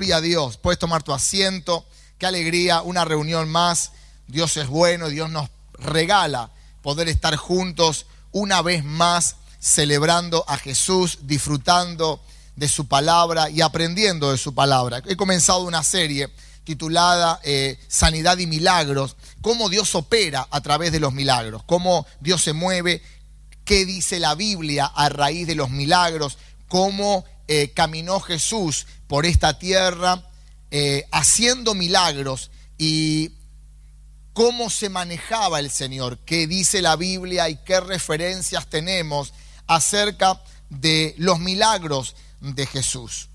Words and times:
Gloria 0.00 0.16
a 0.16 0.20
Dios. 0.22 0.56
Puedes 0.56 0.78
tomar 0.78 1.02
tu 1.02 1.12
asiento. 1.12 1.84
Qué 2.16 2.24
alegría, 2.24 2.80
una 2.80 3.04
reunión 3.04 3.50
más. 3.50 3.92
Dios 4.28 4.56
es 4.56 4.66
bueno, 4.66 5.10
Dios 5.10 5.28
nos 5.28 5.50
regala 5.74 6.50
poder 6.80 7.06
estar 7.10 7.36
juntos 7.36 8.06
una 8.32 8.62
vez 8.62 8.82
más 8.82 9.36
celebrando 9.58 10.42
a 10.48 10.56
Jesús, 10.56 11.18
disfrutando 11.24 12.18
de 12.56 12.66
su 12.66 12.88
palabra 12.88 13.50
y 13.50 13.60
aprendiendo 13.60 14.30
de 14.30 14.38
su 14.38 14.54
palabra. 14.54 15.02
He 15.06 15.16
comenzado 15.16 15.64
una 15.64 15.82
serie 15.82 16.30
titulada 16.64 17.38
eh, 17.42 17.78
Sanidad 17.86 18.38
y 18.38 18.46
Milagros, 18.46 19.16
cómo 19.42 19.68
Dios 19.68 19.94
opera 19.94 20.48
a 20.50 20.62
través 20.62 20.92
de 20.92 21.00
los 21.00 21.12
milagros, 21.12 21.62
cómo 21.66 22.06
Dios 22.20 22.42
se 22.42 22.54
mueve, 22.54 23.02
qué 23.66 23.84
dice 23.84 24.18
la 24.18 24.34
Biblia 24.34 24.86
a 24.86 25.10
raíz 25.10 25.46
de 25.46 25.56
los 25.56 25.68
milagros, 25.68 26.38
cómo 26.68 27.26
eh, 27.48 27.72
caminó 27.74 28.18
Jesús 28.20 28.86
por 29.10 29.26
esta 29.26 29.58
tierra 29.58 30.22
eh, 30.70 31.04
haciendo 31.10 31.74
milagros 31.74 32.52
y 32.78 33.32
cómo 34.32 34.70
se 34.70 34.88
manejaba 34.88 35.58
el 35.58 35.68
Señor, 35.68 36.18
qué 36.18 36.46
dice 36.46 36.80
la 36.80 36.94
Biblia 36.94 37.48
y 37.48 37.56
qué 37.56 37.80
referencias 37.80 38.70
tenemos 38.70 39.32
acerca 39.66 40.40
de 40.68 41.16
los 41.18 41.40
milagros 41.40 42.14
de 42.38 42.66
Jesús. 42.66 43.30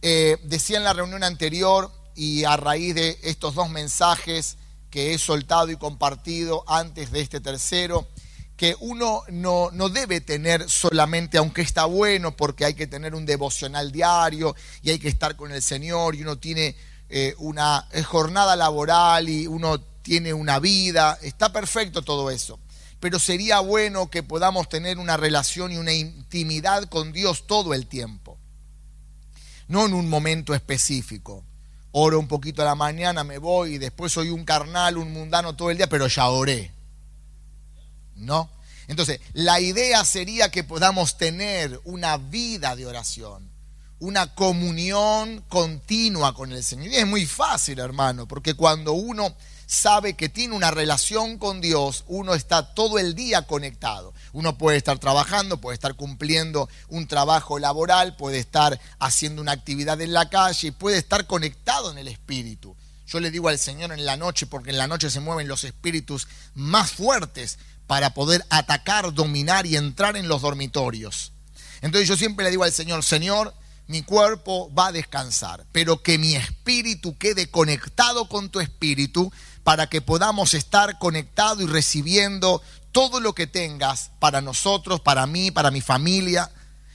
decía 0.00 0.78
en 0.78 0.84
la 0.84 0.94
reunión 0.94 1.22
anterior 1.22 1.92
y 2.14 2.44
a 2.44 2.56
raíz 2.56 2.94
de 2.94 3.18
estos 3.22 3.54
dos 3.54 3.68
mensajes 3.68 4.56
que 4.88 5.12
he 5.12 5.18
soltado 5.18 5.70
y 5.70 5.76
compartido 5.76 6.64
antes 6.66 7.10
de 7.10 7.20
este 7.20 7.42
tercero, 7.42 8.08
que 8.60 8.76
uno 8.80 9.22
no, 9.30 9.70
debe 9.88 10.20
tener 10.20 10.68
solamente, 10.68 11.38
aunque 11.38 11.62
está 11.62 11.86
bueno, 11.86 12.36
porque 12.36 12.66
hay 12.66 12.74
que 12.74 12.86
tener 12.86 13.14
un 13.14 13.24
devocional 13.24 13.90
diario 13.90 14.54
y 14.82 14.90
hay 14.90 14.98
que 14.98 15.08
estar 15.08 15.34
con 15.34 15.50
el 15.50 15.62
Señor 15.62 16.14
y 16.14 16.20
uno 16.20 16.36
tiene 16.36 16.76
eh, 17.08 17.34
una 17.38 17.88
jornada 18.04 18.56
laboral 18.56 19.30
y 19.30 19.46
uno 19.46 19.80
tiene 20.02 20.34
una 20.34 20.58
vida, 20.58 21.18
está 21.22 21.50
perfecto 21.50 22.02
todo 22.02 22.30
eso. 22.30 22.60
Pero 23.00 23.18
sería 23.18 23.60
bueno 23.60 24.10
que 24.10 24.22
podamos 24.22 24.68
tener 24.68 24.98
una 24.98 25.16
relación 25.16 25.72
y 25.72 25.78
una 25.78 25.94
intimidad 25.94 26.84
con 26.90 27.12
Dios 27.12 27.46
todo 27.46 27.72
el 27.72 27.86
tiempo, 27.86 28.36
no 29.68 29.86
en 29.86 29.94
un 29.94 30.10
momento 30.10 30.52
específico 30.52 31.44
oro 31.92 32.20
un 32.20 32.28
poquito 32.28 32.60
a 32.60 32.66
la 32.66 32.74
mañana, 32.74 33.24
me 33.24 33.38
voy 33.38 33.76
y 33.76 33.78
después 33.78 34.12
soy 34.12 34.28
un 34.28 34.44
carnal, 34.44 34.98
un 34.98 35.14
mundano 35.14 35.56
todo 35.56 35.70
el 35.70 35.78
día, 35.78 35.88
pero 35.88 36.08
ya 36.08 36.28
oré. 36.28 36.74
¿No? 38.20 38.50
Entonces, 38.86 39.20
la 39.34 39.60
idea 39.60 40.04
sería 40.04 40.50
que 40.50 40.64
podamos 40.64 41.16
tener 41.16 41.80
una 41.84 42.16
vida 42.16 42.74
de 42.74 42.86
oración, 42.86 43.48
una 44.00 44.34
comunión 44.34 45.44
continua 45.48 46.34
con 46.34 46.52
el 46.52 46.64
Señor. 46.64 46.88
Y 46.88 46.96
es 46.96 47.06
muy 47.06 47.24
fácil, 47.24 47.78
hermano, 47.78 48.26
porque 48.26 48.54
cuando 48.54 48.92
uno 48.92 49.36
sabe 49.70 50.14
que 50.14 50.28
tiene 50.28 50.56
una 50.56 50.72
relación 50.72 51.38
con 51.38 51.60
Dios, 51.60 52.02
uno 52.08 52.34
está 52.34 52.74
todo 52.74 52.98
el 52.98 53.14
día 53.14 53.42
conectado. 53.42 54.12
Uno 54.32 54.58
puede 54.58 54.76
estar 54.76 54.98
trabajando, 54.98 55.60
puede 55.60 55.74
estar 55.74 55.94
cumpliendo 55.94 56.68
un 56.88 57.06
trabajo 57.06 57.60
laboral, 57.60 58.16
puede 58.16 58.40
estar 58.40 58.80
haciendo 58.98 59.40
una 59.40 59.52
actividad 59.52 60.00
en 60.00 60.12
la 60.12 60.28
calle, 60.28 60.72
puede 60.72 60.98
estar 60.98 61.28
conectado 61.28 61.92
en 61.92 61.98
el 61.98 62.08
espíritu. 62.08 62.76
Yo 63.06 63.20
le 63.20 63.30
digo 63.30 63.48
al 63.48 63.58
Señor 63.58 63.92
en 63.92 64.04
la 64.04 64.16
noche, 64.16 64.46
porque 64.46 64.70
en 64.70 64.78
la 64.78 64.88
noche 64.88 65.10
se 65.10 65.20
mueven 65.20 65.46
los 65.46 65.62
espíritus 65.64 66.26
más 66.54 66.90
fuertes 66.90 67.58
para 67.90 68.14
poder 68.14 68.46
atacar, 68.50 69.12
dominar 69.12 69.66
y 69.66 69.74
entrar 69.74 70.16
en 70.16 70.28
los 70.28 70.42
dormitorios. 70.42 71.32
Entonces 71.80 72.08
yo 72.08 72.16
siempre 72.16 72.44
le 72.44 72.52
digo 72.52 72.62
al 72.62 72.70
Señor, 72.70 73.02
Señor, 73.02 73.52
mi 73.88 74.02
cuerpo 74.02 74.72
va 74.72 74.86
a 74.86 74.92
descansar, 74.92 75.66
pero 75.72 76.00
que 76.00 76.16
mi 76.16 76.36
espíritu 76.36 77.18
quede 77.18 77.50
conectado 77.50 78.28
con 78.28 78.48
tu 78.48 78.60
espíritu 78.60 79.32
para 79.64 79.88
que 79.88 80.00
podamos 80.00 80.54
estar 80.54 81.00
conectados 81.00 81.64
y 81.64 81.66
recibiendo 81.66 82.62
todo 82.92 83.18
lo 83.18 83.34
que 83.34 83.48
tengas 83.48 84.12
para 84.20 84.40
nosotros, 84.40 85.00
para 85.00 85.26
mí, 85.26 85.50
para 85.50 85.72
mi 85.72 85.80
familia. 85.80 86.48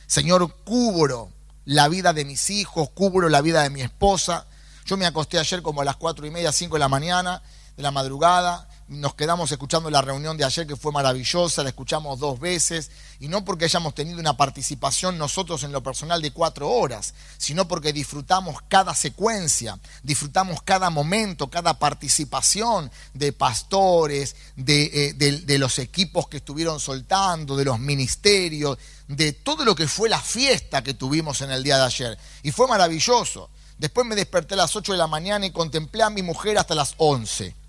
Señor, 0.08 0.56
cubro 0.64 1.30
la 1.66 1.90
vida 1.90 2.14
de 2.14 2.24
mis 2.24 2.50
hijos, 2.50 2.90
cubro 2.92 3.28
la 3.28 3.42
vida 3.42 3.64
de 3.64 3.70
mi 3.70 3.82
esposa. 3.82 4.48
Yo 4.86 4.96
me 4.96 5.06
acosté 5.06 5.40
ayer 5.40 5.62
como 5.62 5.82
a 5.82 5.84
las 5.84 5.98
cuatro 5.98 6.26
y 6.26 6.32
media, 6.32 6.54
cinco 6.54 6.76
de 6.78 6.80
la 6.80 6.88
mañana, 6.88 7.42
de 7.76 7.84
la 7.84 7.92
madrugada, 7.92 8.70
nos 8.88 9.16
quedamos 9.16 9.52
escuchando 9.52 9.90
la 9.90 10.02
reunión 10.02 10.38
de 10.38 10.46
ayer 10.46 10.68
que 10.68 10.76
fue 10.76 10.92
maravillosa, 10.92 11.64
la 11.64 11.70
escuchamos 11.70 12.20
dos 12.20 12.40
veces, 12.40 12.92
y 13.20 13.28
no 13.28 13.44
porque 13.44 13.66
hayamos 13.66 13.96
tenido 13.96 14.20
una 14.20 14.38
participación 14.38 15.18
nosotros 15.18 15.64
en 15.64 15.72
lo 15.72 15.82
personal 15.82 16.22
de 16.22 16.32
cuatro 16.32 16.70
horas, 16.70 17.16
sino 17.38 17.68
porque 17.68 17.94
disfrutamos 17.94 18.58
cada 18.68 18.94
secuencia, 18.94 19.80
disfrutamos 20.04 20.62
cada 20.62 20.92
momento, 20.92 21.50
cada 21.50 21.80
participación 21.80 22.92
de 23.16 23.34
pastores, 23.34 24.36
de, 24.56 24.84
eh, 24.94 25.14
de 25.14 25.58
los 25.58 25.80
equipos 25.80 26.28
que 26.28 26.38
estuvieron 26.38 26.80
soltando, 26.80 27.58
de 27.58 27.66
los 27.66 27.80
ministerios, 27.80 28.78
de 29.08 29.34
todo 29.34 29.66
lo 29.66 29.74
que 29.76 29.88
fue 29.88 30.10
la 30.10 30.22
fiesta 30.22 30.84
que 30.84 30.94
tuvimos 30.94 31.42
en 31.42 31.50
el 31.50 31.64
día 31.64 31.78
de 31.78 31.86
ayer. 31.86 32.18
Y 32.44 32.52
fue 32.52 32.68
maravilloso. 32.68 33.50
Después 33.80 34.06
me 34.06 34.16
desperté 34.16 34.54
a 34.54 34.58
las 34.58 34.76
8 34.76 34.92
de 34.92 34.98
la 34.98 35.08
mañana 35.08 35.46
y 35.46 35.52
contemplé 35.52 36.04
a 36.04 36.10
mi 36.12 36.22
mujer 36.22 36.58
hasta 36.58 36.76
las 36.76 36.94
11 36.98 37.65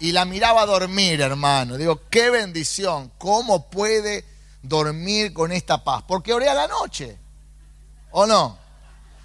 y 0.00 0.12
la 0.12 0.24
miraba 0.24 0.64
dormir, 0.66 1.20
hermano. 1.20 1.76
Digo, 1.76 2.02
qué 2.08 2.30
bendición. 2.30 3.10
¿Cómo 3.18 3.68
puede 3.68 4.24
dormir 4.62 5.32
con 5.32 5.52
esta 5.52 5.82
paz? 5.82 6.04
Porque 6.06 6.32
oré 6.32 6.48
a 6.48 6.54
la 6.54 6.68
noche. 6.68 7.18
¿O 8.10 8.26
no? 8.26 8.58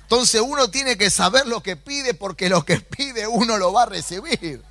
Entonces 0.04 0.42
uno 0.42 0.70
tiene 0.70 0.98
que 0.98 1.10
saber 1.10 1.48
lo 1.48 1.62
que 1.62 1.76
pide 1.76 2.14
porque 2.14 2.50
lo 2.50 2.66
que 2.66 2.80
pide 2.80 3.28
uno 3.28 3.58
lo 3.58 3.72
va 3.72 3.84
a 3.84 3.88
recibir. 3.88 4.64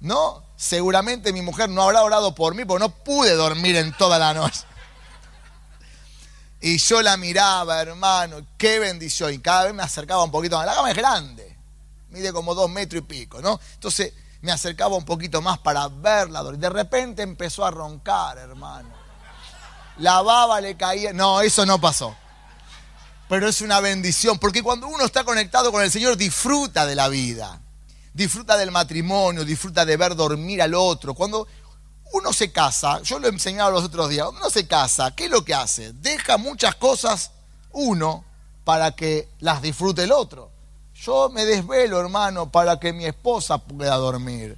¿No? 0.00 0.44
Seguramente 0.56 1.32
mi 1.32 1.42
mujer 1.42 1.68
no 1.68 1.82
habrá 1.82 2.02
orado 2.02 2.34
por 2.34 2.54
mí 2.54 2.64
porque 2.64 2.84
no 2.84 2.90
pude 2.90 3.34
dormir 3.34 3.76
en 3.76 3.92
toda 3.96 4.18
la 4.18 4.32
noche. 4.32 4.62
Y 6.60 6.78
yo 6.78 7.02
la 7.02 7.16
miraba, 7.16 7.82
hermano, 7.82 8.46
qué 8.56 8.78
bendición. 8.78 9.34
Y 9.34 9.38
cada 9.38 9.64
vez 9.64 9.74
me 9.74 9.82
acercaba 9.82 10.24
un 10.24 10.30
poquito 10.30 10.56
más. 10.56 10.66
La 10.66 10.74
cama 10.74 10.90
es 10.90 10.96
grande, 10.96 11.58
mide 12.08 12.32
como 12.32 12.54
dos 12.54 12.70
metros 12.70 13.02
y 13.02 13.04
pico, 13.04 13.42
¿no? 13.42 13.60
Entonces 13.74 14.14
me 14.44 14.52
acercaba 14.52 14.94
un 14.94 15.06
poquito 15.06 15.40
más 15.40 15.58
para 15.58 15.88
verla. 15.88 16.44
Y 16.52 16.58
de 16.58 16.68
repente 16.68 17.22
empezó 17.22 17.64
a 17.64 17.70
roncar, 17.70 18.36
hermano. 18.36 18.90
La 19.96 20.20
baba 20.20 20.60
le 20.60 20.76
caía. 20.76 21.14
No, 21.14 21.40
eso 21.40 21.64
no 21.64 21.80
pasó. 21.80 22.14
Pero 23.26 23.48
es 23.48 23.62
una 23.62 23.80
bendición, 23.80 24.38
porque 24.38 24.62
cuando 24.62 24.86
uno 24.86 25.06
está 25.06 25.24
conectado 25.24 25.72
con 25.72 25.82
el 25.82 25.90
Señor, 25.90 26.18
disfruta 26.18 26.84
de 26.84 26.94
la 26.94 27.08
vida, 27.08 27.58
disfruta 28.12 28.58
del 28.58 28.70
matrimonio, 28.70 29.46
disfruta 29.46 29.86
de 29.86 29.96
ver 29.96 30.14
dormir 30.14 30.60
al 30.60 30.74
otro. 30.74 31.14
Cuando 31.14 31.48
uno 32.12 32.32
se 32.34 32.52
casa, 32.52 33.00
yo 33.00 33.18
lo 33.18 33.28
he 33.28 33.30
enseñado 33.30 33.70
los 33.70 33.84
otros 33.84 34.10
días, 34.10 34.28
uno 34.28 34.50
se 34.50 34.66
casa, 34.66 35.14
¿qué 35.16 35.24
es 35.24 35.30
lo 35.30 35.42
que 35.42 35.54
hace? 35.54 35.94
Deja 35.94 36.36
muchas 36.36 36.74
cosas 36.74 37.30
uno 37.72 38.26
para 38.62 38.94
que 38.94 39.30
las 39.40 39.62
disfrute 39.62 40.04
el 40.04 40.12
otro. 40.12 40.53
Yo 40.94 41.28
me 41.28 41.44
desvelo, 41.44 42.00
hermano, 42.00 42.50
para 42.50 42.78
que 42.78 42.92
mi 42.92 43.04
esposa 43.04 43.58
pueda 43.58 43.96
dormir. 43.96 44.56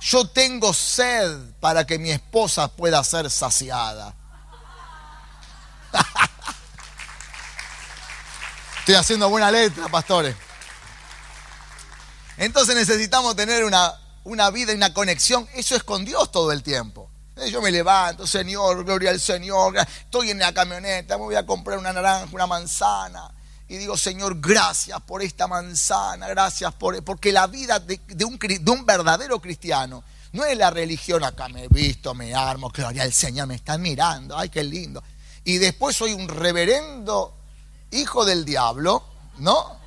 Yo 0.00 0.26
tengo 0.26 0.72
sed 0.72 1.30
para 1.60 1.86
que 1.86 1.98
mi 1.98 2.10
esposa 2.10 2.68
pueda 2.68 3.04
ser 3.04 3.30
saciada. 3.30 4.14
Estoy 8.80 8.94
haciendo 8.94 9.28
buena 9.28 9.50
letra, 9.50 9.88
pastores. 9.88 10.34
Entonces 12.38 12.74
necesitamos 12.74 13.36
tener 13.36 13.64
una, 13.64 13.92
una 14.24 14.50
vida 14.50 14.72
y 14.72 14.76
una 14.76 14.94
conexión. 14.94 15.46
Eso 15.54 15.76
es 15.76 15.82
con 15.82 16.04
Dios 16.04 16.32
todo 16.32 16.52
el 16.52 16.62
tiempo. 16.62 17.10
Yo 17.50 17.60
me 17.60 17.70
levanto, 17.70 18.26
Señor, 18.26 18.84
gloria 18.84 19.10
al 19.10 19.20
Señor. 19.20 19.76
Estoy 19.76 20.30
en 20.30 20.38
la 20.38 20.52
camioneta, 20.54 21.18
me 21.18 21.24
voy 21.24 21.36
a 21.36 21.44
comprar 21.44 21.78
una 21.78 21.92
naranja, 21.92 22.28
una 22.32 22.46
manzana 22.46 23.32
y 23.68 23.76
digo, 23.76 23.96
Señor, 23.96 24.40
gracias 24.40 24.98
por 25.02 25.22
esta 25.22 25.46
manzana, 25.46 26.26
gracias 26.28 26.72
por... 26.74 27.02
Porque 27.04 27.32
la 27.32 27.46
vida 27.46 27.78
de, 27.78 28.00
un, 28.24 28.38
de 28.38 28.70
un 28.70 28.86
verdadero 28.86 29.40
cristiano 29.40 30.02
no 30.32 30.44
es 30.44 30.56
la 30.56 30.70
religión, 30.70 31.22
acá 31.22 31.48
me 31.48 31.64
he 31.64 31.68
visto, 31.68 32.14
me 32.14 32.34
armo, 32.34 32.70
gloria 32.70 33.02
al 33.02 33.12
Señor, 33.12 33.46
me 33.46 33.56
están 33.56 33.82
mirando, 33.82 34.36
ay, 34.36 34.48
qué 34.48 34.64
lindo. 34.64 35.02
Y 35.44 35.58
después 35.58 35.96
soy 35.96 36.12
un 36.12 36.28
reverendo 36.28 37.36
hijo 37.90 38.24
del 38.24 38.44
diablo, 38.44 39.04
¿no? 39.38 39.78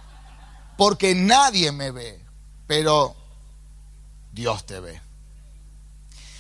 Porque 0.78 1.16
nadie 1.16 1.72
me 1.72 1.92
ve, 1.92 2.24
pero 2.68 3.16
Dios 4.32 4.66
te 4.66 4.80
ve. 4.80 5.02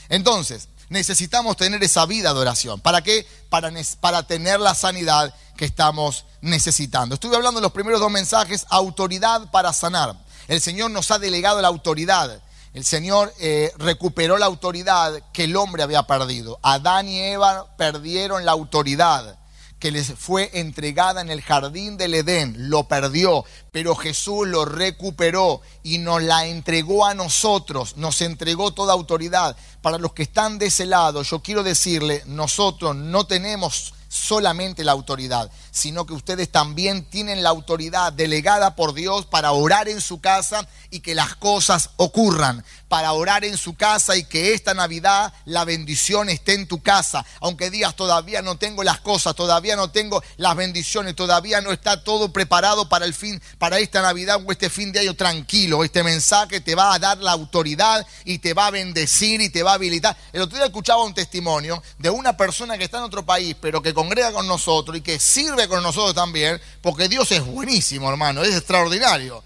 Entonces, 0.09 0.67
necesitamos 0.91 1.55
tener 1.55 1.81
esa 1.83 2.05
vida 2.05 2.33
de 2.33 2.39
oración. 2.39 2.81
¿Para 2.81 3.01
qué? 3.01 3.25
Para, 3.49 3.71
para 4.01 4.23
tener 4.23 4.59
la 4.59 4.75
sanidad 4.75 5.33
que 5.55 5.63
estamos 5.63 6.25
necesitando. 6.41 7.15
Estuve 7.15 7.37
hablando 7.37 7.59
en 7.59 7.63
los 7.63 7.71
primeros 7.71 8.01
dos 8.01 8.11
mensajes, 8.11 8.65
autoridad 8.69 9.49
para 9.51 9.71
sanar. 9.71 10.15
El 10.49 10.59
Señor 10.59 10.91
nos 10.91 11.09
ha 11.09 11.17
delegado 11.17 11.61
la 11.61 11.69
autoridad. 11.69 12.41
El 12.73 12.83
Señor 12.83 13.33
eh, 13.39 13.71
recuperó 13.77 14.37
la 14.37 14.47
autoridad 14.47 15.13
que 15.31 15.45
el 15.45 15.55
hombre 15.55 15.81
había 15.81 16.03
perdido. 16.03 16.59
Adán 16.61 17.07
y 17.07 17.19
Eva 17.21 17.67
perdieron 17.77 18.43
la 18.43 18.51
autoridad 18.51 19.37
que 19.81 19.91
les 19.91 20.13
fue 20.13 20.51
entregada 20.53 21.21
en 21.21 21.31
el 21.31 21.41
jardín 21.41 21.97
del 21.97 22.13
Edén, 22.13 22.69
lo 22.69 22.87
perdió, 22.87 23.43
pero 23.71 23.95
Jesús 23.95 24.47
lo 24.47 24.63
recuperó 24.63 25.61
y 25.81 25.97
nos 25.97 26.21
la 26.21 26.45
entregó 26.45 27.03
a 27.05 27.15
nosotros, 27.15 27.97
nos 27.97 28.21
entregó 28.21 28.71
toda 28.71 28.93
autoridad. 28.93 29.57
Para 29.81 29.97
los 29.97 30.13
que 30.13 30.23
están 30.23 30.59
de 30.59 30.67
ese 30.67 30.85
lado, 30.85 31.23
yo 31.23 31.41
quiero 31.41 31.63
decirle, 31.63 32.21
nosotros 32.27 32.95
no 32.95 33.25
tenemos 33.25 33.95
solamente 34.07 34.83
la 34.83 34.91
autoridad, 34.91 35.49
sino 35.71 36.05
que 36.05 36.13
ustedes 36.13 36.51
también 36.51 37.05
tienen 37.05 37.41
la 37.41 37.49
autoridad 37.49 38.11
delegada 38.13 38.75
por 38.75 38.93
Dios 38.93 39.25
para 39.25 39.53
orar 39.53 39.87
en 39.87 40.01
su 40.01 40.19
casa 40.19 40.67
y 40.89 40.99
que 40.99 41.15
las 41.15 41.35
cosas 41.35 41.91
ocurran, 41.95 42.63
para 42.91 43.13
orar 43.13 43.45
en 43.45 43.55
su 43.55 43.73
casa 43.73 44.17
y 44.17 44.25
que 44.25 44.53
esta 44.53 44.73
Navidad 44.73 45.33
la 45.45 45.63
bendición 45.63 46.27
esté 46.27 46.55
en 46.55 46.67
tu 46.67 46.81
casa, 46.81 47.25
aunque 47.39 47.69
digas 47.69 47.95
todavía 47.95 48.41
no 48.41 48.57
tengo 48.57 48.83
las 48.83 48.99
cosas, 48.99 49.33
todavía 49.33 49.77
no 49.77 49.91
tengo 49.91 50.21
las 50.35 50.57
bendiciones, 50.57 51.15
todavía 51.15 51.61
no 51.61 51.71
está 51.71 52.03
todo 52.03 52.33
preparado 52.33 52.89
para 52.89 53.05
el 53.05 53.13
fin, 53.13 53.41
para 53.59 53.79
esta 53.79 54.01
Navidad 54.01 54.41
o 54.45 54.51
este 54.51 54.69
fin 54.69 54.91
de 54.91 54.99
año 54.99 55.13
tranquilo, 55.13 55.85
este 55.85 56.03
mensaje 56.03 56.59
te 56.59 56.75
va 56.75 56.93
a 56.93 56.99
dar 56.99 57.19
la 57.19 57.31
autoridad 57.31 58.05
y 58.25 58.39
te 58.39 58.53
va 58.53 58.67
a 58.67 58.71
bendecir 58.71 59.39
y 59.39 59.47
te 59.47 59.63
va 59.63 59.71
a 59.71 59.75
habilitar. 59.75 60.17
El 60.33 60.41
otro 60.41 60.57
día 60.57 60.65
escuchaba 60.65 61.01
un 61.05 61.13
testimonio 61.13 61.81
de 61.97 62.09
una 62.09 62.35
persona 62.35 62.77
que 62.77 62.83
está 62.83 62.97
en 62.97 63.03
otro 63.03 63.25
país, 63.25 63.55
pero 63.61 63.81
que 63.81 63.93
congrega 63.93 64.33
con 64.33 64.47
nosotros 64.47 64.97
y 64.97 65.01
que 65.01 65.17
sirve 65.17 65.69
con 65.69 65.81
nosotros 65.81 66.13
también, 66.13 66.59
porque 66.81 67.07
Dios 67.07 67.31
es 67.31 67.45
buenísimo, 67.45 68.09
hermano, 68.09 68.43
es 68.43 68.53
extraordinario. 68.53 69.41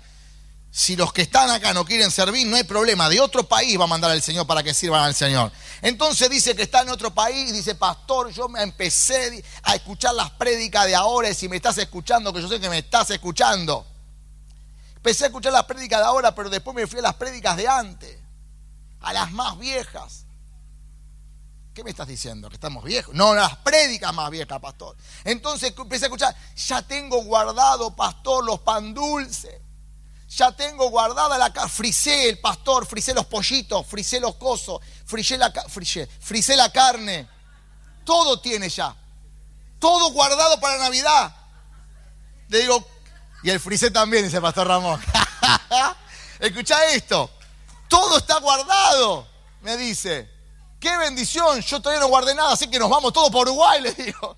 Si 0.77 0.97
los 0.97 1.13
que 1.13 1.21
están 1.21 1.49
acá 1.51 1.73
no 1.73 1.85
quieren 1.85 2.11
servir, 2.11 2.45
no 2.47 2.57
hay 2.57 2.65
problema. 2.65 3.07
De 3.07 3.21
otro 3.21 3.47
país 3.47 3.79
va 3.79 3.85
a 3.85 3.87
mandar 3.87 4.11
al 4.11 4.21
Señor 4.21 4.45
para 4.45 4.61
que 4.61 4.73
sirvan 4.73 5.03
al 5.03 5.15
Señor. 5.15 5.49
Entonces 5.81 6.29
dice 6.29 6.53
que 6.53 6.63
está 6.63 6.81
en 6.81 6.89
otro 6.89 7.15
país, 7.15 7.53
dice, 7.53 7.75
pastor, 7.75 8.29
yo 8.31 8.49
me 8.49 8.61
empecé 8.61 9.41
a 9.63 9.75
escuchar 9.75 10.13
las 10.15 10.31
prédicas 10.31 10.85
de 10.85 10.93
ahora, 10.93 11.29
y 11.29 11.33
si 11.33 11.47
me 11.47 11.55
estás 11.55 11.77
escuchando, 11.77 12.33
que 12.33 12.41
yo 12.41 12.49
sé 12.49 12.59
que 12.59 12.69
me 12.69 12.79
estás 12.79 13.09
escuchando. 13.09 13.87
Empecé 14.97 15.23
a 15.23 15.27
escuchar 15.27 15.53
las 15.53 15.63
prédicas 15.63 16.01
de 16.01 16.07
ahora, 16.07 16.35
pero 16.35 16.49
después 16.49 16.75
me 16.75 16.85
fui 16.87 16.99
a 16.99 17.03
las 17.03 17.13
prédicas 17.13 17.55
de 17.55 17.69
antes, 17.69 18.19
a 18.99 19.13
las 19.13 19.31
más 19.31 19.57
viejas. 19.57 20.25
¿Qué 21.73 21.85
me 21.85 21.91
estás 21.91 22.09
diciendo? 22.09 22.49
¿Que 22.49 22.55
estamos 22.55 22.83
viejos? 22.83 23.15
No, 23.15 23.33
las 23.33 23.55
prédicas 23.59 24.13
más 24.13 24.29
viejas, 24.29 24.59
pastor. 24.59 24.97
Entonces 25.23 25.73
empecé 25.77 26.03
a 26.03 26.07
escuchar, 26.07 26.35
ya 26.53 26.81
tengo 26.81 27.23
guardado, 27.23 27.95
pastor, 27.95 28.43
los 28.43 28.59
pan 28.59 28.93
dulces. 28.93 29.61
Ya 30.35 30.51
tengo 30.51 30.89
guardada 30.89 31.37
la 31.37 31.49
frisé 31.69 32.27
el 32.27 32.39
pastor, 32.39 32.85
frisé 32.85 33.13
los 33.13 33.25
pollitos, 33.25 33.85
frisé 33.87 34.19
los 34.19 34.35
cosos, 34.35 34.81
frisé 35.05 35.37
la, 35.37 35.53
la 36.57 36.71
carne. 36.73 37.29
Todo 38.03 38.41
tiene 38.41 38.67
ya. 38.67 38.93
Todo 39.79 40.11
guardado 40.11 40.59
para 40.59 40.77
Navidad. 40.77 41.33
Le 42.49 42.59
digo, 42.59 42.85
y 43.43 43.49
el 43.49 43.61
frisé 43.61 43.91
también, 43.91 44.25
dice 44.25 44.41
pastor 44.41 44.67
Ramón. 44.67 45.01
Escucha 46.39 46.85
esto. 46.89 47.29
Todo 47.87 48.17
está 48.17 48.39
guardado, 48.41 49.25
me 49.61 49.77
dice. 49.77 50.29
¡Qué 50.81 50.97
bendición! 50.97 51.61
Yo 51.61 51.81
todavía 51.81 52.01
no 52.01 52.09
guardé 52.09 52.35
nada, 52.35 52.51
así 52.51 52.67
que 52.67 52.77
nos 52.77 52.89
vamos 52.89 53.13
todos 53.13 53.29
por 53.29 53.47
Uruguay, 53.47 53.81
le 53.83 53.93
digo. 53.93 54.35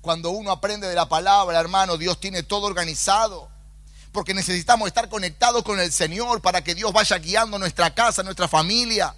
Cuando 0.00 0.30
uno 0.30 0.50
aprende 0.50 0.88
de 0.88 0.94
la 0.94 1.10
palabra, 1.10 1.60
hermano, 1.60 1.98
Dios 1.98 2.18
tiene 2.18 2.42
todo 2.42 2.66
organizado. 2.66 3.51
Porque 4.12 4.34
necesitamos 4.34 4.86
estar 4.86 5.08
conectados 5.08 5.62
con 5.62 5.80
el 5.80 5.90
Señor 5.90 6.40
para 6.40 6.62
que 6.62 6.74
Dios 6.74 6.92
vaya 6.92 7.18
guiando 7.18 7.58
nuestra 7.58 7.94
casa, 7.94 8.22
nuestra 8.22 8.46
familia. 8.46 9.14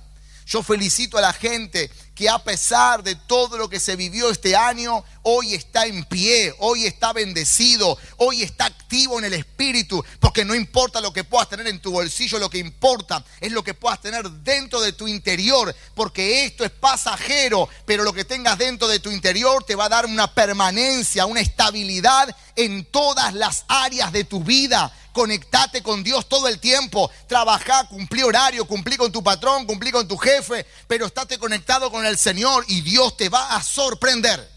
Yo 0.46 0.62
felicito 0.62 1.18
a 1.18 1.20
la 1.20 1.32
gente 1.32 1.90
que 2.14 2.28
a 2.28 2.38
pesar 2.38 3.02
de 3.02 3.16
todo 3.16 3.58
lo 3.58 3.68
que 3.68 3.80
se 3.80 3.96
vivió 3.96 4.30
este 4.30 4.54
año, 4.54 5.04
hoy 5.22 5.54
está 5.54 5.86
en 5.86 6.04
pie, 6.04 6.54
hoy 6.58 6.86
está 6.86 7.12
bendecido, 7.12 7.98
hoy 8.18 8.42
está 8.42 8.66
activo 8.66 9.18
en 9.18 9.24
el 9.24 9.34
espíritu, 9.34 10.04
porque 10.20 10.44
no 10.44 10.54
importa 10.54 11.00
lo 11.00 11.12
que 11.12 11.24
puedas 11.24 11.48
tener 11.48 11.66
en 11.66 11.80
tu 11.80 11.90
bolsillo, 11.90 12.38
lo 12.38 12.50
que 12.50 12.58
importa 12.58 13.24
es 13.40 13.50
lo 13.50 13.64
que 13.64 13.74
puedas 13.74 14.00
tener 14.00 14.30
dentro 14.30 14.80
de 14.80 14.92
tu 14.92 15.08
interior, 15.08 15.74
porque 15.94 16.44
esto 16.44 16.64
es 16.64 16.70
pasajero, 16.70 17.68
pero 17.84 18.04
lo 18.04 18.12
que 18.12 18.24
tengas 18.24 18.58
dentro 18.58 18.86
de 18.86 19.00
tu 19.00 19.10
interior 19.10 19.64
te 19.64 19.74
va 19.74 19.86
a 19.86 19.88
dar 19.88 20.06
una 20.06 20.32
permanencia, 20.32 21.26
una 21.26 21.40
estabilidad 21.40 22.34
en 22.54 22.84
todas 22.84 23.34
las 23.34 23.64
áreas 23.68 24.12
de 24.12 24.24
tu 24.24 24.42
vida. 24.44 24.92
Conectate 25.12 25.80
con 25.80 26.02
Dios 26.02 26.28
todo 26.28 26.48
el 26.48 26.58
tiempo, 26.58 27.08
trabajá, 27.28 27.86
cumplí 27.86 28.24
horario, 28.24 28.64
cumplí 28.64 28.96
con 28.96 29.12
tu 29.12 29.22
patrón, 29.22 29.64
cumplí 29.64 29.92
con 29.92 30.08
tu 30.08 30.16
jefe, 30.16 30.66
pero 30.88 31.06
estate 31.06 31.38
conectado 31.38 31.88
con 31.92 32.03
el 32.06 32.18
Señor 32.18 32.64
y 32.68 32.80
Dios 32.80 33.16
te 33.16 33.28
va 33.28 33.56
a 33.56 33.62
sorprender. 33.62 34.50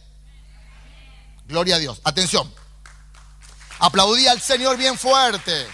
Gloria 1.48 1.76
a 1.76 1.80
Dios. 1.80 2.02
Atención. 2.04 2.54
Aplaudí 3.80 4.28
al 4.28 4.42
Señor 4.42 4.78
bien 4.78 4.98
fuerte. 4.98 5.68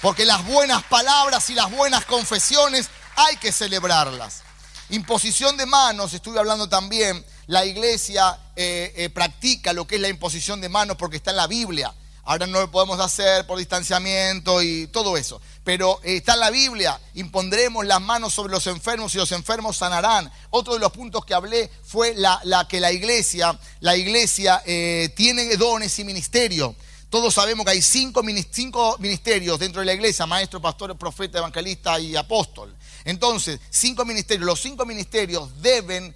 Porque 0.00 0.24
las 0.24 0.44
buenas 0.44 0.82
palabras 0.84 1.48
y 1.50 1.54
las 1.54 1.70
buenas 1.70 2.04
confesiones 2.04 2.88
hay 3.16 3.36
que 3.36 3.52
celebrarlas. 3.52 4.42
Imposición 4.90 5.56
de 5.56 5.64
manos, 5.64 6.12
estuve 6.12 6.38
hablando 6.38 6.68
también, 6.68 7.24
la 7.46 7.64
iglesia 7.64 8.38
eh, 8.56 8.92
eh, 8.96 9.10
practica 9.10 9.72
lo 9.72 9.86
que 9.86 9.94
es 9.94 10.00
la 10.00 10.08
imposición 10.08 10.60
de 10.60 10.68
manos 10.68 10.96
porque 10.96 11.16
está 11.16 11.30
en 11.30 11.36
la 11.36 11.46
Biblia. 11.46 11.94
Ahora 12.24 12.46
no 12.46 12.60
lo 12.60 12.70
podemos 12.70 13.00
hacer 13.00 13.46
por 13.46 13.58
distanciamiento 13.58 14.62
y 14.62 14.86
todo 14.86 15.16
eso. 15.16 15.40
Pero 15.64 16.00
eh, 16.04 16.18
está 16.18 16.34
en 16.34 16.40
la 16.40 16.50
Biblia, 16.50 17.00
impondremos 17.14 17.84
las 17.84 18.00
manos 18.00 18.32
sobre 18.32 18.52
los 18.52 18.66
enfermos 18.68 19.12
y 19.14 19.18
los 19.18 19.32
enfermos 19.32 19.76
sanarán. 19.76 20.30
Otro 20.50 20.74
de 20.74 20.80
los 20.80 20.92
puntos 20.92 21.24
que 21.24 21.34
hablé 21.34 21.68
fue 21.82 22.14
la, 22.14 22.40
que 22.68 22.78
la 22.78 22.92
iglesia, 22.92 23.58
la 23.80 23.96
iglesia 23.96 24.62
eh, 24.64 25.12
tiene 25.16 25.56
dones 25.56 25.98
y 25.98 26.04
ministerios. 26.04 26.76
Todos 27.10 27.34
sabemos 27.34 27.66
que 27.66 27.72
hay 27.72 27.82
cinco, 27.82 28.22
ministerios 28.22 29.58
dentro 29.58 29.80
de 29.80 29.86
la 29.86 29.92
iglesia, 29.92 30.24
maestro, 30.24 30.62
pastor, 30.62 30.96
profeta, 30.96 31.38
evangelista 31.38 31.98
y 31.98 32.14
apóstol. 32.14 32.74
Entonces, 33.04 33.58
cinco 33.68 34.04
ministerios. 34.04 34.46
Los 34.46 34.62
cinco 34.62 34.86
ministerios 34.86 35.60
deben 35.60 36.14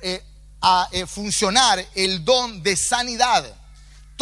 eh, 0.00 0.22
funcionar 1.06 1.84
el 1.94 2.24
don 2.24 2.62
de 2.62 2.76
sanidad 2.76 3.61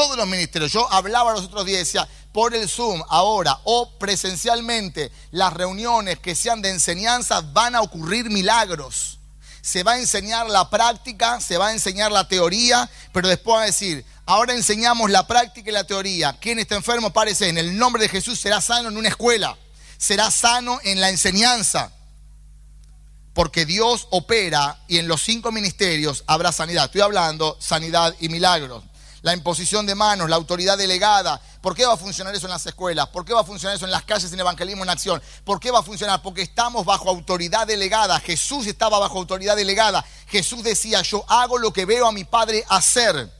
todos 0.00 0.16
los 0.16 0.26
ministerios. 0.26 0.73
Yo 0.73 0.90
hablaba 0.90 1.35
los 1.35 1.45
otros 1.45 1.66
días, 1.66 1.80
decía, 1.80 2.09
por 2.33 2.54
el 2.54 2.71
Zoom, 2.71 3.02
ahora 3.11 3.59
o 3.64 3.99
presencialmente, 3.99 5.12
las 5.30 5.52
reuniones 5.52 6.19
que 6.19 6.35
sean 6.35 6.62
de 6.62 6.71
enseñanza 6.71 7.42
van 7.42 7.75
a 7.75 7.83
ocurrir 7.83 8.30
milagros. 8.30 9.19
Se 9.61 9.83
va 9.83 9.92
a 9.92 9.99
enseñar 9.99 10.49
la 10.49 10.71
práctica, 10.71 11.38
se 11.42 11.59
va 11.59 11.66
a 11.66 11.73
enseñar 11.73 12.12
la 12.12 12.26
teoría, 12.26 12.88
pero 13.12 13.28
después 13.28 13.59
va 13.59 13.62
a 13.64 13.66
decir, 13.66 14.02
ahora 14.25 14.54
enseñamos 14.54 15.11
la 15.11 15.26
práctica 15.26 15.69
y 15.69 15.75
la 15.75 15.85
teoría. 15.85 16.35
¿Quién 16.40 16.59
está 16.59 16.76
enfermo? 16.76 17.12
Parece, 17.12 17.50
en 17.50 17.59
el 17.59 17.76
nombre 17.76 18.02
de 18.02 18.09
Jesús 18.09 18.40
será 18.40 18.62
sano 18.62 18.88
en 18.88 18.97
una 18.97 19.11
escuela, 19.11 19.54
será 19.99 20.30
sano 20.30 20.80
en 20.83 21.02
la 21.02 21.11
enseñanza. 21.11 21.92
Porque 23.35 23.66
Dios 23.66 24.09
opera 24.09 24.78
y 24.88 24.97
en 24.97 25.09
los 25.09 25.23
cinco 25.23 25.52
ministerios 25.52 26.25
habrá 26.26 26.52
sanidad. 26.52 26.87
Estoy 26.87 27.02
hablando 27.02 27.59
sanidad 27.61 28.14
y 28.19 28.30
milagros 28.30 28.85
la 29.23 29.35
imposición 29.35 29.87
de 29.87 29.95
manos, 29.95 30.31
la 30.31 30.37
autoridad 30.37 30.79
delegada. 30.79 31.41
¿Por 31.61 31.75
qué 31.75 31.85
va 31.85 31.95
a 31.95 31.97
funcionar 31.97 32.35
eso 32.35 32.47
en 32.47 32.53
las 32.53 32.65
escuelas? 32.67 33.09
¿Por 33.09 33.25
qué 33.25 33.35
va 33.35 33.41
a 33.41 33.45
funcionar 33.45 33.77
eso 33.77 33.85
en 33.85 33.91
las 33.91 34.05
calles 34.05 34.33
en 34.33 34.41
evangelismo 34.41 34.83
en 34.83 34.91
acción? 34.91 35.23
¿Por 35.45 35.61
qué 35.61 35.71
va 35.71 35.81
a 35.81 35.83
funcionar? 35.83 36.23
Porque 36.23 36.43
estamos 36.43 36.85
bajo 36.85 37.11
autoridad 37.11 37.67
delegada. 37.67 38.19
Jesús 38.21 38.67
estaba 38.67 38.99
bajo 38.99 39.19
autoridad 39.19 39.57
delegada. 39.57 40.05
Jesús 40.27 40.62
decía, 40.62 41.03
yo 41.03 41.25
hago 41.29 41.59
lo 41.59 41.73
que 41.73 41.85
veo 41.85 42.07
a 42.07 42.12
mi 42.12 42.25
Padre 42.25 42.65
hacer. 42.69 43.31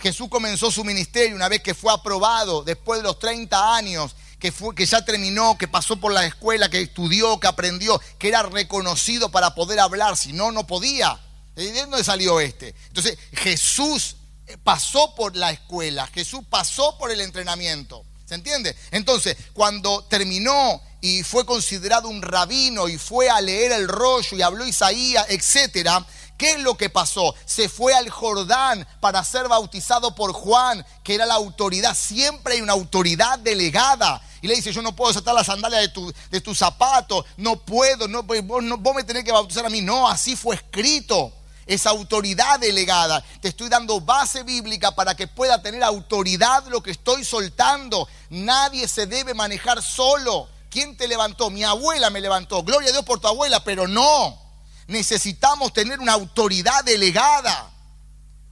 Jesús 0.00 0.28
comenzó 0.28 0.70
su 0.70 0.84
ministerio 0.84 1.36
una 1.36 1.48
vez 1.48 1.62
que 1.62 1.74
fue 1.74 1.92
aprobado, 1.92 2.62
después 2.62 3.00
de 3.00 3.04
los 3.04 3.18
30 3.18 3.74
años, 3.74 4.14
que, 4.38 4.52
fue, 4.52 4.74
que 4.74 4.84
ya 4.84 5.04
terminó, 5.04 5.56
que 5.56 5.68
pasó 5.68 5.96
por 5.96 6.12
la 6.12 6.26
escuela, 6.26 6.68
que 6.68 6.80
estudió, 6.82 7.40
que 7.40 7.46
aprendió, 7.46 8.00
que 8.18 8.28
era 8.28 8.42
reconocido 8.42 9.30
para 9.30 9.54
poder 9.54 9.80
hablar, 9.80 10.16
si 10.16 10.32
no, 10.32 10.52
no 10.52 10.66
podía. 10.66 11.18
¿De 11.54 11.72
dónde 11.72 12.04
salió 12.04 12.38
este? 12.38 12.74
Entonces 12.88 13.18
Jesús 13.32 14.16
pasó 14.62 15.14
por 15.14 15.36
la 15.36 15.50
escuela, 15.50 16.06
Jesús 16.08 16.40
pasó 16.48 16.96
por 16.98 17.10
el 17.10 17.20
entrenamiento. 17.20 18.04
¿Se 18.26 18.34
entiende? 18.34 18.76
Entonces, 18.90 19.36
cuando 19.52 20.02
terminó 20.04 20.82
y 21.00 21.22
fue 21.22 21.46
considerado 21.46 22.08
un 22.08 22.20
rabino 22.20 22.88
y 22.88 22.98
fue 22.98 23.30
a 23.30 23.40
leer 23.40 23.70
el 23.70 23.86
rollo 23.86 24.36
y 24.36 24.42
habló 24.42 24.66
Isaías, 24.66 25.26
etcétera, 25.28 26.04
¿qué 26.36 26.52
es 26.52 26.60
lo 26.60 26.76
que 26.76 26.90
pasó? 26.90 27.36
Se 27.44 27.68
fue 27.68 27.94
al 27.94 28.10
Jordán 28.10 28.84
para 28.98 29.22
ser 29.22 29.46
bautizado 29.46 30.16
por 30.16 30.32
Juan, 30.32 30.84
que 31.04 31.14
era 31.14 31.24
la 31.24 31.34
autoridad. 31.34 31.96
Siempre 31.96 32.54
hay 32.54 32.62
una 32.62 32.72
autoridad 32.72 33.38
delegada. 33.38 34.20
Y 34.42 34.48
le 34.48 34.56
dice, 34.56 34.72
yo 34.72 34.82
no 34.82 34.96
puedo 34.96 35.12
sacar 35.12 35.34
la 35.34 35.44
sandalia 35.44 35.78
de 35.78 35.88
tu, 35.88 36.12
de 36.30 36.54
zapato, 36.54 37.24
no 37.36 37.56
puedo, 37.60 38.08
no, 38.08 38.24
vos, 38.24 38.62
no, 38.62 38.76
vos 38.76 38.94
me 38.94 39.04
tenés 39.04 39.22
que 39.22 39.32
bautizar 39.32 39.64
a 39.64 39.70
mí. 39.70 39.82
No, 39.82 40.08
así 40.08 40.34
fue 40.34 40.56
escrito 40.56 41.32
esa 41.66 41.90
autoridad 41.90 42.60
delegada. 42.60 43.22
Te 43.40 43.48
estoy 43.48 43.68
dando 43.68 44.00
base 44.00 44.44
bíblica 44.44 44.94
para 44.94 45.14
que 45.14 45.26
pueda 45.26 45.60
tener 45.60 45.82
autoridad 45.82 46.64
lo 46.68 46.82
que 46.82 46.92
estoy 46.92 47.24
soltando. 47.24 48.08
Nadie 48.30 48.86
se 48.88 49.06
debe 49.06 49.34
manejar 49.34 49.82
solo. 49.82 50.48
¿Quién 50.70 50.96
te 50.96 51.08
levantó? 51.08 51.50
Mi 51.50 51.64
abuela 51.64 52.10
me 52.10 52.20
levantó. 52.20 52.62
Gloria 52.62 52.90
a 52.90 52.92
Dios 52.92 53.04
por 53.04 53.20
tu 53.20 53.28
abuela, 53.28 53.64
pero 53.64 53.88
no. 53.88 54.40
Necesitamos 54.86 55.72
tener 55.72 55.98
una 55.98 56.12
autoridad 56.12 56.84
delegada. 56.84 57.70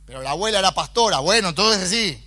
Pero 0.07 0.21
la 0.23 0.31
abuela 0.31 0.59
era 0.59 0.73
pastora. 0.73 1.21
Bueno, 1.21 1.51
entonces 1.51 1.89
sí. 1.89 2.21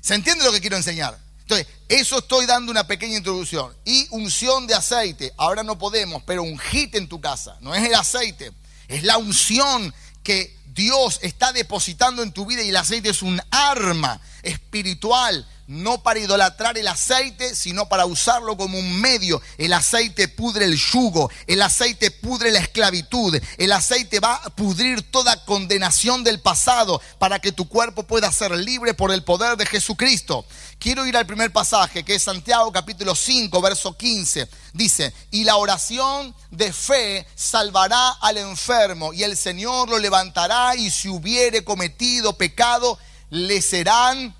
¿Se 0.00 0.14
entiende 0.14 0.44
lo 0.44 0.52
que 0.52 0.60
quiero 0.60 0.76
enseñar? 0.76 1.18
Entonces, 1.40 1.66
eso 1.88 2.18
estoy 2.18 2.46
dando 2.46 2.70
una 2.70 2.86
pequeña 2.86 3.16
introducción. 3.16 3.74
Y 3.84 4.06
unción 4.10 4.66
de 4.66 4.74
aceite. 4.74 5.32
Ahora 5.36 5.62
no 5.62 5.78
podemos, 5.78 6.22
pero 6.24 6.42
ungite 6.42 6.98
en 6.98 7.08
tu 7.08 7.20
casa. 7.20 7.56
No 7.60 7.74
es 7.74 7.84
el 7.84 7.94
aceite, 7.94 8.52
es 8.92 9.02
la 9.04 9.16
unción 9.16 9.92
que 10.22 10.54
Dios 10.74 11.18
está 11.22 11.52
depositando 11.52 12.22
en 12.22 12.32
tu 12.32 12.46
vida 12.46 12.62
y 12.62 12.68
el 12.68 12.76
aceite 12.76 13.08
es 13.08 13.22
un 13.22 13.40
arma 13.50 14.20
espiritual 14.42 15.46
no 15.72 16.02
para 16.02 16.20
idolatrar 16.20 16.76
el 16.76 16.86
aceite, 16.86 17.54
sino 17.54 17.88
para 17.88 18.04
usarlo 18.04 18.56
como 18.56 18.78
un 18.78 19.00
medio. 19.00 19.40
El 19.58 19.72
aceite 19.72 20.28
pudre 20.28 20.66
el 20.66 20.76
yugo, 20.76 21.30
el 21.46 21.62
aceite 21.62 22.10
pudre 22.10 22.50
la 22.50 22.58
esclavitud, 22.58 23.40
el 23.58 23.72
aceite 23.72 24.20
va 24.20 24.34
a 24.34 24.50
pudrir 24.50 25.02
toda 25.10 25.44
condenación 25.44 26.24
del 26.24 26.40
pasado 26.40 27.00
para 27.18 27.38
que 27.38 27.52
tu 27.52 27.68
cuerpo 27.68 28.02
pueda 28.02 28.30
ser 28.32 28.52
libre 28.52 28.94
por 28.94 29.12
el 29.12 29.22
poder 29.22 29.56
de 29.56 29.66
Jesucristo. 29.66 30.44
Quiero 30.82 31.06
ir 31.06 31.16
al 31.16 31.26
primer 31.26 31.52
pasaje, 31.52 32.02
que 32.02 32.16
es 32.16 32.24
Santiago 32.24 32.72
capítulo 32.72 33.14
5, 33.14 33.62
verso 33.62 33.96
15. 33.96 34.48
Dice, 34.72 35.14
y 35.30 35.44
la 35.44 35.54
oración 35.54 36.34
de 36.50 36.72
fe 36.72 37.24
salvará 37.36 38.10
al 38.20 38.36
enfermo, 38.38 39.12
y 39.12 39.22
el 39.22 39.36
Señor 39.36 39.88
lo 39.88 40.00
levantará, 40.00 40.74
y 40.74 40.90
si 40.90 41.08
hubiere 41.08 41.62
cometido 41.62 42.36
pecado, 42.36 42.98
le 43.30 43.62
serán 43.62 44.34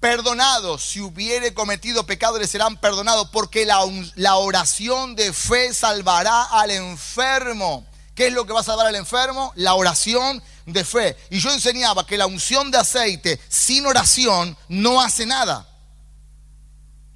perdonados. 0.00 0.82
Si 0.82 1.00
hubiere 1.00 1.54
cometido 1.54 2.04
pecado, 2.04 2.36
le 2.40 2.48
serán 2.48 2.76
perdonados, 2.78 3.28
porque 3.30 3.64
la, 3.64 3.78
la, 4.16 4.34
oración 4.34 5.14
de 5.14 5.32
fe 5.32 5.72
salvará 5.72 6.42
al 6.42 6.72
enfermo. 6.72 7.86
¿Qué 8.14 8.28
es 8.28 8.32
lo 8.32 8.46
que 8.46 8.52
va 8.52 8.60
a 8.60 8.64
salvar 8.64 8.86
al 8.86 8.94
enfermo? 8.94 9.52
La 9.56 9.74
oración 9.74 10.42
de 10.66 10.84
fe. 10.84 11.16
Y 11.30 11.40
yo 11.40 11.52
enseñaba 11.52 12.06
que 12.06 12.16
la 12.16 12.26
unción 12.26 12.70
de 12.70 12.78
aceite 12.78 13.40
sin 13.48 13.86
oración 13.86 14.56
no 14.68 15.00
hace 15.00 15.26
nada. 15.26 15.68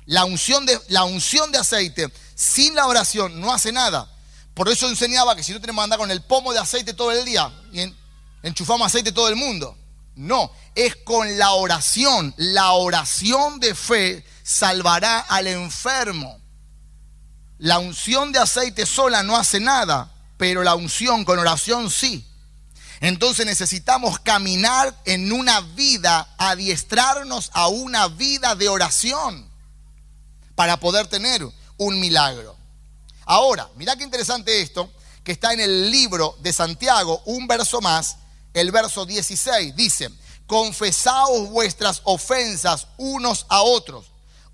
La 0.06 0.24
unción 0.24 0.66
de, 0.66 0.80
la 0.88 1.04
unción 1.04 1.52
de 1.52 1.58
aceite 1.58 2.12
sin 2.34 2.74
la 2.74 2.86
oración 2.86 3.40
no 3.40 3.52
hace 3.52 3.72
nada. 3.72 4.10
Por 4.54 4.68
eso 4.68 4.88
enseñaba 4.88 5.36
que 5.36 5.42
si 5.42 5.52
no 5.52 5.60
tenemos 5.60 5.82
que 5.82 5.84
andar 5.84 5.98
con 5.98 6.10
el 6.10 6.22
pomo 6.22 6.52
de 6.52 6.58
aceite 6.58 6.94
todo 6.94 7.12
el 7.12 7.24
día 7.24 7.52
y 7.72 7.94
enchufamos 8.42 8.86
aceite 8.86 9.12
todo 9.12 9.28
el 9.28 9.36
mundo. 9.36 9.76
No, 10.16 10.50
es 10.74 10.96
con 10.96 11.38
la 11.38 11.52
oración. 11.52 12.34
La 12.36 12.72
oración 12.72 13.60
de 13.60 13.74
fe 13.74 14.24
salvará 14.42 15.20
al 15.20 15.46
enfermo. 15.46 16.40
La 17.58 17.78
unción 17.78 18.32
de 18.32 18.40
aceite 18.40 18.84
sola 18.84 19.22
no 19.22 19.36
hace 19.36 19.60
nada, 19.60 20.12
pero 20.38 20.62
la 20.62 20.74
unción 20.74 21.26
con 21.26 21.38
oración 21.38 21.90
sí. 21.90 22.26
Entonces 23.00 23.44
necesitamos 23.44 24.18
caminar 24.20 24.96
en 25.04 25.30
una 25.32 25.60
vida, 25.60 26.34
adiestrarnos 26.38 27.50
a 27.52 27.68
una 27.68 28.08
vida 28.08 28.54
de 28.54 28.68
oración 28.68 29.48
para 30.54 30.80
poder 30.80 31.06
tener 31.06 31.46
un 31.76 32.00
milagro. 32.00 32.56
Ahora, 33.26 33.68
mira 33.76 33.94
qué 33.96 34.04
interesante 34.04 34.62
esto, 34.62 34.90
que 35.22 35.32
está 35.32 35.52
en 35.52 35.60
el 35.60 35.90
libro 35.90 36.36
de 36.40 36.52
Santiago, 36.52 37.22
un 37.26 37.46
verso 37.46 37.80
más, 37.80 38.16
el 38.54 38.72
verso 38.72 39.04
16. 39.04 39.76
Dice, 39.76 40.10
confesaos 40.46 41.50
vuestras 41.50 42.00
ofensas 42.04 42.88
unos 42.96 43.44
a 43.48 43.62
otros, 43.62 44.06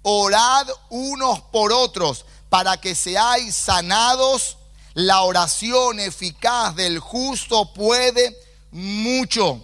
orad 0.03 0.67
unos 0.91 1.41
por 1.41 1.73
otros 1.73 2.27
para 2.51 2.77
que 2.77 2.95
seáis 2.95 3.55
sanados. 3.55 4.59
La 4.95 5.23
oración 5.23 6.01
eficaz 6.01 6.75
del 6.75 6.99
justo 6.99 7.73
puede 7.73 8.37
mucho. 8.71 9.63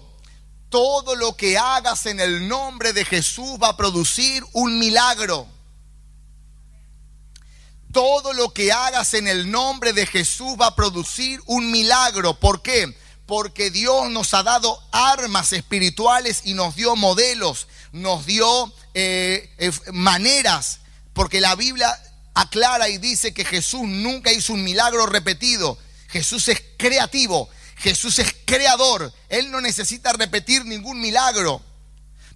Todo 0.69 1.17
lo 1.17 1.37
que 1.37 1.59
hagas 1.59 2.07
en 2.07 2.21
el 2.21 2.47
nombre 2.47 2.93
de 2.93 3.05
Jesús 3.05 3.59
va 3.63 3.69
a 3.69 3.77
producir 3.77 4.45
un 4.53 4.79
milagro. 4.79 5.47
Todo 7.93 8.33
lo 8.33 8.53
que 8.53 8.71
hagas 8.71 9.15
en 9.15 9.27
el 9.27 9.51
nombre 9.51 9.93
de 9.93 10.07
Jesús 10.07 10.55
va 10.61 10.67
a 10.67 10.77
producir 10.77 11.41
un 11.47 11.71
milagro. 11.71 12.39
¿Por 12.39 12.63
qué? 12.63 12.95
porque 13.31 13.71
Dios 13.71 14.11
nos 14.11 14.35
ha 14.35 14.43
dado 14.43 14.83
armas 14.91 15.53
espirituales 15.53 16.41
y 16.43 16.55
nos 16.55 16.75
dio 16.75 16.97
modelos, 16.97 17.69
nos 17.93 18.27
dio 18.27 18.73
eh, 18.93 19.55
eh, 19.57 19.71
maneras, 19.93 20.81
porque 21.13 21.41
la 21.41 21.55
Biblia 21.55 21.97
aclara 22.35 22.89
y 22.89 22.99
dice 22.99 23.35
que 23.35 23.45
Jesús 23.45 23.83
nunca 23.83 24.33
hizo 24.33 24.53
un 24.53 24.63
milagro 24.65 25.07
repetido. 25.07 25.79
Jesús 26.09 26.49
es 26.49 26.63
creativo, 26.77 27.49
Jesús 27.77 28.19
es 28.19 28.35
creador, 28.45 29.13
Él 29.29 29.51
no 29.51 29.61
necesita 29.61 30.13
repetir 30.13 30.65
ningún 30.65 31.01
milagro. 31.01 31.63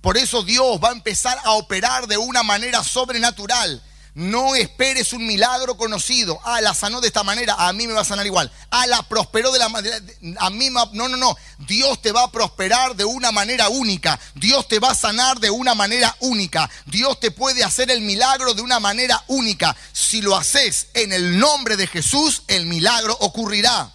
Por 0.01 0.17
eso 0.17 0.43
Dios 0.43 0.79
va 0.83 0.91
a 0.91 0.93
empezar 0.93 1.39
a 1.45 1.53
operar 1.53 2.07
de 2.07 2.19
una 2.19 2.43
manera 2.43 2.85
sobrenatural. 2.85 3.83
No 4.15 4.55
esperes 4.55 5.13
un 5.13 5.27
milagro 5.27 5.77
conocido. 5.77 6.39
Ah, 6.45 6.61
la 6.61 6.73
sanó 6.73 7.01
de 7.01 7.09
esta 7.09 7.25
manera, 7.25 7.55
a 7.59 7.73
mí 7.73 7.89
me 7.89 7.95
va 7.95 8.03
a 8.03 8.05
sanar 8.05 8.25
igual. 8.25 8.51
Ah, 8.71 8.87
la 8.87 9.03
prosperó 9.03 9.51
de 9.51 9.59
la 9.59 9.69
manera, 9.69 9.99
a 10.39 10.51
mí 10.51 10.71
no, 10.71 10.87
no, 10.93 11.09
no. 11.09 11.37
Dios 11.59 12.01
te 12.01 12.13
va 12.13 12.23
a 12.23 12.31
prosperar 12.31 12.95
de 12.95 13.05
una 13.05 13.33
manera 13.33 13.69
única. 13.69 14.21
Dios 14.37 14.69
te 14.69 14.79
va 14.79 14.93
a 14.93 14.95
sanar 14.95 15.41
de 15.41 15.51
una 15.51 15.75
manera 15.75 16.15
única. 16.21 16.71
Dios 16.87 17.19
te 17.19 17.33
puede 17.33 17.65
hacer 17.65 17.91
el 17.91 18.03
milagro 18.03 18.55
de 18.55 18.63
una 18.63 18.79
manera 18.79 19.21
única. 19.27 19.75
Si 19.93 20.23
lo 20.23 20.37
haces 20.37 20.89
en 20.95 21.13
el 21.13 21.37
nombre 21.37 21.77
de 21.77 21.89
Jesús, 21.89 22.43
el 22.47 22.67
milagro 22.67 23.17
ocurrirá. 23.19 23.93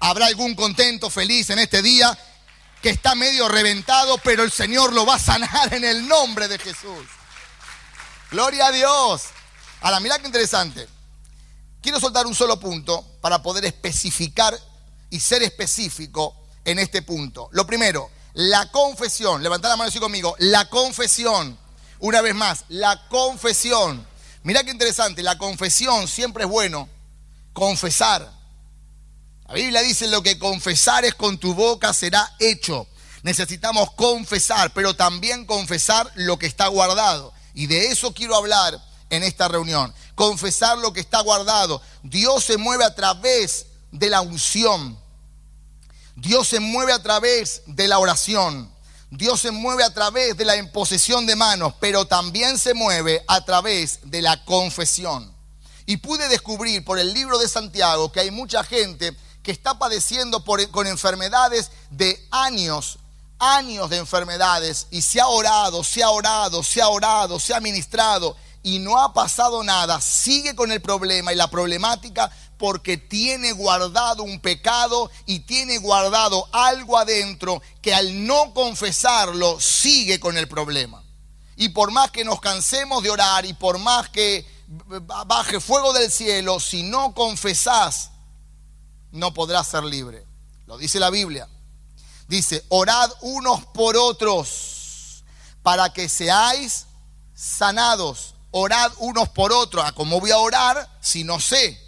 Habrá 0.00 0.26
algún 0.26 0.54
contento, 0.54 1.08
feliz 1.08 1.48
en 1.48 1.58
este 1.58 1.80
día 1.80 2.18
que 2.82 2.90
está 2.90 3.14
medio 3.14 3.48
reventado, 3.48 4.18
pero 4.18 4.42
el 4.42 4.52
Señor 4.52 4.92
lo 4.92 5.06
va 5.06 5.14
a 5.14 5.18
sanar 5.18 5.72
en 5.72 5.84
el 5.84 6.06
nombre 6.06 6.48
de 6.48 6.58
Jesús. 6.58 7.06
Gloria 8.30 8.66
a 8.66 8.72
Dios. 8.72 9.22
Ahora, 9.82 9.98
mira 9.98 10.18
qué 10.18 10.26
interesante. 10.26 10.88
Quiero 11.80 11.98
soltar 11.98 12.26
un 12.26 12.34
solo 12.34 12.58
punto 12.60 13.04
para 13.20 13.42
poder 13.42 13.64
especificar 13.64 14.56
y 15.10 15.18
ser 15.18 15.42
específico 15.42 16.36
en 16.64 16.78
este 16.78 17.02
punto. 17.02 17.48
Lo 17.50 17.66
primero, 17.66 18.08
la 18.34 18.70
confesión. 18.70 19.42
Levantad 19.42 19.70
la 19.70 19.76
mano 19.76 19.88
así 19.88 19.98
conmigo. 19.98 20.36
La 20.38 20.68
confesión. 20.68 21.58
Una 21.98 22.20
vez 22.20 22.34
más, 22.36 22.64
la 22.68 23.08
confesión. 23.08 24.06
Mira 24.44 24.62
qué 24.62 24.70
interesante. 24.70 25.22
La 25.24 25.36
confesión 25.36 26.06
siempre 26.06 26.44
es 26.44 26.50
bueno. 26.50 26.88
Confesar. 27.52 28.30
La 29.48 29.54
Biblia 29.54 29.82
dice 29.82 30.06
lo 30.06 30.22
que 30.22 30.38
confesares 30.38 31.16
con 31.16 31.38
tu 31.38 31.54
boca 31.54 31.92
será 31.92 32.32
hecho. 32.38 32.86
Necesitamos 33.24 33.90
confesar, 33.92 34.72
pero 34.72 34.94
también 34.94 35.44
confesar 35.44 36.08
lo 36.14 36.38
que 36.38 36.46
está 36.46 36.68
guardado. 36.68 37.32
Y 37.54 37.66
de 37.66 37.88
eso 37.88 38.14
quiero 38.14 38.36
hablar 38.36 38.80
en 39.12 39.22
esta 39.22 39.46
reunión. 39.46 39.94
Confesar 40.14 40.78
lo 40.78 40.92
que 40.92 41.00
está 41.00 41.20
guardado. 41.20 41.80
Dios 42.02 42.44
se 42.44 42.56
mueve 42.56 42.84
a 42.84 42.94
través 42.94 43.66
de 43.92 44.08
la 44.08 44.22
unción. 44.22 44.98
Dios 46.16 46.48
se 46.48 46.60
mueve 46.60 46.92
a 46.92 47.02
través 47.02 47.62
de 47.66 47.88
la 47.88 47.98
oración. 47.98 48.72
Dios 49.10 49.42
se 49.42 49.50
mueve 49.50 49.84
a 49.84 49.92
través 49.92 50.38
de 50.38 50.46
la 50.46 50.56
imposición 50.56 51.26
de 51.26 51.36
manos, 51.36 51.74
pero 51.78 52.06
también 52.06 52.58
se 52.58 52.72
mueve 52.72 53.22
a 53.28 53.44
través 53.44 54.00
de 54.04 54.22
la 54.22 54.42
confesión. 54.46 55.30
Y 55.84 55.98
pude 55.98 56.28
descubrir 56.28 56.82
por 56.82 56.98
el 56.98 57.12
libro 57.12 57.38
de 57.38 57.48
Santiago 57.48 58.10
que 58.10 58.20
hay 58.20 58.30
mucha 58.30 58.64
gente 58.64 59.14
que 59.42 59.52
está 59.52 59.78
padeciendo 59.78 60.42
con 60.70 60.86
enfermedades 60.86 61.70
de 61.90 62.26
años, 62.30 62.98
años 63.38 63.90
de 63.90 63.98
enfermedades, 63.98 64.86
y 64.90 65.02
se 65.02 65.20
ha 65.20 65.26
orado, 65.26 65.84
se 65.84 66.02
ha 66.02 66.08
orado, 66.08 66.62
se 66.62 66.80
ha 66.80 66.88
orado, 66.88 67.38
se 67.38 67.52
ha 67.52 67.60
ministrado, 67.60 68.36
y 68.62 68.78
no 68.78 69.00
ha 69.00 69.12
pasado 69.12 69.62
nada, 69.64 70.00
sigue 70.00 70.54
con 70.54 70.70
el 70.70 70.80
problema 70.80 71.32
y 71.32 71.36
la 71.36 71.50
problemática 71.50 72.30
porque 72.58 72.96
tiene 72.96 73.52
guardado 73.52 74.22
un 74.22 74.38
pecado 74.38 75.10
y 75.26 75.40
tiene 75.40 75.78
guardado 75.78 76.48
algo 76.52 76.96
adentro 76.96 77.60
que 77.80 77.92
al 77.92 78.24
no 78.24 78.54
confesarlo 78.54 79.60
sigue 79.60 80.20
con 80.20 80.36
el 80.36 80.46
problema. 80.46 81.02
Y 81.56 81.70
por 81.70 81.90
más 81.90 82.12
que 82.12 82.24
nos 82.24 82.40
cansemos 82.40 83.02
de 83.02 83.10
orar 83.10 83.44
y 83.44 83.52
por 83.52 83.78
más 83.78 84.08
que 84.08 84.46
baje 85.16 85.60
fuego 85.60 85.92
del 85.92 86.10
cielo, 86.10 86.60
si 86.60 86.84
no 86.84 87.14
confesás, 87.14 88.10
no 89.10 89.34
podrás 89.34 89.66
ser 89.66 89.84
libre. 89.84 90.24
Lo 90.66 90.78
dice 90.78 91.00
la 91.00 91.10
Biblia. 91.10 91.48
Dice, 92.28 92.64
orad 92.68 93.10
unos 93.20 93.66
por 93.66 93.96
otros 93.96 95.24
para 95.62 95.92
que 95.92 96.08
seáis 96.08 96.86
sanados 97.34 98.31
orad 98.52 98.92
unos 98.98 99.28
por 99.30 99.52
otros. 99.52 99.84
Ah, 99.84 99.92
¿Cómo 99.92 100.20
voy 100.20 100.30
a 100.30 100.38
orar 100.38 100.88
si 101.00 101.24
no 101.24 101.40
sé? 101.40 101.78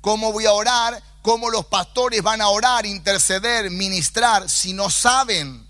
¿Cómo 0.00 0.32
voy 0.32 0.46
a 0.46 0.52
orar? 0.52 1.02
¿Cómo 1.22 1.50
los 1.50 1.66
pastores 1.66 2.22
van 2.22 2.40
a 2.40 2.48
orar, 2.48 2.86
interceder, 2.86 3.68
ministrar 3.70 4.48
si 4.48 4.72
no 4.72 4.88
saben? 4.88 5.66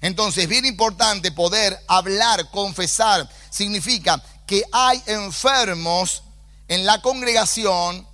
Entonces, 0.00 0.48
bien 0.48 0.64
importante 0.64 1.32
poder 1.32 1.76
hablar, 1.88 2.48
confesar. 2.50 3.28
Significa 3.50 4.22
que 4.46 4.62
hay 4.70 5.02
enfermos 5.06 6.22
en 6.68 6.86
la 6.86 7.02
congregación, 7.02 8.06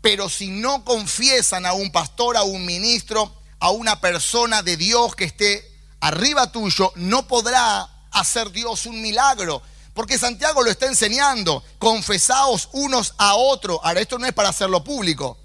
pero 0.00 0.28
si 0.28 0.48
no 0.48 0.84
confiesan 0.84 1.66
a 1.66 1.72
un 1.72 1.90
pastor, 1.90 2.36
a 2.36 2.42
un 2.42 2.64
ministro, 2.64 3.34
a 3.60 3.70
una 3.70 4.00
persona 4.00 4.62
de 4.62 4.76
Dios 4.76 5.14
que 5.14 5.24
esté 5.24 5.64
arriba 6.00 6.52
tuyo, 6.52 6.92
no 6.96 7.26
podrá 7.26 7.88
hacer 8.10 8.50
Dios 8.50 8.86
un 8.86 9.00
milagro. 9.00 9.62
Porque 9.98 10.16
Santiago 10.16 10.62
lo 10.62 10.70
está 10.70 10.86
enseñando. 10.86 11.60
Confesaos 11.80 12.68
unos 12.70 13.14
a 13.18 13.34
otros. 13.34 13.80
Ahora, 13.82 13.98
esto 13.98 14.16
no 14.16 14.26
es 14.26 14.32
para 14.32 14.50
hacerlo 14.50 14.84
público. 14.84 15.36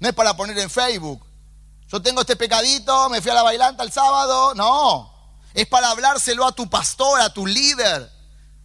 No 0.00 0.08
es 0.08 0.14
para 0.14 0.36
poner 0.36 0.58
en 0.58 0.68
Facebook. 0.68 1.24
Yo 1.90 2.02
tengo 2.02 2.20
este 2.20 2.36
pecadito, 2.36 3.08
me 3.08 3.22
fui 3.22 3.30
a 3.30 3.34
la 3.34 3.42
bailanta 3.42 3.82
el 3.82 3.90
sábado. 3.90 4.54
No. 4.54 5.38
Es 5.54 5.66
para 5.66 5.88
hablárselo 5.88 6.44
a 6.44 6.52
tu 6.52 6.68
pastor, 6.68 7.22
a 7.22 7.32
tu 7.32 7.46
líder. 7.46 8.12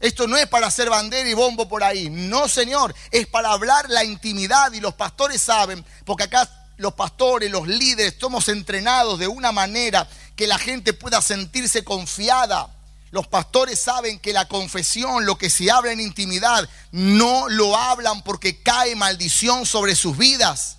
Esto 0.02 0.28
no 0.28 0.36
es 0.36 0.50
para 0.50 0.68
hacer 0.68 0.90
bandera 0.90 1.30
y 1.30 1.34
bombo 1.34 1.66
por 1.66 1.82
ahí. 1.82 2.10
No, 2.10 2.50
Señor. 2.50 2.94
Es 3.10 3.26
para 3.26 3.54
hablar 3.54 3.90
la 3.90 4.04
intimidad. 4.04 4.74
Y 4.74 4.82
los 4.82 4.96
pastores 4.96 5.42
saben, 5.42 5.86
porque 6.04 6.26
acá 6.26 6.74
los 6.76 6.94
pastores, 6.94 7.50
los 7.50 7.70
líderes, 7.70 8.16
somos 8.20 8.50
entrenados 8.50 9.18
de 9.18 9.30
una 9.30 9.54
manera 9.54 10.10
que 10.36 10.46
la 10.46 10.58
gente 10.58 10.92
pueda 10.92 11.22
sentirse 11.22 11.86
confiada. 11.86 12.81
Los 13.12 13.27
pastores 13.27 13.80
saben 13.80 14.20
que 14.20 14.32
la 14.32 14.48
confesión, 14.48 15.25
lo 15.25 15.38
que 15.38 15.50
se 15.50 15.70
habla 15.70 15.91
en 15.91 16.00
intimidad, 16.00 16.68
no 16.91 17.50
lo 17.50 17.75
hablan 17.75 18.24
porque 18.24 18.63
cae 18.63 18.96
maldición 18.96 19.65
sobre 19.65 19.96
sus 19.96 20.18
vidas. 20.18 20.77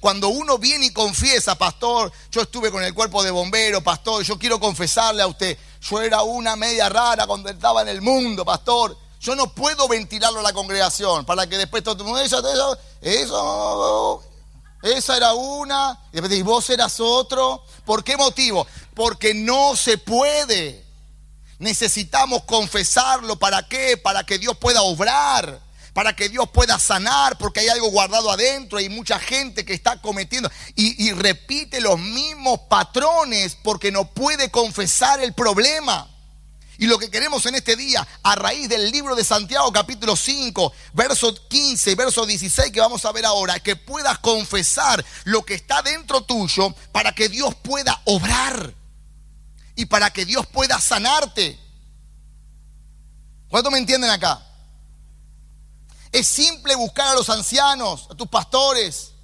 Cuando 0.00 0.28
uno 0.28 0.56
viene 0.56 0.86
y 0.86 0.92
confiesa, 0.92 1.56
pastor, 1.56 2.10
yo 2.30 2.40
estuve 2.40 2.70
con 2.70 2.82
el 2.82 2.94
cuerpo 2.94 3.22
de 3.22 3.30
bombero, 3.30 3.82
pastor, 3.82 4.22
yo 4.22 4.38
quiero 4.38 4.58
confesarle 4.58 5.22
a 5.22 5.26
usted, 5.26 5.58
yo 5.82 6.00
era 6.00 6.22
una 6.22 6.56
media 6.56 6.88
rara 6.88 7.26
cuando 7.26 7.50
estaba 7.50 7.82
en 7.82 7.88
el 7.88 8.00
mundo, 8.00 8.44
pastor. 8.44 8.96
Yo 9.20 9.34
no 9.34 9.52
puedo 9.52 9.88
ventilarlo 9.88 10.38
a 10.38 10.44
la 10.44 10.52
congregación 10.52 11.24
para 11.24 11.48
que 11.48 11.58
después 11.58 11.82
todo 11.82 11.96
el 11.98 12.04
mundo, 12.04 12.20
eso, 12.20 12.40
eso, 13.02 14.22
esa 14.82 15.16
era 15.16 15.32
una, 15.32 15.98
y 16.12 16.42
vos 16.42 16.70
eras 16.70 17.00
otro. 17.00 17.64
¿Por 17.84 18.04
qué 18.04 18.16
motivo? 18.16 18.66
Porque 18.94 19.34
no 19.34 19.74
se 19.76 19.98
puede. 19.98 20.84
Necesitamos 21.58 22.44
confesarlo. 22.44 23.36
¿Para 23.36 23.66
qué? 23.66 23.96
Para 23.96 24.24
que 24.24 24.38
Dios 24.38 24.56
pueda 24.56 24.82
obrar, 24.82 25.60
para 25.92 26.14
que 26.14 26.28
Dios 26.28 26.48
pueda 26.50 26.78
sanar, 26.78 27.36
porque 27.38 27.60
hay 27.60 27.68
algo 27.68 27.90
guardado 27.90 28.30
adentro. 28.30 28.78
Hay 28.78 28.88
mucha 28.88 29.18
gente 29.18 29.64
que 29.64 29.74
está 29.74 30.00
cometiendo 30.00 30.48
y, 30.76 31.08
y 31.08 31.12
repite 31.12 31.80
los 31.80 31.98
mismos 31.98 32.60
patrones 32.68 33.56
porque 33.62 33.90
no 33.90 34.08
puede 34.08 34.50
confesar 34.50 35.20
el 35.20 35.34
problema. 35.34 36.08
Y 36.80 36.86
lo 36.86 36.96
que 36.96 37.10
queremos 37.10 37.44
en 37.46 37.56
este 37.56 37.74
día, 37.74 38.06
a 38.22 38.36
raíz 38.36 38.68
del 38.68 38.92
libro 38.92 39.16
de 39.16 39.24
Santiago 39.24 39.72
capítulo 39.72 40.14
5, 40.14 40.72
verso 40.92 41.34
15, 41.48 41.96
verso 41.96 42.24
16 42.24 42.70
que 42.70 42.80
vamos 42.80 43.04
a 43.04 43.10
ver 43.10 43.26
ahora, 43.26 43.58
que 43.58 43.74
puedas 43.74 44.20
confesar 44.20 45.04
lo 45.24 45.44
que 45.44 45.54
está 45.54 45.82
dentro 45.82 46.20
tuyo 46.20 46.72
para 46.92 47.12
que 47.12 47.28
Dios 47.28 47.56
pueda 47.56 48.00
obrar 48.04 48.72
y 49.74 49.86
para 49.86 50.12
que 50.12 50.24
Dios 50.24 50.46
pueda 50.46 50.80
sanarte. 50.80 51.58
¿Cuánto 53.48 53.72
me 53.72 53.78
entienden 53.78 54.10
acá? 54.10 54.40
Es 56.12 56.28
simple 56.28 56.76
buscar 56.76 57.08
a 57.08 57.14
los 57.14 57.28
ancianos, 57.28 58.06
a 58.08 58.14
tus 58.14 58.28
pastores. 58.28 59.14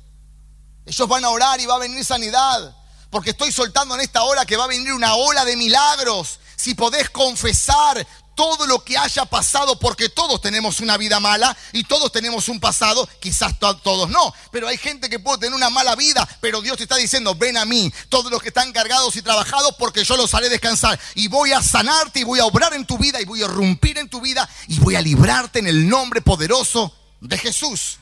Ellos 0.86 1.08
van 1.08 1.24
a 1.24 1.30
orar 1.30 1.60
y 1.60 1.66
va 1.66 1.76
a 1.76 1.78
venir 1.78 2.04
sanidad. 2.04 2.76
Porque 3.10 3.30
estoy 3.30 3.52
soltando 3.52 3.94
en 3.94 4.00
esta 4.00 4.24
hora 4.24 4.44
que 4.44 4.56
va 4.56 4.64
a 4.64 4.66
venir 4.66 4.92
una 4.92 5.14
ola 5.14 5.44
de 5.44 5.56
milagros 5.56 6.40
si 6.56 6.74
podés 6.74 7.10
confesar 7.10 8.06
todo 8.34 8.66
lo 8.66 8.82
que 8.84 8.98
haya 8.98 9.24
pasado, 9.24 9.78
porque 9.78 10.08
todos 10.08 10.40
tenemos 10.40 10.80
una 10.80 10.96
vida 10.96 11.20
mala 11.20 11.56
y 11.72 11.84
todos 11.84 12.10
tenemos 12.12 12.48
un 12.48 12.60
pasado, 12.60 13.08
quizás 13.20 13.58
todos 13.58 14.10
no, 14.10 14.34
pero 14.50 14.68
hay 14.68 14.76
gente 14.76 15.08
que 15.08 15.18
puede 15.18 15.38
tener 15.38 15.54
una 15.54 15.70
mala 15.70 15.94
vida, 15.94 16.28
pero 16.40 16.60
Dios 16.60 16.76
te 16.76 16.84
está 16.84 16.96
diciendo, 16.96 17.34
ven 17.34 17.56
a 17.56 17.64
mí, 17.64 17.92
todos 18.08 18.30
los 18.30 18.42
que 18.42 18.48
están 18.48 18.72
cargados 18.72 19.16
y 19.16 19.22
trabajados, 19.22 19.74
porque 19.78 20.04
yo 20.04 20.16
los 20.16 20.34
haré 20.34 20.48
descansar 20.48 20.98
y 21.14 21.28
voy 21.28 21.52
a 21.52 21.62
sanarte 21.62 22.20
y 22.20 22.24
voy 22.24 22.40
a 22.40 22.46
obrar 22.46 22.74
en 22.74 22.86
tu 22.86 22.98
vida 22.98 23.20
y 23.20 23.24
voy 23.24 23.42
a 23.42 23.44
irrumpir 23.44 23.98
en 23.98 24.08
tu 24.08 24.20
vida 24.20 24.48
y 24.68 24.78
voy 24.80 24.96
a 24.96 25.00
librarte 25.00 25.60
en 25.60 25.66
el 25.66 25.88
nombre 25.88 26.20
poderoso 26.20 26.92
de 27.20 27.38
Jesús. 27.38 27.98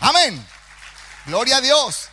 Amén. 0.00 0.46
Gloria 1.26 1.56
a 1.56 1.60
Dios. 1.60 2.08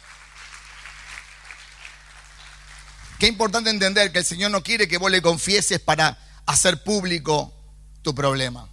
Qué 3.24 3.28
importante 3.28 3.70
entender 3.70 4.12
que 4.12 4.20
el 4.20 4.26
Señor 4.26 4.52
no 4.52 4.62
quiere 4.62 4.86
que 4.86 4.98
vos 4.98 5.10
le 5.10 5.22
confieses 5.22 5.80
para 5.80 6.18
hacer 6.46 6.84
público 6.84 7.54
tu 8.02 8.14
problema. 8.14 8.68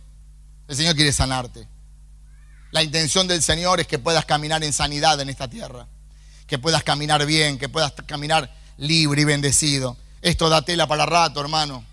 El 0.67 0.75
Señor 0.75 0.97
quiere 0.97 1.13
sanarte. 1.13 1.69
La 2.73 2.83
intención 2.83 3.29
del 3.29 3.45
Señor 3.45 3.79
es 3.79 3.87
que 3.87 4.01
puedas 4.01 4.25
caminar 4.25 4.65
en 4.65 4.73
sanidad 4.73 5.21
en 5.21 5.29
esta 5.29 5.49
tierra, 5.49 5.87
que 6.49 6.59
puedas 6.59 6.83
caminar 6.83 7.25
bien, 7.27 7.59
que 7.59 7.69
puedas 7.69 7.93
caminar 8.09 8.53
libre 8.77 9.23
y 9.23 9.25
bendecido. 9.25 9.97
Esto 10.21 10.49
da 10.49 10.63
tela 10.63 10.89
para 10.89 11.07
rato, 11.07 11.41
hermano. 11.41 11.85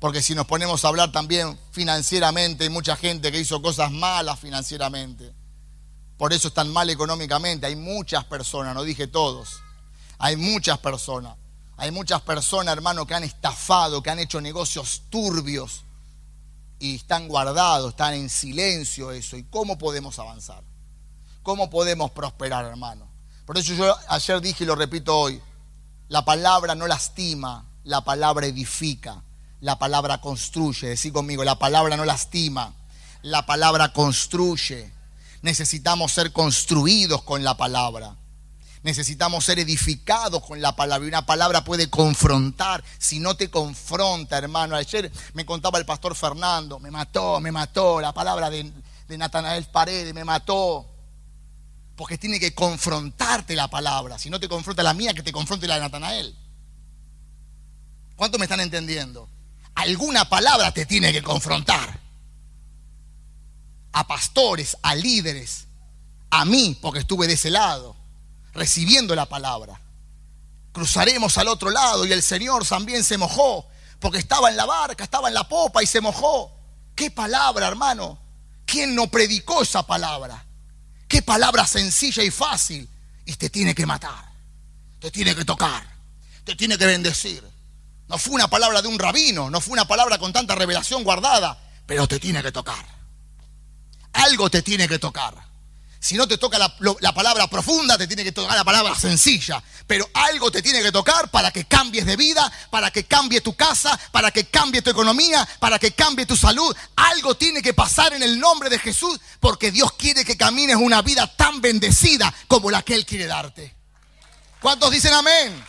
Porque 0.00 0.22
si 0.22 0.34
nos 0.34 0.46
ponemos 0.46 0.84
a 0.84 0.88
hablar 0.88 1.12
también 1.12 1.56
financieramente, 1.70 2.64
hay 2.64 2.70
mucha 2.70 2.96
gente 2.96 3.30
que 3.30 3.38
hizo 3.38 3.62
cosas 3.62 3.92
malas 3.92 4.40
financieramente. 4.40 5.32
Por 6.18 6.32
eso 6.32 6.48
están 6.48 6.68
mal 6.68 6.90
económicamente. 6.90 7.64
Hay 7.64 7.76
muchas 7.76 8.24
personas, 8.24 8.74
no 8.74 8.82
dije 8.82 9.06
todos. 9.06 9.60
Hay 10.18 10.34
muchas 10.34 10.78
personas 10.78 11.36
hay 11.76 11.90
muchas 11.90 12.22
personas, 12.22 12.72
hermano, 12.72 13.06
que 13.06 13.14
han 13.14 13.24
estafado, 13.24 14.02
que 14.02 14.10
han 14.10 14.18
hecho 14.18 14.40
negocios 14.40 15.02
turbios 15.10 15.82
y 16.78 16.96
están 16.96 17.28
guardados, 17.28 17.90
están 17.90 18.14
en 18.14 18.30
silencio 18.30 19.10
eso. 19.12 19.36
¿Y 19.36 19.44
cómo 19.44 19.76
podemos 19.76 20.18
avanzar? 20.18 20.62
¿Cómo 21.42 21.68
podemos 21.68 22.10
prosperar, 22.10 22.64
hermano? 22.64 23.06
Por 23.44 23.58
eso 23.58 23.74
yo 23.74 23.94
ayer 24.08 24.40
dije 24.40 24.64
y 24.64 24.66
lo 24.66 24.74
repito 24.74 25.16
hoy, 25.16 25.40
la 26.08 26.24
palabra 26.24 26.74
no 26.74 26.86
lastima, 26.86 27.64
la 27.84 28.00
palabra 28.00 28.46
edifica, 28.46 29.22
la 29.60 29.78
palabra 29.78 30.20
construye. 30.20 30.88
Decí 30.88 31.12
conmigo, 31.12 31.44
la 31.44 31.58
palabra 31.58 31.96
no 31.96 32.04
lastima, 32.04 32.74
la 33.22 33.44
palabra 33.46 33.92
construye. 33.92 34.92
Necesitamos 35.42 36.12
ser 36.12 36.32
construidos 36.32 37.22
con 37.22 37.44
la 37.44 37.56
palabra. 37.56 38.16
Necesitamos 38.86 39.44
ser 39.44 39.58
edificados 39.58 40.44
con 40.44 40.62
la 40.62 40.76
palabra. 40.76 41.04
Y 41.04 41.08
una 41.08 41.26
palabra 41.26 41.64
puede 41.64 41.90
confrontar. 41.90 42.84
Si 42.98 43.18
no 43.18 43.36
te 43.36 43.50
confronta, 43.50 44.38
hermano. 44.38 44.76
Ayer 44.76 45.10
me 45.34 45.44
contaba 45.44 45.80
el 45.80 45.84
pastor 45.84 46.14
Fernando. 46.14 46.78
Me 46.78 46.92
mató, 46.92 47.40
me 47.40 47.50
mató. 47.50 48.00
La 48.00 48.14
palabra 48.14 48.48
de, 48.48 48.72
de 49.08 49.18
Natanael 49.18 49.64
Paredes 49.64 50.14
me 50.14 50.22
mató. 50.22 50.86
Porque 51.96 52.16
tiene 52.16 52.38
que 52.38 52.54
confrontarte 52.54 53.56
la 53.56 53.66
palabra. 53.66 54.20
Si 54.20 54.30
no 54.30 54.38
te 54.38 54.48
confronta 54.48 54.84
la 54.84 54.94
mía, 54.94 55.14
que 55.14 55.24
te 55.24 55.32
confronte 55.32 55.66
la 55.66 55.74
de 55.74 55.80
Natanael. 55.80 56.36
¿Cuánto 58.14 58.38
me 58.38 58.44
están 58.44 58.60
entendiendo? 58.60 59.28
Alguna 59.74 60.28
palabra 60.28 60.70
te 60.70 60.86
tiene 60.86 61.12
que 61.12 61.24
confrontar. 61.24 61.98
A 63.90 64.06
pastores, 64.06 64.76
a 64.80 64.94
líderes, 64.94 65.66
a 66.30 66.44
mí, 66.44 66.78
porque 66.80 67.00
estuve 67.00 67.26
de 67.26 67.32
ese 67.32 67.50
lado 67.50 68.05
recibiendo 68.56 69.14
la 69.14 69.26
palabra. 69.26 69.80
Cruzaremos 70.72 71.38
al 71.38 71.48
otro 71.48 71.70
lado 71.70 72.04
y 72.04 72.12
el 72.12 72.22
Señor 72.22 72.66
también 72.66 73.04
se 73.04 73.16
mojó, 73.16 73.66
porque 74.00 74.18
estaba 74.18 74.50
en 74.50 74.56
la 74.56 74.66
barca, 74.66 75.04
estaba 75.04 75.28
en 75.28 75.34
la 75.34 75.48
popa 75.48 75.82
y 75.82 75.86
se 75.86 76.00
mojó. 76.00 76.52
¿Qué 76.94 77.10
palabra, 77.10 77.68
hermano? 77.68 78.18
¿Quién 78.64 78.94
no 78.94 79.06
predicó 79.08 79.62
esa 79.62 79.86
palabra? 79.86 80.44
¿Qué 81.08 81.22
palabra 81.22 81.66
sencilla 81.66 82.22
y 82.22 82.30
fácil? 82.30 82.88
Y 83.24 83.34
te 83.34 83.48
tiene 83.48 83.74
que 83.74 83.86
matar, 83.86 84.32
te 84.98 85.10
tiene 85.10 85.34
que 85.34 85.44
tocar, 85.44 85.86
te 86.44 86.56
tiene 86.56 86.76
que 86.76 86.86
bendecir. 86.86 87.44
No 88.08 88.18
fue 88.18 88.34
una 88.34 88.48
palabra 88.48 88.82
de 88.82 88.88
un 88.88 88.98
rabino, 88.98 89.50
no 89.50 89.60
fue 89.60 89.72
una 89.72 89.86
palabra 89.86 90.18
con 90.18 90.32
tanta 90.32 90.54
revelación 90.54 91.04
guardada, 91.04 91.58
pero 91.86 92.06
te 92.06 92.18
tiene 92.20 92.42
que 92.42 92.52
tocar. 92.52 92.84
Algo 94.12 94.48
te 94.48 94.62
tiene 94.62 94.88
que 94.88 94.98
tocar. 94.98 95.34
Si 95.98 96.14
no 96.14 96.28
te 96.28 96.38
toca 96.38 96.58
la, 96.58 97.12
palabra 97.12 97.48
profunda, 97.48 97.98
te 97.98 98.06
tiene 98.06 98.22
que 98.22 98.32
tocar 98.32 98.56
la 98.56 98.64
palabra 98.64 98.94
sencilla. 98.94 99.62
Pero 99.86 100.08
algo 100.14 100.50
te 100.50 100.62
tiene 100.62 100.82
que 100.82 100.92
tocar 100.92 101.30
para 101.30 101.50
que 101.50 101.64
cambies 101.64 102.06
de 102.06 102.16
vida, 102.16 102.50
para 102.70 102.90
que 102.90 103.04
cambie 103.04 103.40
tu 103.40 103.54
casa, 103.54 103.98
para 104.12 104.30
que 104.30 104.46
cambie 104.46 104.82
tu 104.82 104.90
economía, 104.90 105.46
para 105.58 105.78
que 105.78 105.92
cambie 105.92 106.26
tu 106.26 106.36
salud. 106.36 106.76
Algo 106.96 107.36
tiene 107.36 107.62
que 107.62 107.74
pasar 107.74 108.12
en 108.12 108.22
el 108.22 108.38
nombre 108.38 108.68
de 108.68 108.78
Jesús 108.78 109.18
porque 109.40 109.70
Dios 109.70 109.92
quiere 109.92 110.24
que 110.24 110.36
camines 110.36 110.76
una 110.76 111.02
vida 111.02 111.26
tan 111.36 111.60
bendecida 111.60 112.32
como 112.46 112.70
la 112.70 112.82
que 112.82 112.94
Él 112.94 113.06
quiere 113.06 113.26
darte. 113.26 113.74
¿Cuántos 114.60 114.90
dicen 114.90 115.12
amén? 115.12 115.64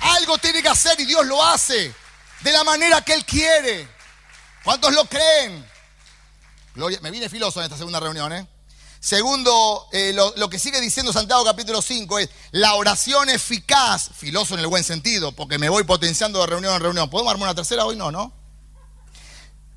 Algo 0.00 0.38
tiene 0.38 0.62
que 0.62 0.68
hacer 0.68 0.98
y 1.00 1.04
Dios 1.04 1.26
lo 1.26 1.44
hace 1.44 1.94
de 2.40 2.52
la 2.52 2.64
manera 2.64 3.02
que 3.02 3.14
Él 3.14 3.24
quiere. 3.24 3.88
¿Cuántos 4.64 4.92
lo 4.92 5.04
creen? 5.06 5.66
Gloria, 6.74 7.00
me 7.00 7.10
viene 7.10 7.28
filoso 7.28 7.60
en 7.60 7.64
esta 7.64 7.76
segunda 7.76 7.98
reunión, 8.00 8.32
¿eh? 8.32 8.46
Segundo, 9.00 9.88
eh, 9.92 10.12
lo, 10.12 10.50
que 10.50 10.58
sigue 10.58 10.78
diciendo 10.78 11.10
Santiago 11.10 11.42
capítulo 11.42 11.80
5 11.80 12.18
es 12.18 12.28
la 12.50 12.74
oración 12.74 13.30
eficaz, 13.30 14.10
filoso 14.14 14.52
en 14.52 14.60
el 14.60 14.66
buen 14.66 14.84
sentido, 14.84 15.32
porque 15.32 15.56
me 15.56 15.70
voy 15.70 15.84
potenciando 15.84 16.38
de 16.40 16.46
reunión 16.46 16.74
en 16.74 16.82
reunión. 16.82 17.08
¿Podemos 17.08 17.32
armar 17.32 17.48
una 17.48 17.54
tercera 17.54 17.86
hoy? 17.86 17.96
No, 17.96 18.12
¿no? 18.12 18.38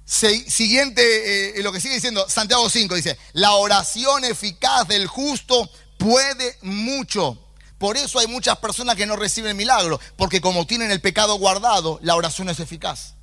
siguiente, 0.06 1.58
eh, 1.58 1.64
lo 1.64 1.72
que 1.72 1.80
sigue 1.80 1.96
diciendo 1.96 2.30
Santiago 2.30 2.70
5 2.70 2.94
dice, 2.96 3.18
la 3.32 3.54
oración 3.54 4.26
eficaz 4.26 4.86
del 4.90 5.08
justo 5.08 5.70
puede 5.98 6.58
mucho. 6.62 7.40
Por 7.78 7.96
eso 7.96 8.20
hay 8.20 8.28
muchas 8.28 8.58
personas 8.58 8.98
que 8.98 9.06
no 9.06 9.16
reciben 9.16 9.56
milagro, 9.56 10.02
porque 10.18 10.42
como 10.42 10.68
tienen 10.68 10.92
el 10.92 11.00
pecado 11.00 11.36
guardado, 11.36 11.98
la 12.04 12.18
oración 12.18 12.50
es 12.50 12.60
eficaz. 12.60 13.16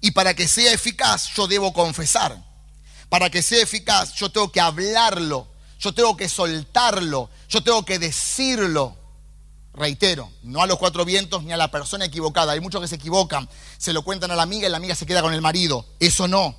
Y 0.00 0.12
para 0.12 0.34
que 0.34 0.46
sea 0.46 0.72
eficaz, 0.72 1.28
yo 1.34 1.48
debo 1.48 1.72
confesar. 1.72 2.53
Para 3.14 3.30
que 3.30 3.42
sea 3.42 3.62
eficaz, 3.62 4.14
yo 4.14 4.28
tengo 4.28 4.50
que 4.50 4.60
hablarlo, 4.60 5.46
yo 5.78 5.94
tengo 5.94 6.16
que 6.16 6.28
soltarlo, 6.28 7.30
yo 7.48 7.62
tengo 7.62 7.84
que 7.84 8.00
decirlo. 8.00 8.96
Reitero, 9.72 10.32
no 10.42 10.60
a 10.60 10.66
los 10.66 10.80
cuatro 10.80 11.04
vientos 11.04 11.44
ni 11.44 11.52
a 11.52 11.56
la 11.56 11.70
persona 11.70 12.06
equivocada. 12.06 12.54
Hay 12.54 12.60
muchos 12.60 12.80
que 12.80 12.88
se 12.88 12.96
equivocan, 12.96 13.48
se 13.78 13.92
lo 13.92 14.02
cuentan 14.02 14.32
a 14.32 14.34
la 14.34 14.42
amiga 14.42 14.66
y 14.66 14.70
la 14.72 14.78
amiga 14.78 14.96
se 14.96 15.06
queda 15.06 15.22
con 15.22 15.32
el 15.32 15.40
marido. 15.40 15.86
Eso 16.00 16.26
no. 16.26 16.56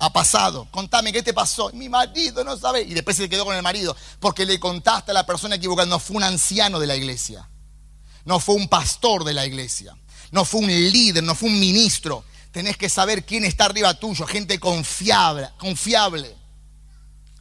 Ha 0.00 0.12
pasado. 0.12 0.68
Contame 0.70 1.14
qué 1.14 1.22
te 1.22 1.32
pasó. 1.32 1.70
Mi 1.72 1.88
marido 1.88 2.44
no 2.44 2.58
sabe. 2.58 2.82
Y 2.82 2.92
después 2.92 3.16
se 3.16 3.30
quedó 3.30 3.46
con 3.46 3.56
el 3.56 3.62
marido 3.62 3.96
porque 4.18 4.44
le 4.44 4.60
contaste 4.60 5.12
a 5.12 5.14
la 5.14 5.24
persona 5.24 5.54
equivocada. 5.54 5.88
No 5.88 5.98
fue 5.98 6.18
un 6.18 6.24
anciano 6.24 6.78
de 6.78 6.86
la 6.86 6.96
iglesia. 6.96 7.48
No 8.26 8.38
fue 8.38 8.54
un 8.54 8.68
pastor 8.68 9.24
de 9.24 9.32
la 9.32 9.46
iglesia. 9.46 9.96
No 10.30 10.44
fue 10.44 10.60
un 10.60 10.66
líder, 10.66 11.24
no 11.24 11.34
fue 11.34 11.48
un 11.48 11.58
ministro. 11.58 12.22
Tenés 12.52 12.76
que 12.76 12.88
saber 12.88 13.24
quién 13.24 13.44
está 13.44 13.66
arriba 13.66 13.94
tuyo. 13.94 14.26
Gente 14.26 14.58
confiable. 14.58 15.48
confiable. 15.58 16.36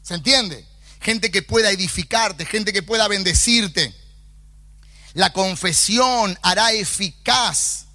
¿Se 0.03 0.15
entiende? 0.15 0.65
Gente 1.01 1.31
que 1.31 1.41
pueda 1.41 1.71
edificarte, 1.71 2.45
gente 2.45 2.73
que 2.73 2.83
pueda 2.83 3.07
bendecirte. 3.07 3.95
La 5.13 5.33
confesión 5.33 6.37
hará 6.41 6.71
eficaz 6.73 7.87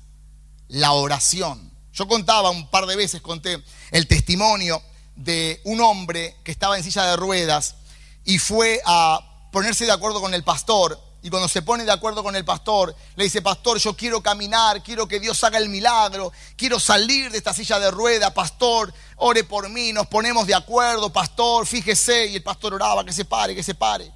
la 0.68 0.92
oración. 0.92 1.72
Yo 1.92 2.08
contaba 2.08 2.50
un 2.50 2.70
par 2.70 2.86
de 2.86 2.96
veces, 2.96 3.20
conté 3.20 3.62
el 3.92 4.06
testimonio 4.08 4.82
de 5.14 5.60
un 5.64 5.80
hombre 5.80 6.36
que 6.42 6.50
estaba 6.50 6.76
en 6.76 6.82
silla 6.82 7.04
de 7.06 7.16
ruedas 7.16 7.76
y 8.24 8.38
fue 8.38 8.80
a 8.84 9.48
ponerse 9.52 9.84
de 9.84 9.92
acuerdo 9.92 10.20
con 10.20 10.34
el 10.34 10.42
pastor. 10.42 11.00
Y 11.24 11.30
cuando 11.30 11.48
se 11.48 11.62
pone 11.62 11.84
de 11.84 11.90
acuerdo 11.90 12.22
con 12.22 12.36
el 12.36 12.44
pastor, 12.44 12.94
le 13.16 13.24
dice, 13.24 13.42
pastor, 13.42 13.78
yo 13.78 13.96
quiero 13.96 14.22
caminar, 14.22 14.80
quiero 14.84 15.08
que 15.08 15.18
Dios 15.18 15.42
haga 15.42 15.58
el 15.58 15.68
milagro, 15.68 16.30
quiero 16.54 16.78
salir 16.78 17.32
de 17.32 17.38
esta 17.38 17.52
silla 17.52 17.80
de 17.80 17.90
ruedas, 17.90 18.30
pastor, 18.32 18.94
ore 19.16 19.42
por 19.42 19.68
mí, 19.68 19.92
nos 19.92 20.06
ponemos 20.06 20.46
de 20.46 20.54
acuerdo, 20.54 21.12
pastor, 21.12 21.66
fíjese. 21.66 22.26
Y 22.26 22.36
el 22.36 22.42
pastor 22.44 22.74
oraba, 22.74 23.04
que 23.04 23.12
se 23.12 23.24
pare, 23.24 23.56
que 23.56 23.64
se 23.64 23.74
pare. 23.74 24.12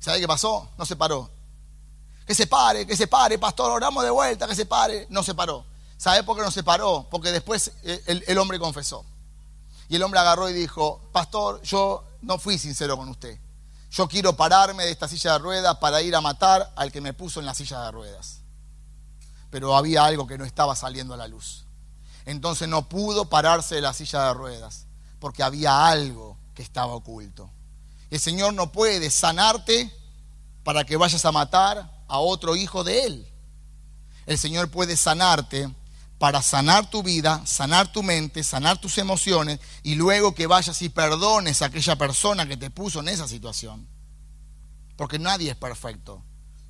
¿Sabe 0.00 0.18
qué 0.18 0.26
pasó? 0.26 0.70
No 0.76 0.84
se 0.84 0.96
paró 0.96 1.30
que 2.26 2.34
se 2.34 2.46
pare, 2.46 2.86
que 2.86 2.96
se 2.96 3.06
pare, 3.06 3.38
pastor, 3.38 3.70
oramos 3.70 4.02
de 4.02 4.10
vuelta, 4.10 4.46
que 4.46 4.54
se 4.54 4.66
pare. 4.66 5.06
No 5.10 5.22
se 5.22 5.34
paró. 5.34 5.64
¿Sabe 5.96 6.22
por 6.22 6.36
qué 6.36 6.42
no 6.42 6.50
se 6.50 6.62
paró? 6.62 7.06
Porque 7.10 7.30
después 7.30 7.72
eh, 7.82 8.22
el, 8.26 8.38
hombre 8.38 8.58
confesó. 8.58 9.04
Y 9.88 9.96
el 9.96 10.02
hombre 10.02 10.20
agarró 10.20 10.48
y 10.48 10.52
dijo, 10.52 11.00
pastor, 11.12 11.60
yo 11.62 12.04
no 12.22 12.38
fui 12.38 12.58
sincero 12.58 12.96
con 12.96 13.08
usted. 13.08 13.38
Yo 13.94 14.08
quiero 14.08 14.34
pararme 14.36 14.84
de 14.84 14.90
esta 14.90 15.06
silla 15.06 15.34
de 15.34 15.38
ruedas 15.38 15.76
para 15.76 16.02
ir 16.02 16.16
a 16.16 16.20
matar 16.20 16.72
al 16.74 16.90
que 16.90 17.00
me 17.00 17.12
puso 17.12 17.38
en 17.38 17.46
la 17.46 17.54
silla 17.54 17.80
de 17.84 17.92
ruedas. 17.92 18.40
Pero 19.50 19.76
había 19.76 20.04
algo 20.04 20.26
que 20.26 20.36
no 20.36 20.44
estaba 20.44 20.74
saliendo 20.74 21.14
a 21.14 21.16
la 21.16 21.28
luz. 21.28 21.64
Entonces 22.24 22.66
no 22.66 22.88
pudo 22.88 23.28
pararse 23.28 23.76
de 23.76 23.82
la 23.82 23.92
silla 23.92 24.24
de 24.24 24.34
ruedas, 24.34 24.86
porque 25.20 25.44
había 25.44 25.86
algo 25.86 26.36
que 26.54 26.62
estaba 26.62 26.92
oculto. 26.92 27.48
El 28.10 28.18
Señor 28.18 28.52
no 28.54 28.72
puede 28.72 29.10
sanarte 29.10 29.96
para 30.64 30.82
que 30.82 30.96
vayas 30.96 31.24
a 31.24 31.30
matar 31.30 32.04
a 32.08 32.18
otro 32.18 32.56
hijo 32.56 32.82
de 32.82 33.04
Él. 33.04 33.32
El 34.26 34.38
Señor 34.38 34.72
puede 34.72 34.96
sanarte 34.96 35.72
para 36.24 36.40
sanar 36.40 36.88
tu 36.88 37.02
vida, 37.02 37.42
sanar 37.44 37.92
tu 37.92 38.02
mente, 38.02 38.42
sanar 38.42 38.78
tus 38.78 38.96
emociones 38.96 39.60
y 39.82 39.94
luego 39.94 40.34
que 40.34 40.46
vayas 40.46 40.80
y 40.80 40.88
perdones 40.88 41.60
a 41.60 41.66
aquella 41.66 41.96
persona 41.96 42.48
que 42.48 42.56
te 42.56 42.70
puso 42.70 43.00
en 43.00 43.08
esa 43.08 43.28
situación. 43.28 43.86
Porque 44.96 45.18
nadie 45.18 45.50
es 45.50 45.56
perfecto. 45.58 46.22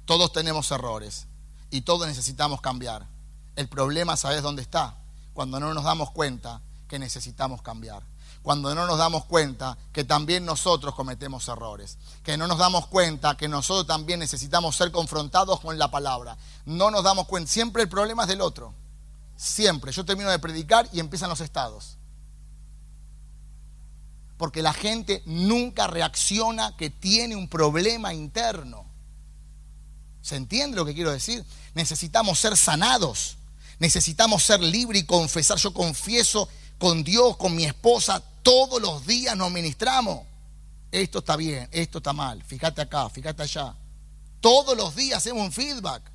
Todos 0.07 0.33
tenemos 0.33 0.73
errores 0.73 1.29
y 1.71 1.83
todos 1.83 2.09
necesitamos 2.09 2.61
cambiar. 2.63 3.07
El 3.55 3.69
problema, 3.69 4.17
¿sabes 4.17 4.43
dónde 4.43 4.61
está? 4.61 4.99
Cuando 5.35 5.61
no 5.61 5.73
nos 5.73 5.85
damos 5.85 6.11
cuenta 6.11 6.61
que 6.89 6.99
necesitamos 6.99 7.63
cambiar 7.63 8.03
cuando 8.43 8.75
no 8.75 8.87
nos 8.87 8.99
damos 8.99 9.25
cuenta 9.25 9.79
que 9.91 10.05
también 10.05 10.45
nosotros 10.45 10.95
cometemos 10.95 11.49
errores, 11.49 11.97
que 12.23 12.37
no 12.37 12.47
nos 12.47 12.59
damos 12.59 12.89
cuenta 12.89 13.39
que 13.39 13.49
nosotros 13.49 13.87
también 13.87 14.21
necesitamos 14.21 14.77
ser 14.77 14.93
confrontados 14.93 15.61
con 15.61 15.79
la 15.79 15.91
palabra. 15.91 16.37
No 16.67 16.91
nos 16.91 17.05
damos 17.05 17.27
cuenta, 17.27 17.51
siempre 17.51 17.85
el 17.85 17.89
problema 17.89 18.25
es 18.25 18.29
del 18.29 18.43
otro, 18.43 18.75
siempre. 19.37 19.93
Yo 19.93 20.05
termino 20.05 20.31
de 20.31 20.39
predicar 20.39 20.89
y 20.93 21.01
empiezan 21.01 21.29
los 21.29 21.41
estados. 21.41 21.99
Porque 24.37 24.63
la 24.63 24.73
gente 24.73 25.23
nunca 25.27 25.87
reacciona 25.87 26.77
que 26.77 26.91
tiene 26.91 27.37
un 27.37 27.49
problema 27.49 28.13
interno. 28.13 28.85
¿Se 30.23 30.37
entiende 30.37 30.77
lo 30.77 30.85
que 30.85 30.95
quiero 30.95 31.13
decir? 31.13 31.45
Necesitamos 31.75 32.39
ser 32.39 32.57
sanados, 32.57 33.37
necesitamos 33.79 34.43
ser 34.43 34.61
libres 34.61 35.03
y 35.03 35.07
confesar. 35.07 35.59
Yo 35.59 35.75
confieso 35.75 36.49
con 36.79 37.05
Dios, 37.05 37.37
con 37.37 37.55
mi 37.55 37.65
esposa, 37.65 38.23
todos 38.43 38.81
los 38.81 39.07
días 39.07 39.37
nos 39.37 39.51
ministramos. 39.51 40.21
Esto 40.91 41.19
está 41.19 41.37
bien, 41.37 41.69
esto 41.73 41.99
está 41.99 42.13
mal, 42.13 42.43
fíjate 42.43 42.81
acá, 42.81 43.09
fíjate 43.11 43.43
allá. 43.43 43.75
Todos 44.41 44.77
los 44.77 44.95
días 44.95 45.19
hacemos 45.19 45.43
un 45.43 45.53
feedback. 45.53 46.14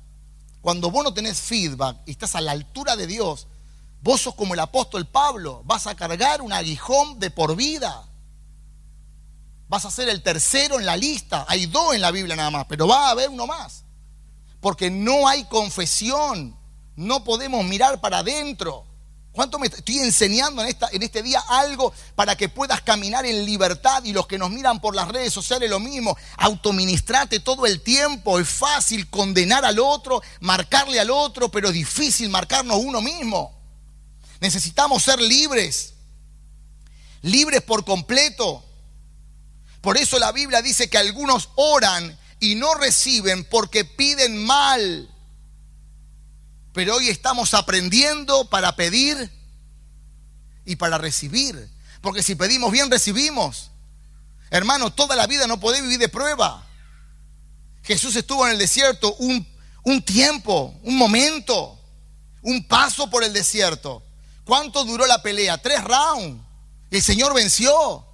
Cuando 0.60 0.90
vos 0.90 1.04
no 1.04 1.14
tenés 1.14 1.40
feedback 1.40 1.98
y 2.06 2.10
estás 2.10 2.34
a 2.34 2.40
la 2.40 2.52
altura 2.52 2.96
de 2.96 3.06
Dios, 3.06 3.46
vos 4.02 4.20
sos 4.20 4.34
como 4.34 4.54
el 4.54 4.60
apóstol 4.60 5.06
Pablo, 5.06 5.62
vas 5.64 5.86
a 5.86 5.94
cargar 5.94 6.42
un 6.42 6.52
aguijón 6.52 7.18
de 7.18 7.30
por 7.30 7.56
vida. 7.56 8.06
Vas 9.68 9.84
a 9.84 9.90
ser 9.90 10.08
el 10.08 10.22
tercero 10.22 10.78
en 10.78 10.86
la 10.86 10.96
lista. 10.96 11.46
Hay 11.48 11.66
dos 11.66 11.94
en 11.94 12.00
la 12.00 12.10
Biblia 12.10 12.36
nada 12.36 12.50
más, 12.50 12.66
pero 12.66 12.88
va 12.88 13.06
a 13.06 13.10
haber 13.10 13.30
uno 13.30 13.46
más. 13.46 13.84
Porque 14.60 14.90
no 14.90 15.28
hay 15.28 15.44
confesión. 15.44 16.58
No 16.96 17.24
podemos 17.24 17.64
mirar 17.64 18.00
para 18.00 18.18
adentro. 18.18 18.84
¿Cuánto 19.40 19.58
me 19.58 19.68
estoy 19.68 20.00
enseñando 20.00 20.60
en, 20.60 20.68
esta, 20.68 20.90
en 20.92 21.02
este 21.02 21.22
día 21.22 21.42
algo 21.48 21.94
para 22.14 22.36
que 22.36 22.50
puedas 22.50 22.82
caminar 22.82 23.24
en 23.24 23.46
libertad 23.46 24.04
y 24.04 24.12
los 24.12 24.26
que 24.26 24.36
nos 24.36 24.50
miran 24.50 24.82
por 24.82 24.94
las 24.94 25.08
redes 25.08 25.32
sociales 25.32 25.70
lo 25.70 25.80
mismo? 25.80 26.14
Autoministrate 26.36 27.40
todo 27.40 27.64
el 27.64 27.80
tiempo. 27.80 28.38
Es 28.38 28.46
fácil 28.46 29.08
condenar 29.08 29.64
al 29.64 29.78
otro, 29.78 30.20
marcarle 30.40 31.00
al 31.00 31.08
otro, 31.08 31.50
pero 31.50 31.68
es 31.68 31.72
difícil 31.72 32.28
marcarnos 32.28 32.80
uno 32.84 33.00
mismo. 33.00 33.58
Necesitamos 34.40 35.04
ser 35.04 35.18
libres, 35.18 35.94
libres 37.22 37.62
por 37.62 37.86
completo. 37.86 38.62
Por 39.80 39.96
eso 39.96 40.18
la 40.18 40.32
Biblia 40.32 40.60
dice 40.60 40.90
que 40.90 40.98
algunos 40.98 41.48
oran 41.54 42.18
y 42.40 42.56
no 42.56 42.74
reciben 42.74 43.44
porque 43.44 43.86
piden 43.86 44.44
mal. 44.44 45.08
Pero 46.72 46.96
hoy 46.96 47.08
estamos 47.08 47.54
aprendiendo 47.54 48.48
para 48.48 48.76
pedir 48.76 49.30
y 50.64 50.76
para 50.76 50.98
recibir. 50.98 51.68
Porque 52.00 52.22
si 52.22 52.34
pedimos 52.34 52.70
bien, 52.70 52.90
recibimos. 52.90 53.70
Hermano, 54.50 54.92
toda 54.92 55.16
la 55.16 55.26
vida 55.26 55.46
no 55.46 55.58
podés 55.58 55.82
vivir 55.82 55.98
de 55.98 56.08
prueba. 56.08 56.66
Jesús 57.82 58.14
estuvo 58.16 58.46
en 58.46 58.52
el 58.52 58.58
desierto 58.58 59.14
un, 59.16 59.46
tiempo, 60.02 60.74
un 60.82 60.96
momento, 60.96 61.78
un 62.42 62.66
paso 62.66 63.10
por 63.10 63.24
el 63.24 63.32
desierto. 63.32 64.02
¿Cuánto 64.44 64.84
duró 64.84 65.06
la 65.06 65.22
pelea? 65.22 65.58
Tres 65.58 65.82
rounds. 65.82 66.42
El 66.90 67.02
Señor 67.02 67.34
venció. 67.34 68.06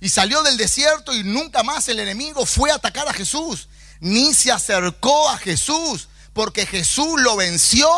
Y 0.00 0.08
salió 0.08 0.42
del 0.42 0.56
desierto 0.56 1.14
y 1.14 1.22
nunca 1.22 1.62
más 1.62 1.88
el 1.88 2.00
enemigo 2.00 2.44
fue 2.44 2.70
a 2.70 2.74
atacar 2.74 3.08
a 3.08 3.12
Jesús. 3.12 3.68
Ni 4.00 4.34
se 4.34 4.52
acercó 4.52 5.30
a 5.30 5.38
Jesús 5.38 6.08
porque 6.34 6.66
Jesús 6.66 7.20
lo 7.22 7.36
venció. 7.36 7.88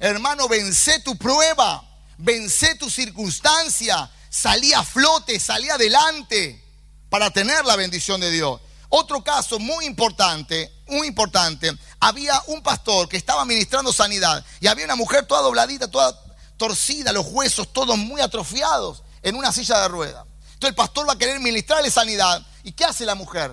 Hermano, 0.00 0.48
vence 0.48 1.00
tu 1.00 1.16
prueba, 1.16 1.84
vence 2.16 2.74
tu 2.76 2.90
circunstancia, 2.90 4.10
salí 4.30 4.72
a 4.72 4.82
flote, 4.82 5.38
salí 5.38 5.68
adelante 5.68 6.64
para 7.08 7.30
tener 7.30 7.64
la 7.64 7.76
bendición 7.76 8.20
de 8.20 8.30
Dios. 8.30 8.60
Otro 8.88 9.22
caso 9.22 9.58
muy 9.58 9.84
importante, 9.84 10.72
muy 10.86 11.08
importante, 11.08 11.72
había 12.00 12.40
un 12.46 12.62
pastor 12.62 13.08
que 13.08 13.18
estaba 13.18 13.44
ministrando 13.44 13.92
sanidad 13.92 14.44
y 14.60 14.66
había 14.66 14.86
una 14.86 14.96
mujer 14.96 15.26
toda 15.26 15.42
dobladita, 15.42 15.90
toda 15.90 16.18
torcida, 16.56 17.12
los 17.12 17.26
huesos 17.26 17.72
todos 17.72 17.98
muy 17.98 18.20
atrofiados 18.20 19.02
en 19.22 19.36
una 19.36 19.52
silla 19.52 19.80
de 19.80 19.88
rueda. 19.88 20.24
Entonces 20.54 20.70
el 20.70 20.74
pastor 20.74 21.08
va 21.08 21.12
a 21.12 21.18
querer 21.18 21.38
ministrarle 21.38 21.90
sanidad. 21.90 22.44
¿Y 22.64 22.72
qué 22.72 22.84
hace 22.84 23.04
la 23.04 23.14
mujer? 23.14 23.52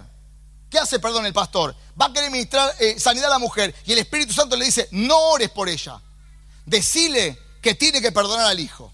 ¿Qué 0.76 0.82
hace, 0.82 1.00
perdón, 1.00 1.26
el 1.26 1.32
pastor? 1.32 1.74
Va 2.00 2.08
a 2.08 2.12
querer 2.12 2.30
ministrar 2.30 2.70
eh, 2.80 3.00
sanidad 3.00 3.28
a 3.28 3.36
la 3.36 3.40
mujer 3.40 3.74
y 3.86 3.94
el 3.94 4.00
Espíritu 4.00 4.34
Santo 4.34 4.58
le 4.58 4.66
dice, 4.66 4.90
no 4.92 5.18
ores 5.30 5.50
por 5.50 5.70
ella. 5.70 6.02
Decile 6.66 7.40
que 7.62 7.76
tiene 7.76 8.02
que 8.02 8.12
perdonar 8.12 8.48
al 8.48 8.60
hijo. 8.60 8.92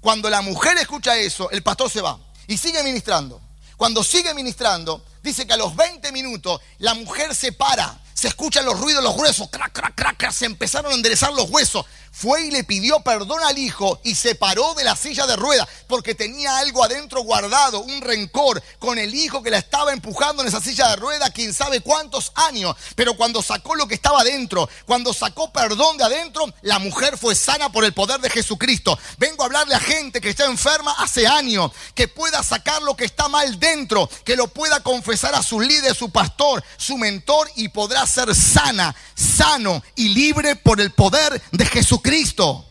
Cuando 0.00 0.28
la 0.28 0.42
mujer 0.42 0.76
escucha 0.78 1.16
eso, 1.16 1.48
el 1.52 1.62
pastor 1.62 1.88
se 1.88 2.00
va 2.00 2.18
y 2.48 2.58
sigue 2.58 2.82
ministrando. 2.82 3.40
Cuando 3.76 4.02
sigue 4.02 4.34
ministrando, 4.34 5.04
dice 5.22 5.46
que 5.46 5.52
a 5.52 5.56
los 5.56 5.76
20 5.76 6.10
minutos 6.10 6.60
la 6.78 6.94
mujer 6.94 7.36
se 7.36 7.52
para, 7.52 8.01
Se 8.14 8.28
escuchan 8.28 8.64
los 8.64 8.78
ruidos, 8.78 9.02
los 9.02 9.16
huesos, 9.16 9.48
crack, 9.50 9.72
crack, 9.72 9.94
crack, 9.94 10.30
se 10.32 10.46
empezaron 10.46 10.92
a 10.92 10.94
enderezar 10.94 11.32
los 11.32 11.50
huesos. 11.50 11.84
Fue 12.14 12.42
y 12.42 12.50
le 12.50 12.62
pidió 12.62 13.00
perdón 13.00 13.42
al 13.42 13.56
hijo 13.56 13.98
y 14.04 14.14
se 14.14 14.34
paró 14.34 14.74
de 14.74 14.84
la 14.84 14.94
silla 14.94 15.26
de 15.26 15.34
ruedas 15.34 15.66
porque 15.86 16.14
tenía 16.14 16.58
algo 16.58 16.84
adentro 16.84 17.22
guardado, 17.22 17.80
un 17.80 18.02
rencor 18.02 18.62
con 18.78 18.98
el 18.98 19.14
hijo 19.14 19.42
que 19.42 19.50
la 19.50 19.56
estaba 19.56 19.94
empujando 19.94 20.42
en 20.42 20.48
esa 20.48 20.60
silla 20.60 20.88
de 20.88 20.96
ruedas, 20.96 21.30
quién 21.30 21.54
sabe 21.54 21.80
cuántos 21.80 22.32
años. 22.34 22.76
Pero 22.96 23.16
cuando 23.16 23.42
sacó 23.42 23.74
lo 23.76 23.88
que 23.88 23.94
estaba 23.94 24.20
adentro, 24.20 24.68
cuando 24.84 25.14
sacó 25.14 25.50
perdón 25.52 25.96
de 25.96 26.04
adentro, 26.04 26.44
la 26.60 26.78
mujer 26.78 27.16
fue 27.16 27.34
sana 27.34 27.72
por 27.72 27.84
el 27.84 27.94
poder 27.94 28.20
de 28.20 28.28
Jesucristo. 28.28 28.98
Vengo 29.16 29.42
a 29.42 29.46
hablarle 29.46 29.74
a 29.74 29.80
gente 29.80 30.20
que 30.20 30.28
está 30.28 30.44
enferma 30.44 30.94
hace 30.98 31.26
años, 31.26 31.72
que 31.94 32.08
pueda 32.08 32.42
sacar 32.42 32.82
lo 32.82 32.94
que 32.94 33.06
está 33.06 33.28
mal 33.28 33.58
dentro, 33.58 34.08
que 34.24 34.36
lo 34.36 34.48
pueda 34.48 34.82
confesar 34.82 35.34
a 35.34 35.42
su 35.42 35.60
líder, 35.60 35.94
su 35.94 36.10
pastor, 36.10 36.62
su 36.76 36.98
mentor 36.98 37.50
y 37.56 37.68
podrá 37.68 38.01
ser 38.06 38.34
sana, 38.34 38.94
sano 39.14 39.82
y 39.96 40.08
libre 40.08 40.56
por 40.56 40.80
el 40.80 40.92
poder 40.92 41.42
de 41.52 41.66
Jesucristo. 41.66 42.66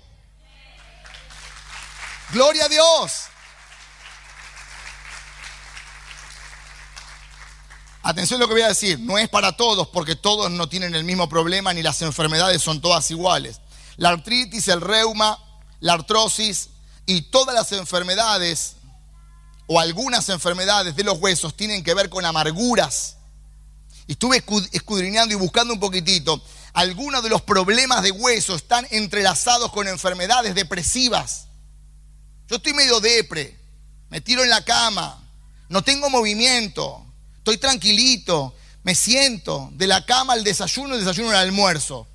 Gloria 2.32 2.66
a 2.66 2.70
Dios. 2.70 3.12
Atención 8.04 8.40
a 8.40 8.42
lo 8.42 8.48
que 8.48 8.56
voy 8.56 8.64
a 8.64 8.70
decir, 8.70 9.00
no 9.00 9.18
es 9.18 9.30
para 9.30 9.56
todos 9.56 9.88
porque 9.90 10.16
todos 10.16 10.50
no 10.50 10.68
tienen 10.68 10.96
el 10.96 11.04
mismo 11.04 11.30
problema 11.30 11.72
ni 11.74 11.84
las 11.84 12.02
enfermedades 12.02 12.62
son 12.62 12.82
todas 12.82 13.12
iguales. 13.12 13.62
La 13.98 14.10
artritis, 14.10 14.68
el 14.70 14.82
reuma, 14.82 15.38
la 15.80 15.94
artrosis 15.94 16.70
y 17.06 17.24
todas 17.24 17.54
las 17.54 17.72
enfermedades 17.74 18.78
o 19.68 19.80
algunas 19.80 20.30
enfermedades 20.30 20.96
de 20.96 21.04
los 21.04 21.20
huesos 21.20 21.56
tienen 21.56 21.84
que 21.84 21.94
ver 21.94 22.10
con 22.10 22.26
amarguras. 22.26 23.18
Estuve 24.12 24.44
escudriñando 24.74 25.34
y 25.34 25.38
buscando 25.38 25.74
un 25.74 25.80
poquitito. 25.80 26.44
Algunos 26.74 27.24
de 27.24 27.30
los 27.30 27.42
problemas 27.44 28.04
de 28.04 28.12
hueso 28.12 28.56
están 28.56 28.86
entrelazados 28.92 29.72
con 29.72 29.88
enfermedades 29.88 30.54
depresivas. 30.54 31.48
Yo 32.50 32.58
estoy 32.58 32.74
medio 32.74 33.00
depre, 33.00 33.58
me 34.10 34.20
tiro 34.20 34.44
en 34.44 34.50
la 34.50 34.66
cama, 34.66 35.18
no 35.70 35.82
tengo 35.82 36.10
movimiento, 36.10 37.06
estoy 37.38 37.58
tranquilito, 37.58 38.54
me 38.84 38.96
siento 38.96 39.70
de 39.76 39.88
la 39.88 40.06
cama 40.06 40.34
al 40.34 40.44
desayuno, 40.44 40.96
el 40.96 41.00
desayuno 41.00 41.30
al 41.30 41.38
almuerzo. 41.38 42.06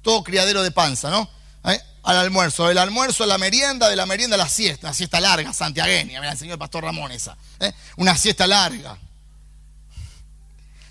Todo 0.00 0.24
criadero 0.24 0.62
de 0.62 0.70
panza, 0.70 1.10
¿no? 1.10 1.28
¿Eh? 1.64 1.78
Al 2.04 2.16
almuerzo, 2.16 2.68
del 2.68 2.78
almuerzo 2.78 3.24
a 3.24 3.26
la 3.26 3.36
merienda, 3.36 3.90
de 3.90 3.96
la 3.96 4.06
merienda 4.06 4.36
a 4.36 4.38
la 4.38 4.48
siesta, 4.48 4.86
una 4.86 4.94
siesta 4.94 5.20
larga, 5.20 5.52
santiagueña, 5.52 6.22
me 6.22 6.26
la 6.26 6.32
el 6.32 6.58
pastor 6.58 6.84
Ramón 6.84 7.12
esa. 7.12 7.36
¿eh? 7.60 7.70
Una 7.96 8.16
siesta 8.16 8.46
larga. 8.46 8.98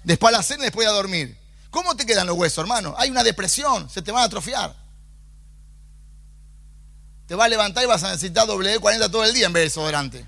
Después 0.04 0.34
a 0.34 0.38
la 0.38 0.44
cena 0.44 0.64
y 0.64 0.66
después 0.66 0.88
a 0.88 0.92
dormir. 0.92 1.38
¿Cómo 1.70 1.96
te 1.96 2.06
quedan 2.06 2.28
los 2.28 2.38
huesos, 2.38 2.60
hermano? 2.60 2.94
Hay 2.98 3.10
una 3.10 3.24
depresión, 3.24 3.90
se 3.90 4.02
te 4.02 4.12
van 4.12 4.22
a 4.24 4.26
atrofiar. 4.26 4.76
Te 7.28 7.36
vas 7.36 7.46
a 7.46 7.50
levantar 7.50 7.84
y 7.84 7.88
vas 7.88 8.04
a 8.04 8.12
necesitar 8.12 8.48
W40 8.48 9.10
todo 9.10 9.24
el 9.24 9.34
día 9.34 9.48
en 9.48 9.54
vez 9.54 9.62
de 9.62 9.66
desodorante. 9.66 10.28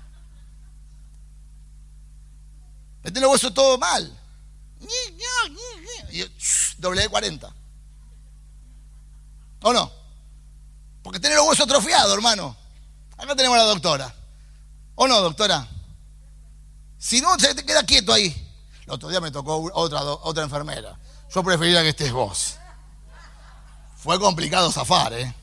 Mete 3.04 3.20
los 3.20 3.30
huesos 3.30 3.54
todo 3.54 3.78
mal. 3.78 4.18
W40. 6.80 7.52
¿O 9.62 9.72
no? 9.72 9.92
Porque 11.02 11.20
tenés 11.20 11.36
los 11.36 11.46
huesos 11.46 11.66
atrofiados, 11.66 12.12
hermano. 12.12 12.56
Acá 13.16 13.36
tenemos 13.36 13.56
a 13.56 13.62
la 13.62 13.68
doctora. 13.68 14.12
¿O 14.96 15.06
no, 15.06 15.20
doctora? 15.20 15.68
Si 16.98 17.20
no, 17.20 17.38
se 17.38 17.54
te 17.54 17.64
queda 17.64 17.84
quieto 17.84 18.12
ahí. 18.12 18.45
El 18.86 18.92
otro 18.92 19.08
día 19.08 19.20
me 19.20 19.30
tocó 19.30 19.70
otra, 19.74 20.02
otra 20.02 20.44
enfermera. 20.44 20.98
Yo 21.34 21.42
preferiría 21.42 21.82
que 21.82 21.90
estés 21.90 22.12
vos. 22.12 22.56
Fue 23.96 24.18
complicado 24.20 24.70
zafar, 24.70 25.12
¿eh? 25.12 25.34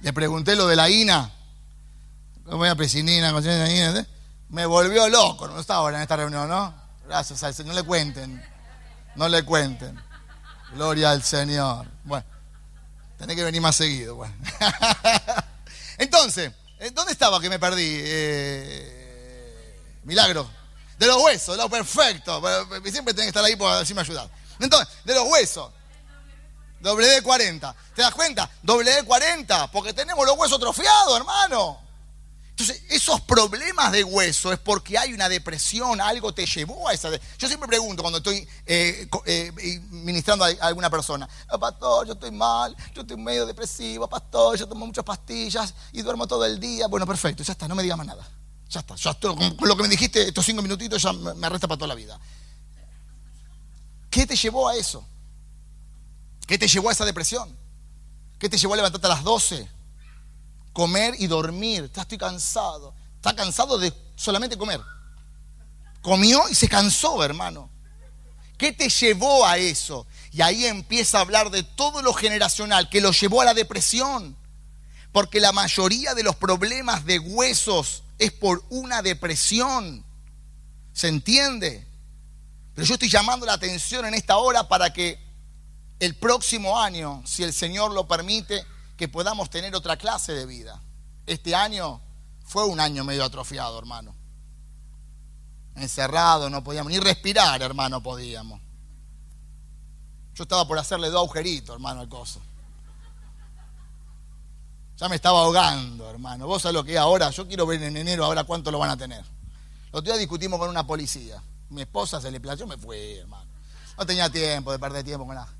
Le 0.00 0.12
pregunté 0.12 0.56
lo 0.56 0.66
de 0.66 0.76
la 0.76 0.88
INA. 0.88 1.30
¿Cómo 2.44 2.64
era. 2.64 2.74
Me 4.48 4.64
volvió 4.64 5.08
loco. 5.08 5.48
No 5.48 5.60
estaba 5.60 5.90
en 5.90 5.96
esta 6.00 6.16
reunión, 6.16 6.48
¿no? 6.48 6.74
Gracias 7.06 7.42
al 7.42 7.52
Señor. 7.54 7.74
No 7.74 7.80
le 7.80 7.86
cuenten. 7.86 8.42
No 9.16 9.28
le 9.28 9.42
cuenten. 9.42 10.00
Gloria 10.72 11.10
al 11.10 11.22
Señor. 11.22 11.86
Bueno, 12.04 12.24
tenés 13.18 13.36
que 13.36 13.44
venir 13.44 13.60
más 13.60 13.76
seguido. 13.76 14.14
Bueno. 14.14 14.34
Entonces, 15.98 16.52
eh, 16.78 16.90
¿dónde 16.94 17.12
estaba 17.12 17.40
que 17.40 17.50
me 17.50 17.58
perdí? 17.58 17.86
Eh, 17.86 19.80
milagro. 20.04 20.48
De 20.98 21.06
los 21.06 21.22
huesos, 21.22 21.56
lo 21.56 21.68
perfecto. 21.68 22.42
Siempre 22.90 23.14
tenés 23.14 23.26
que 23.26 23.28
estar 23.28 23.44
ahí 23.44 23.56
para 23.56 23.80
decirme 23.80 24.02
ayudar. 24.02 24.28
Entonces, 24.58 24.88
de 25.04 25.14
los 25.14 25.24
huesos. 25.28 25.70
WD-40. 26.82 27.74
¿Te 27.94 28.02
das 28.02 28.14
cuenta? 28.14 28.48
WD-40, 28.64 29.70
porque 29.70 29.92
tenemos 29.92 30.24
los 30.26 30.36
huesos 30.36 30.58
atrofiados, 30.58 31.16
hermano. 31.16 31.88
Entonces, 32.50 32.82
esos 32.90 33.20
problemas 33.20 33.92
de 33.92 34.02
hueso 34.02 34.52
es 34.52 34.58
porque 34.58 34.98
hay 34.98 35.12
una 35.12 35.28
depresión, 35.28 36.00
algo 36.00 36.34
te 36.34 36.44
llevó 36.44 36.88
a 36.88 36.92
esa. 36.92 37.08
Yo 37.38 37.46
siempre 37.46 37.68
pregunto 37.68 38.02
cuando 38.02 38.18
estoy 38.18 38.48
eh, 38.66 39.08
eh, 39.26 39.80
ministrando 39.90 40.44
a 40.44 40.48
alguna 40.62 40.90
persona: 40.90 41.28
ah, 41.48 41.58
Pastor, 41.58 42.08
yo 42.08 42.14
estoy 42.14 42.32
mal, 42.32 42.76
yo 42.92 43.02
estoy 43.02 43.16
medio 43.16 43.46
depresivo, 43.46 44.08
Pastor, 44.08 44.58
yo 44.58 44.66
tomo 44.66 44.86
muchas 44.86 45.04
pastillas 45.04 45.72
y 45.92 46.02
duermo 46.02 46.26
todo 46.26 46.44
el 46.44 46.58
día. 46.58 46.88
Bueno, 46.88 47.06
perfecto, 47.06 47.44
ya 47.44 47.52
está, 47.52 47.68
no 47.68 47.76
me 47.76 47.82
digas 47.84 47.96
más 47.96 48.08
nada. 48.08 48.28
Ya 48.68 48.80
está, 48.80 48.96
ya 48.96 49.10
estoy, 49.12 49.34
con 49.56 49.68
lo 49.68 49.76
que 49.76 49.82
me 49.82 49.88
dijiste, 49.88 50.28
estos 50.28 50.44
cinco 50.44 50.60
minutitos 50.60 51.00
ya 51.00 51.12
me 51.12 51.46
arresta 51.46 51.66
para 51.66 51.78
toda 51.78 51.88
la 51.88 51.94
vida. 51.94 52.20
¿Qué 54.10 54.26
te 54.26 54.36
llevó 54.36 54.68
a 54.68 54.76
eso? 54.76 55.06
¿Qué 56.46 56.58
te 56.58 56.68
llevó 56.68 56.88
a 56.88 56.92
esa 56.92 57.04
depresión? 57.04 57.56
¿Qué 58.38 58.48
te 58.48 58.56
llevó 58.56 58.74
a 58.74 58.76
levantarte 58.76 59.06
a 59.06 59.10
las 59.10 59.22
12? 59.22 59.68
Comer 60.72 61.14
y 61.18 61.26
dormir. 61.26 61.90
Ya 61.94 62.02
estoy 62.02 62.18
cansado. 62.18 62.94
Está 63.16 63.34
cansado 63.34 63.78
de 63.78 63.92
solamente 64.16 64.56
comer. 64.56 64.80
Comió 66.00 66.48
y 66.48 66.54
se 66.54 66.68
cansó, 66.68 67.22
hermano. 67.22 67.70
¿Qué 68.56 68.72
te 68.72 68.88
llevó 68.88 69.46
a 69.46 69.58
eso? 69.58 70.06
Y 70.32 70.42
ahí 70.42 70.66
empieza 70.66 71.18
a 71.18 71.20
hablar 71.22 71.50
de 71.50 71.62
todo 71.62 72.02
lo 72.02 72.12
generacional 72.12 72.88
que 72.88 73.00
lo 73.00 73.12
llevó 73.12 73.40
a 73.40 73.44
la 73.44 73.54
depresión. 73.54 74.36
Porque 75.12 75.40
la 75.40 75.52
mayoría 75.52 76.14
de 76.14 76.22
los 76.22 76.36
problemas 76.36 77.04
de 77.04 77.18
huesos 77.18 78.04
es 78.18 78.32
por 78.32 78.64
una 78.70 79.02
depresión. 79.02 80.04
¿Se 80.92 81.08
entiende? 81.08 81.86
Pero 82.74 82.86
yo 82.86 82.94
estoy 82.94 83.08
llamando 83.08 83.46
la 83.46 83.54
atención 83.54 84.04
en 84.06 84.14
esta 84.14 84.38
hora 84.38 84.68
para 84.68 84.92
que 84.92 85.18
el 86.00 86.16
próximo 86.16 86.78
año, 86.78 87.22
si 87.26 87.42
el 87.42 87.52
Señor 87.52 87.92
lo 87.92 88.06
permite, 88.06 88.64
que 88.96 89.08
podamos 89.08 89.50
tener 89.50 89.74
otra 89.74 89.96
clase 89.96 90.32
de 90.32 90.46
vida. 90.46 90.80
Este 91.26 91.54
año 91.54 92.00
fue 92.44 92.64
un 92.66 92.80
año 92.80 93.04
medio 93.04 93.24
atrofiado, 93.24 93.78
hermano. 93.78 94.14
Encerrado, 95.76 96.50
no 96.50 96.64
podíamos 96.64 96.90
ni 96.90 96.98
respirar, 96.98 97.60
hermano, 97.62 98.02
podíamos. 98.02 98.60
Yo 100.34 100.42
estaba 100.42 100.66
por 100.66 100.78
hacerle 100.78 101.08
dos 101.08 101.22
agujeritos, 101.22 101.74
hermano, 101.74 102.00
al 102.00 102.08
coso. 102.08 102.40
Ya 104.98 105.08
me 105.08 105.14
estaba 105.14 105.42
ahogando, 105.42 106.10
hermano. 106.10 106.46
Vos 106.48 106.62
sabés 106.62 106.74
lo 106.74 106.84
que 106.84 106.94
es 106.94 106.98
ahora. 106.98 107.30
Yo 107.30 107.46
quiero 107.46 107.66
ver 107.66 107.80
en 107.82 107.96
enero 107.96 108.24
ahora 108.24 108.42
cuánto 108.42 108.72
lo 108.72 108.80
van 108.80 108.90
a 108.90 108.96
tener. 108.96 109.24
Los 109.92 110.02
días 110.02 110.18
discutimos 110.18 110.58
con 110.58 110.68
una 110.68 110.84
policía. 110.86 111.40
Mi 111.70 111.82
esposa 111.82 112.20
se 112.20 112.30
le 112.32 112.40
plació, 112.40 112.66
me 112.66 112.76
fui, 112.76 113.14
hermano. 113.14 113.48
No 113.96 114.04
tenía 114.04 114.28
tiempo 114.28 114.72
de 114.72 114.78
perder 114.78 115.04
tiempo 115.04 115.24
con 115.24 115.36
nada. 115.36 115.52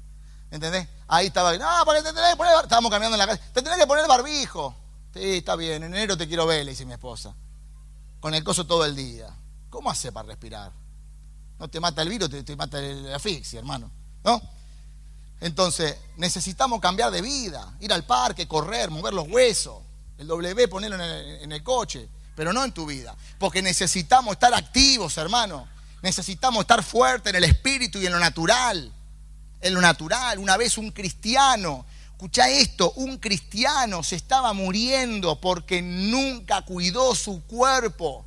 ¿Entendés? 0.51 0.89
Ahí 1.07 1.27
estaba, 1.27 1.57
no, 1.57 1.67
porque 1.85 2.03
te 2.03 2.13
tenés 2.13 2.31
que 2.31 2.37
poner, 2.37 2.55
estábamos 2.63 2.91
caminando 2.91 3.15
en 3.15 3.19
la 3.19 3.27
calle, 3.27 3.41
te 3.53 3.63
tenés 3.63 3.79
que 3.79 3.87
poner 3.87 4.09
barbijo. 4.09 4.75
Sí, 5.13 5.39
está 5.39 5.55
bien, 5.57 5.83
en 5.83 5.95
enero 5.95 6.17
te 6.17 6.27
quiero 6.27 6.47
ver, 6.47 6.65
le 6.65 6.73
dice 6.73 6.85
mi 6.85 6.93
esposa. 6.93 7.35
Con 8.21 8.35
el 8.35 8.43
coso 8.43 8.67
todo 8.67 8.85
el 8.85 8.97
día. 8.97 9.29
¿Cómo 9.71 9.91
hace 9.91 10.11
para 10.11 10.29
respirar? 10.29 10.73
No 11.59 11.69
te 11.69 11.79
mata 11.79 12.03
el 12.03 12.09
virus, 12.09 12.31
te, 12.31 12.57
mata 12.57 12.81
la 12.81 13.17
asfixia, 13.17 13.59
hermano. 13.59 13.91
¿No? 14.25 14.41
Entonces, 15.41 15.97
necesitamos 16.17 16.81
cambiar 16.81 17.11
de 17.11 17.23
vida, 17.23 17.77
ir 17.81 17.93
al 17.93 18.05
parque, 18.05 18.49
correr, 18.49 18.91
mover 18.91 19.15
los 19.15 19.29
huesos, 19.29 19.83
el 20.19 20.27
W 20.27 20.67
ponerlo 20.69 20.97
en 20.97 21.53
el, 21.53 21.63
coche, 21.63 22.09
pero 22.35 22.53
no 22.53 22.65
en 22.65 22.73
tu 22.73 22.87
vida, 22.87 23.17
porque 23.39 23.63
necesitamos 23.63 24.33
estar 24.33 24.53
activos, 24.53 25.17
hermano. 25.17 25.69
Necesitamos 26.03 26.63
estar 26.63 26.83
fuertes 26.83 27.31
en 27.31 27.37
el 27.37 27.45
espíritu 27.45 27.99
y 27.99 28.07
en 28.07 28.13
lo 28.13 28.19
natural. 28.19 28.93
En 29.61 29.75
lo 29.75 29.81
natural, 29.81 30.39
una 30.39 30.57
vez 30.57 30.79
un 30.79 30.93
cristiano, 30.93 31.85
escucha 32.13 32.49
esto, 32.49 32.93
un 32.97 33.19
cristiano 33.19 34.03
se 34.03 34.17
estaba 34.17 34.53
muriendo 34.53 35.41
porque 35.41 35.83
nunca 35.83 36.63
cuidó 36.63 37.15
su 37.15 37.43
cuerpo. 37.45 38.25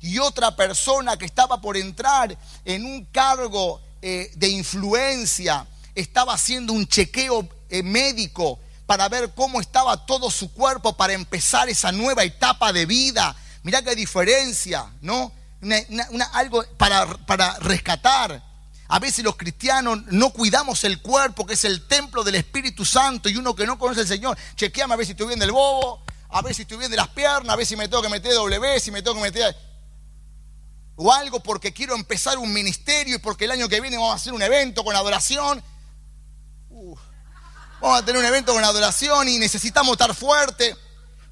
Y 0.00 0.18
otra 0.18 0.56
persona 0.56 1.16
que 1.16 1.26
estaba 1.26 1.60
por 1.60 1.76
entrar 1.76 2.36
en 2.64 2.84
un 2.84 3.04
cargo 3.06 3.80
eh, 4.00 4.32
de 4.34 4.48
influencia, 4.48 5.66
estaba 5.94 6.34
haciendo 6.34 6.72
un 6.72 6.86
chequeo 6.86 7.48
eh, 7.68 7.82
médico 7.82 8.58
para 8.86 9.08
ver 9.08 9.32
cómo 9.34 9.60
estaba 9.60 10.04
todo 10.06 10.30
su 10.30 10.52
cuerpo 10.52 10.96
para 10.96 11.12
empezar 11.12 11.68
esa 11.68 11.92
nueva 11.92 12.24
etapa 12.24 12.72
de 12.72 12.86
vida. 12.86 13.36
Mirá 13.62 13.82
qué 13.82 13.94
diferencia, 13.94 14.92
¿no? 15.02 15.32
algo 16.32 16.64
para, 16.76 17.06
para 17.26 17.58
rescatar. 17.58 18.42
A 18.88 18.98
veces 18.98 19.24
los 19.24 19.36
cristianos 19.36 20.00
no 20.06 20.30
cuidamos 20.30 20.82
el 20.82 21.00
cuerpo, 21.00 21.46
que 21.46 21.54
es 21.54 21.64
el 21.64 21.86
templo 21.86 22.24
del 22.24 22.34
Espíritu 22.34 22.84
Santo, 22.84 23.28
y 23.28 23.36
uno 23.36 23.54
que 23.54 23.64
no 23.64 23.78
conoce 23.78 24.00
al 24.00 24.08
Señor, 24.08 24.36
chequeame 24.56 24.94
a 24.94 24.96
ver 24.96 25.06
si 25.06 25.12
estoy 25.12 25.28
bien 25.28 25.38
del 25.38 25.52
bobo, 25.52 26.02
a 26.30 26.42
ver 26.42 26.54
si 26.54 26.62
estoy 26.62 26.78
bien 26.78 26.90
de 26.90 26.96
las 26.96 27.08
piernas, 27.08 27.52
a 27.52 27.56
ver 27.56 27.66
si 27.66 27.76
me 27.76 27.86
tengo 27.86 28.02
que 28.02 28.08
meter 28.08 28.32
W, 28.34 28.80
si 28.80 28.90
me 28.90 29.02
tengo 29.02 29.16
que 29.16 29.22
meter... 29.22 29.56
O 31.02 31.10
algo 31.12 31.40
porque 31.40 31.72
quiero 31.72 31.94
empezar 31.94 32.36
un 32.36 32.52
ministerio 32.52 33.14
y 33.14 33.18
porque 33.18 33.46
el 33.46 33.52
año 33.52 33.70
que 33.70 33.80
viene 33.80 33.96
vamos 33.96 34.12
a 34.12 34.16
hacer 34.16 34.34
un 34.34 34.42
evento 34.42 34.84
con 34.84 34.94
adoración. 34.94 35.62
Vamos 37.80 37.98
a 37.98 38.04
tener 38.04 38.20
un 38.20 38.26
evento 38.26 38.52
con 38.52 38.62
adoración 38.62 39.28
y 39.28 39.38
necesitamos 39.38 39.92
estar 39.92 40.14
fuerte 40.14 40.76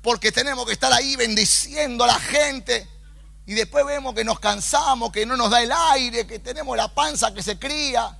porque 0.02 0.32
tenemos 0.32 0.66
que 0.66 0.72
estar 0.72 0.92
ahí 0.92 1.16
bendiciendo 1.16 2.04
a 2.04 2.06
la 2.06 2.18
gente 2.18 2.88
y 3.46 3.54
después 3.54 3.84
vemos 3.86 4.14
que 4.14 4.24
nos 4.24 4.40
cansamos, 4.40 5.10
que 5.10 5.24
no 5.24 5.36
nos 5.36 5.50
da 5.50 5.62
el 5.62 5.72
aire, 5.72 6.26
que 6.26 6.38
tenemos 6.38 6.76
la 6.76 6.88
panza 6.94 7.32
que 7.32 7.42
se 7.42 7.58
cría. 7.58 8.14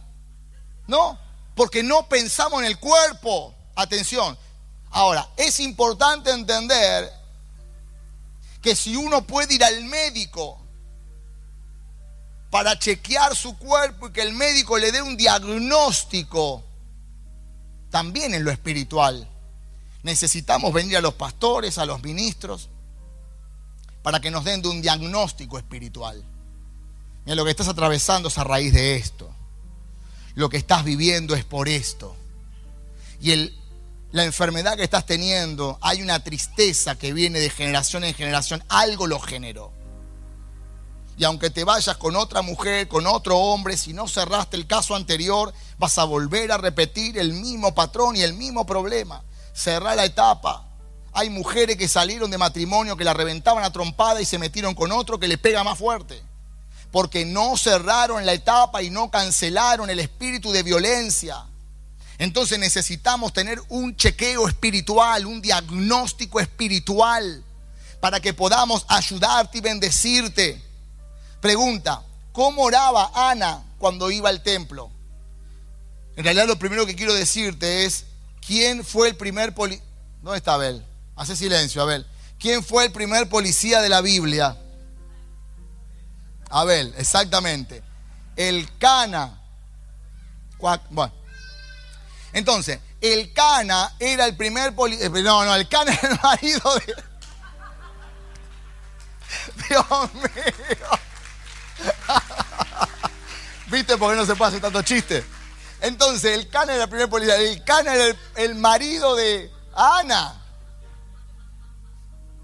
¿No? 0.87 1.19
Porque 1.55 1.83
no 1.83 2.09
pensamos 2.09 2.61
en 2.61 2.67
el 2.67 2.79
cuerpo. 2.79 3.55
Atención. 3.77 4.39
Ahora, 4.91 5.29
es 5.37 5.61
importante 5.61 6.31
entender 6.31 7.13
que 8.63 8.75
si 8.75 8.97
uno 8.97 9.27
puede 9.27 9.55
ir 9.55 9.65
al 9.65 9.85
médico 9.85 10.59
para 12.51 12.79
chequear 12.79 13.37
su 13.37 13.59
cuerpo 13.59 14.09
y 14.09 14.13
que 14.13 14.23
el 14.23 14.33
médico 14.33 14.79
le 14.79 14.93
dé 14.93 15.03
un 15.03 15.19
diagnóstico, 15.19 16.65
también 17.91 18.35
en 18.35 18.45
lo 18.45 18.51
espiritual, 18.51 19.29
necesitamos 20.03 20.73
venir 20.73 20.97
a 20.97 21.01
los 21.01 21.15
pastores, 21.15 21.79
a 21.79 21.87
los 21.87 22.03
ministros, 22.03 22.69
para 24.03 24.21
que 24.21 24.31
nos 24.31 24.45
den 24.45 24.63
de 24.63 24.69
un 24.69 24.81
diagnóstico 24.81 25.59
espiritual. 25.59 26.25
Mira, 27.25 27.37
lo 27.37 27.45
que 27.45 27.51
estás 27.51 27.69
atravesando 27.69 28.29
es 28.29 28.39
a 28.39 28.45
raíz 28.45 28.73
de 28.73 28.97
esto. 28.97 29.31
Lo 30.35 30.49
que 30.49 30.57
estás 30.57 30.85
viviendo 30.85 31.35
es 31.35 31.45
por 31.45 31.69
esto. 31.69 32.17
Y 33.21 33.33
el, 33.33 33.59
la 34.13 34.25
enfermedad 34.25 34.77
que 34.77 34.85
estás 34.85 35.05
teniendo, 35.05 35.79
hay 35.83 36.01
una 36.01 36.23
tristeza 36.23 36.97
que 36.97 37.13
viene 37.13 37.41
de 37.41 37.51
generación 37.51 38.05
en 38.05 38.15
generación. 38.15 38.63
Algo 38.69 39.07
lo 39.07 39.21
generó. 39.21 39.73
Y 41.19 41.25
aunque 41.25 41.51
te 41.51 41.65
vayas 41.65 41.97
con 41.97 42.15
otra 42.15 42.43
mujer, 42.43 42.87
con 42.87 43.05
otro 43.09 43.37
hombre, 43.37 43.77
si 43.77 43.93
no 43.93 44.07
cerraste 44.07 44.57
el 44.57 44.69
caso 44.69 44.95
anterior, 44.95 45.53
vas 45.77 45.99
a 45.99 46.05
volver 46.05 46.53
a 46.53 46.59
repetir 46.59 47.19
el 47.19 47.33
mismo 47.33 47.75
patrón 47.75 48.15
y 48.15 48.23
el 48.23 48.35
mismo 48.35 48.65
problema. 48.65 49.25
Cerrar 49.53 49.97
la 49.97 50.05
etapa, 50.05 50.65
hay 51.13 51.29
mujeres 51.29 51.77
que 51.77 51.89
salieron 51.89 52.31
de 52.31 52.39
matrimonio 52.39 52.97
que 52.97 53.03
la 53.03 53.15
reventaban 53.15 53.65
a 53.65 53.73
trompada 53.73 54.23
y 54.23 54.25
se 54.25 54.39
metieron 54.39 54.77
con 54.77 54.93
otro 54.93 55.19
que 55.19 55.27
le 55.27 55.39
pega 55.39 55.65
más 55.65 55.77
fuerte. 55.77 56.23
Porque 56.93 57.25
no 57.25 57.57
cerraron 57.57 58.25
la 58.25 58.33
etapa 58.33 58.81
y 58.85 58.91
no 58.91 59.11
cancelaron 59.11 59.91
el 59.91 59.99
espíritu 59.99 60.53
de 60.53 60.63
violencia. 60.63 61.45
Entonces 62.19 62.61
necesitamos 62.61 63.33
tener 63.33 63.61
un 63.69 63.97
chequeo 63.97 64.47
espiritual, 64.47 65.27
un 65.27 65.43
diagnóstico 65.43 66.39
espiritual, 66.39 67.43
para 68.01 68.21
que 68.21 68.35
podamos 68.35 68.87
ayudarte 68.89 69.59
y 69.59 69.61
bendecirte. 69.61 70.68
Pregunta, 71.41 72.03
¿cómo 72.33 72.63
oraba 72.63 73.11
Ana 73.15 73.63
cuando 73.79 74.11
iba 74.11 74.29
al 74.29 74.43
templo? 74.43 74.91
En 76.17 76.25
realidad 76.25 76.47
lo 76.47 76.59
primero 76.59 76.85
que 76.85 76.97
quiero 76.97 77.15
decirte 77.15 77.85
es, 77.85 78.07
¿quién 78.45 78.85
fue 78.85 79.09
el 79.09 79.17
primer 79.17 79.55
poli... 79.55 79.81
¿Dónde 80.21 80.39
está 80.39 80.55
Abel? 80.55 80.85
Hace 81.15 81.37
silencio, 81.37 81.81
Abel. 81.81 82.07
¿Quién 82.41 82.65
fue 82.65 82.87
el 82.87 82.93
primer 82.93 83.29
policía 83.29 83.81
de 83.81 83.89
la 83.89 84.01
Biblia? 84.01 84.57
Abel, 86.51 86.95
exactamente. 86.97 87.83
El 88.37 88.69
Cana. 88.79 89.41
Bueno. 90.91 91.13
Entonces, 92.33 92.81
el 93.01 93.33
Cana 93.33 93.95
era 93.99 94.27
el 94.27 94.37
primer 94.37 94.75
policía. 94.75 95.07
Eh, 95.07 95.11
no, 95.11 95.45
no, 95.45 95.55
el 95.55 95.69
Cana 95.69 95.93
era 96.03 96.13
el 96.13 96.21
marido 96.21 96.75
de. 96.75 96.95
Dios 99.69 100.15
mío. 100.15 101.08
¿Viste 103.67 103.97
por 103.97 104.11
qué 104.11 104.17
no 104.17 104.27
se 104.27 104.35
puede 104.35 104.51
hacer 104.51 104.61
tanto 104.61 104.83
chiste? 104.83 105.25
Entonces, 105.81 106.37
el 106.37 106.49
Cana 106.49 106.75
era 106.75 106.85
el 106.85 106.91
primer 106.91 107.09
policía. 107.09 107.37
El 107.37 107.63
Cana 107.65 107.95
era 107.95 108.05
el, 108.07 108.19
el 108.37 108.55
marido 108.55 109.15
de 109.15 109.51
Ana. 109.75 110.43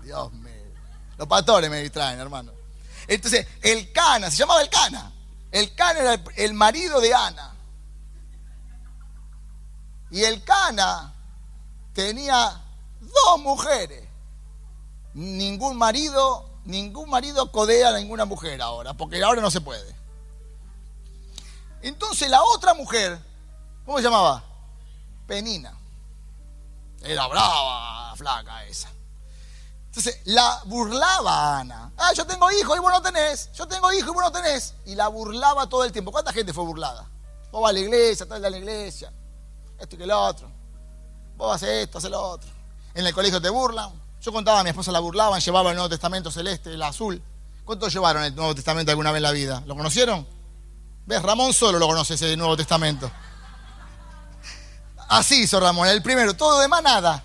Dios 0.03 0.33
mío. 0.33 0.53
Los 1.17 1.27
pastores 1.27 1.71
me 1.71 1.81
distraen, 1.81 2.21
hermano. 2.21 2.53
Entonces, 3.07 3.47
el 3.63 3.93
Cana, 3.93 4.31
se 4.31 4.39
llamaba 4.39 4.63
el 4.63 4.69
Cana. 4.69 5.13
El 5.51 5.75
Cana 5.75 6.01
era 6.01 6.23
el, 6.37 6.55
marido 6.55 7.01
de 7.01 7.15
Ana. 7.15 7.55
Y 10.11 10.25
el 10.25 10.43
Cana 10.43 11.15
tenía 11.93 12.61
dos 13.01 13.41
mujeres. 13.41 14.09
Ningún 15.15 15.77
marido, 15.77 16.51
ningún 16.65 17.11
marido 17.11 17.51
codea 17.51 17.91
a 17.91 17.99
ninguna 17.99 18.25
mujer 18.25 18.61
ahora, 18.63 18.95
porque 18.95 19.23
ahora 19.23 19.41
no 19.41 19.51
se 19.51 19.61
puede. 19.61 19.95
Entonces 21.83 22.31
la 22.31 22.43
otra 22.43 22.75
mujer, 22.75 23.19
¿cómo 23.85 23.99
se 23.99 24.05
llamaba? 24.05 24.43
Penina. 25.27 25.77
Era 27.03 27.27
brava, 27.27 28.15
flaca 28.17 28.65
esa. 28.65 28.89
Entonces 29.87 30.21
la 30.25 30.63
burlaba 30.65 31.59
Ana. 31.61 31.93
Ah, 31.97 32.13
yo 32.15 32.27
tengo 32.27 32.51
hijo 32.51 32.75
y 32.75 32.79
vos 32.81 32.91
no 32.91 33.03
tenés. 33.03 33.53
Yo 33.53 33.69
tengo 33.69 33.93
hijo 33.93 34.11
y 34.11 34.15
vos 34.15 34.25
no 34.25 34.33
tenés. 34.33 34.75
Y 34.87 34.95
la 34.95 35.09
burlaba 35.09 35.69
todo 35.69 35.85
el 35.85 35.93
tiempo. 35.93 36.11
¿Cuánta 36.11 36.33
gente 36.33 36.53
fue 36.53 36.65
burlada? 36.65 37.07
Vos 37.53 37.63
vas 37.63 37.71
a 37.71 37.75
la 37.75 37.79
iglesia, 37.81 38.25
estás 38.25 38.43
a 38.43 38.51
la 38.51 38.59
iglesia. 38.59 39.13
Esto 39.79 39.95
y 39.95 39.99
que 39.99 40.07
lo 40.07 40.21
otro. 40.21 40.51
Vos 41.37 41.55
haces 41.55 41.85
esto, 41.85 41.99
haces 41.99 42.11
lo 42.11 42.21
otro. 42.21 42.51
En 42.95 43.07
el 43.07 43.15
colegio 43.15 43.41
te 43.41 43.51
burlan. 43.51 43.93
Yo 44.25 44.33
contaba 44.33 44.61
a 44.61 44.63
mi 44.63 44.71
esposa 44.71 44.91
la 44.91 45.01
burlaban, 45.01 45.41
llevaba 45.41 45.71
el 45.71 45.77
Nuevo 45.77 45.89
Testamento 45.89 46.31
celeste, 46.31 46.73
el 46.73 46.83
azul. 46.83 47.23
¿Cuántos 47.65 47.93
llevaron 47.93 48.25
el 48.25 48.35
Nuevo 48.35 48.55
Testamento 48.55 48.91
alguna 48.91 49.11
vez 49.11 49.19
en 49.19 49.23
la 49.23 49.33
vida? 49.33 49.63
¿Lo 49.67 49.77
conocieron? 49.77 50.27
¿Ves? 51.07 51.23
Ramón 51.23 51.53
solo 51.53 51.79
lo 51.79 51.87
conoce 51.87 52.15
ese 52.15 52.37
Nuevo 52.37 52.57
Testamento. 52.57 53.11
Así 55.09 55.43
hizo 55.43 55.61
Ramón, 55.61 55.89
el 55.89 56.03
primero, 56.03 56.35
todo 56.35 56.61
demás 56.61 56.83
nada. 56.83 57.23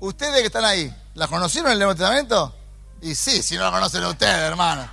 Ustedes 0.00 0.40
que 0.40 0.46
están 0.46 0.64
ahí, 0.64 0.92
¿La 1.14 1.28
conocieron 1.28 1.70
el 1.70 1.78
Nuevo 1.78 1.94
Testamento? 1.94 2.54
Y 3.02 3.14
sí, 3.14 3.42
si 3.42 3.56
no 3.56 3.64
la 3.64 3.70
conocen 3.70 4.04
ustedes, 4.04 4.34
hermano. 4.34 4.88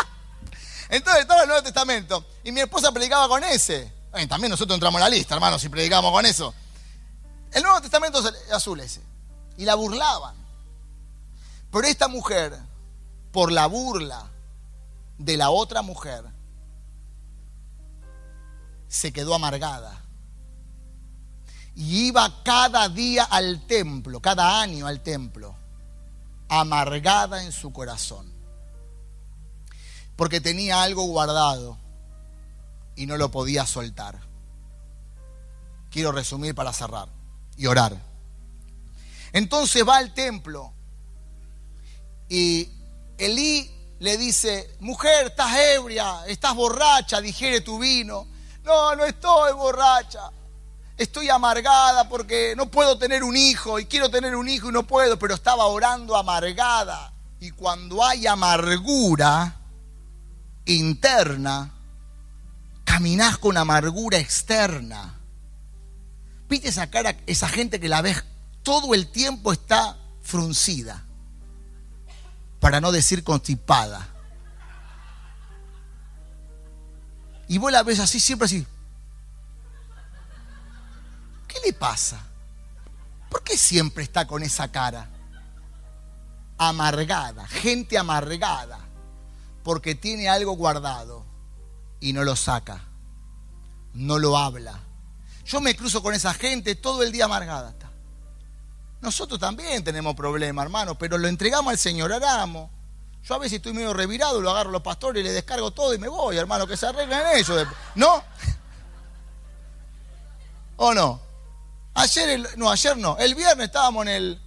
Entonces 0.88 1.22
estaba 1.22 1.42
el 1.42 1.48
Nuevo 1.48 1.62
Testamento 1.62 2.24
y 2.42 2.52
mi 2.52 2.60
esposa 2.60 2.90
predicaba 2.90 3.28
con 3.28 3.44
ese. 3.44 3.92
también 4.28 4.50
nosotros 4.50 4.74
entramos 4.74 4.98
en 4.98 5.04
la 5.04 5.10
lista, 5.10 5.34
hermano, 5.34 5.58
si 5.58 5.68
predicamos 5.68 6.10
con 6.10 6.24
eso. 6.24 6.54
El 7.52 7.62
Nuevo 7.62 7.80
Testamento 7.80 8.20
es 8.26 8.52
azul 8.52 8.80
ese. 8.80 9.09
Y 9.60 9.66
la 9.66 9.74
burlaban. 9.74 10.34
Pero 11.70 11.86
esta 11.86 12.08
mujer, 12.08 12.58
por 13.30 13.52
la 13.52 13.66
burla 13.66 14.30
de 15.18 15.36
la 15.36 15.50
otra 15.50 15.82
mujer, 15.82 16.24
se 18.88 19.12
quedó 19.12 19.34
amargada 19.34 20.02
y 21.74 22.06
iba 22.06 22.42
cada 22.42 22.88
día 22.88 23.24
al 23.24 23.66
templo, 23.66 24.20
cada 24.20 24.62
año 24.62 24.86
al 24.86 25.02
templo, 25.02 25.54
amargada 26.48 27.44
en 27.44 27.52
su 27.52 27.70
corazón, 27.70 28.32
porque 30.16 30.40
tenía 30.40 30.82
algo 30.82 31.04
guardado 31.04 31.76
y 32.96 33.04
no 33.04 33.18
lo 33.18 33.30
podía 33.30 33.66
soltar. 33.66 34.20
Quiero 35.90 36.12
resumir 36.12 36.54
para 36.54 36.72
cerrar 36.72 37.10
y 37.58 37.66
orar. 37.66 38.09
Entonces 39.32 39.86
va 39.86 39.98
al 39.98 40.12
templo 40.14 40.72
y 42.28 42.68
Elí 43.18 43.70
le 43.98 44.16
dice, 44.16 44.76
mujer, 44.80 45.26
estás 45.26 45.56
ebria, 45.56 46.24
estás 46.26 46.54
borracha, 46.54 47.20
digiere 47.20 47.60
tu 47.60 47.78
vino. 47.78 48.26
No, 48.64 48.94
no 48.96 49.04
estoy 49.04 49.52
borracha 49.52 50.30
estoy 51.02 51.30
amargada 51.30 52.08
porque 52.10 52.54
no 52.56 52.70
puedo 52.70 52.98
tener 52.98 53.24
un 53.24 53.34
hijo 53.34 53.78
y 53.78 53.86
quiero 53.86 54.10
tener 54.10 54.36
un 54.36 54.48
hijo 54.48 54.68
y 54.68 54.72
no 54.72 54.86
puedo, 54.86 55.18
pero 55.18 55.34
estaba 55.34 55.64
orando 55.66 56.14
amargada. 56.14 57.14
Y 57.40 57.52
cuando 57.52 58.04
hay 58.04 58.26
amargura 58.26 59.56
interna, 60.66 61.72
caminás 62.84 63.38
con 63.38 63.56
amargura 63.56 64.18
externa. 64.18 65.18
¿Viste 66.50 66.68
esa 66.68 66.90
cara, 66.90 67.16
esa 67.26 67.48
gente 67.48 67.80
que 67.80 67.88
la 67.88 68.02
ves 68.02 68.22
todo 68.62 68.94
el 68.94 69.08
tiempo 69.08 69.52
está 69.52 69.96
fruncida? 70.22 71.04
Para 72.60 72.80
no 72.80 72.92
decir 72.92 73.24
constipada. 73.24 74.08
Y 77.48 77.58
vos 77.58 77.72
la 77.72 77.82
ves 77.82 77.98
así, 77.98 78.20
siempre 78.20 78.46
así. 78.46 78.66
¿Qué 81.48 81.58
le 81.64 81.72
pasa? 81.72 82.20
¿Por 83.28 83.42
qué 83.42 83.56
siempre 83.56 84.04
está 84.04 84.26
con 84.26 84.42
esa 84.42 84.70
cara? 84.70 85.08
Amargada, 86.58 87.46
gente 87.48 87.96
amargada, 87.98 88.78
porque 89.64 89.94
tiene 89.94 90.28
algo 90.28 90.52
guardado 90.52 91.24
y 91.98 92.12
no 92.12 92.22
lo 92.22 92.36
saca, 92.36 92.84
no 93.94 94.18
lo 94.18 94.36
habla. 94.36 94.78
Yo 95.44 95.60
me 95.60 95.74
cruzo 95.74 96.02
con 96.02 96.14
esa 96.14 96.34
gente 96.34 96.74
todo 96.74 97.02
el 97.02 97.10
día 97.10 97.24
amargada. 97.24 97.74
Nosotros 99.00 99.40
también 99.40 99.82
tenemos 99.82 100.14
problemas, 100.14 100.64
hermano, 100.64 100.96
pero 100.98 101.16
lo 101.16 101.26
entregamos 101.26 101.70
al 101.70 101.78
Señor, 101.78 102.12
oramos. 102.12 102.70
Yo 103.22 103.34
a 103.34 103.38
veces 103.38 103.56
estoy 103.56 103.72
medio 103.72 103.92
revirado, 103.92 104.40
lo 104.40 104.50
agarro 104.50 104.70
a 104.70 104.72
los 104.72 104.82
pastores 104.82 105.20
y 105.20 105.24
le 105.24 105.32
descargo 105.32 105.70
todo 105.70 105.94
y 105.94 105.98
me 105.98 106.08
voy, 106.08 106.36
hermano, 106.36 106.66
que 106.66 106.76
se 106.76 106.86
arreglen 106.86 107.20
ellos. 107.34 107.66
¿No? 107.94 108.22
¿O 110.76 110.94
no? 110.94 111.20
Ayer, 111.94 112.56
no, 112.56 112.70
ayer 112.70 112.96
no. 112.96 113.18
El 113.18 113.34
viernes 113.34 113.66
estábamos 113.66 114.06
en 114.06 114.12
el, 114.12 114.40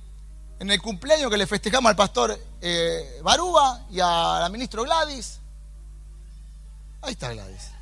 en 0.59 0.71
el 0.71 0.81
cumpleaños 0.81 1.29
que 1.29 1.37
le 1.37 1.45
festejamos 1.45 1.89
al 1.89 1.95
pastor 1.95 2.39
eh, 2.61 3.19
Baruba 3.21 3.85
y 3.91 3.99
a 3.99 4.39
la 4.41 4.49
ministra 4.49 4.81
Gladys. 4.81 5.39
Ahí 7.01 7.11
está 7.11 7.31
Gladys. 7.31 7.72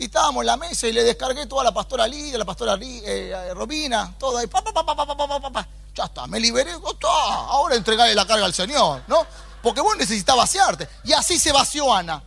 ¿Eh? 0.00 0.02
Y 0.02 0.04
estábamos 0.06 0.42
en 0.42 0.46
la 0.46 0.56
mesa 0.56 0.86
y 0.86 0.92
le 0.92 1.04
descargué 1.04 1.46
toda 1.46 1.64
la 1.64 1.72
pastora 1.72 2.06
Lidia, 2.06 2.38
la 2.38 2.44
pastora 2.44 2.78
eh, 2.80 3.52
Robina, 3.54 4.14
todo 4.18 4.38
ahí. 4.38 4.46
Pa, 4.46 4.62
pa, 4.62 4.72
pa, 4.72 5.68
ya 5.94 6.04
está, 6.04 6.26
me 6.26 6.40
liberé. 6.40 6.72
Ahora 7.02 7.74
entregarle 7.74 8.14
la 8.14 8.26
carga 8.26 8.46
al 8.46 8.54
Señor, 8.54 9.02
¿no? 9.06 9.26
Porque 9.62 9.80
vos 9.80 9.96
necesitas 9.96 10.36
vaciarte. 10.36 10.88
Y 11.04 11.12
así 11.12 11.38
se 11.38 11.52
vació 11.52 11.92
Ana. 11.94 12.22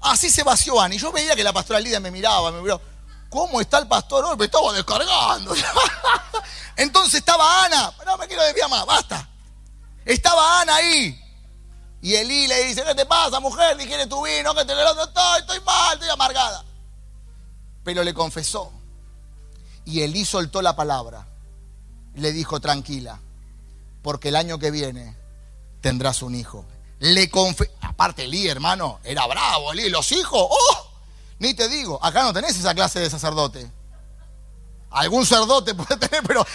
Así 0.00 0.30
se 0.30 0.42
vació 0.42 0.80
Ana. 0.80 0.94
Y 0.94 0.98
yo 0.98 1.12
veía 1.12 1.36
que 1.36 1.44
la 1.44 1.52
pastora 1.52 1.80
Lidia 1.80 2.00
me 2.00 2.10
miraba, 2.10 2.50
me 2.50 2.62
miraba. 2.62 2.80
¿Cómo 3.28 3.60
está 3.60 3.78
el 3.78 3.86
pastor 3.86 4.24
hoy? 4.24 4.36
Me 4.36 4.46
estaba 4.46 4.72
descargando. 4.72 5.54
Entonces 6.76 7.14
estaba 7.14 7.64
Ana. 7.64 7.92
No 8.06 8.16
me 8.16 8.26
quiero 8.26 8.42
desviar 8.44 8.70
más, 8.70 8.86
basta. 8.86 9.28
Estaba 10.04 10.62
Ana 10.62 10.76
ahí. 10.76 11.25
Y 12.02 12.14
Elí 12.14 12.46
le 12.46 12.64
dice, 12.64 12.84
¿qué 12.84 12.94
te 12.94 13.06
pasa, 13.06 13.40
mujer? 13.40 13.76
Dijiste 13.76 14.06
tu 14.06 14.24
vino, 14.24 14.54
que 14.54 14.64
te 14.64 14.74
lo 14.74 15.02
estoy, 15.02 15.40
estoy 15.40 15.60
mal, 15.60 15.94
estoy 15.94 16.08
amargada. 16.08 16.64
Pero 17.82 18.04
le 18.04 18.14
confesó. 18.14 18.72
Y 19.84 20.02
Elí 20.02 20.24
soltó 20.24 20.62
la 20.62 20.76
palabra. 20.76 21.26
Le 22.14 22.32
dijo, 22.32 22.60
tranquila, 22.60 23.20
porque 24.02 24.28
el 24.28 24.36
año 24.36 24.58
que 24.58 24.70
viene 24.70 25.16
tendrás 25.80 26.22
un 26.22 26.34
hijo. 26.34 26.64
Le 26.98 27.30
confe 27.30 27.70
Aparte, 27.80 28.24
Elí, 28.24 28.48
hermano, 28.48 29.00
era 29.04 29.26
bravo, 29.26 29.72
Elí. 29.72 29.88
Los 29.88 30.12
hijos, 30.12 30.40
¡oh! 30.50 30.90
Ni 31.38 31.54
te 31.54 31.68
digo, 31.68 32.02
acá 32.02 32.22
no 32.22 32.32
tenés 32.32 32.56
esa 32.58 32.74
clase 32.74 33.00
de 33.00 33.10
sacerdote. 33.10 33.70
Algún 34.90 35.26
sacerdote 35.26 35.74
puede 35.74 35.96
tener, 35.96 36.22
pero, 36.22 36.46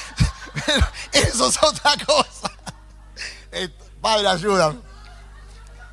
eso 1.11 1.47
es 1.47 1.63
otra 1.63 1.93
cosa. 2.05 2.51
Padre, 4.01 4.27
ayúdame. 4.27 4.90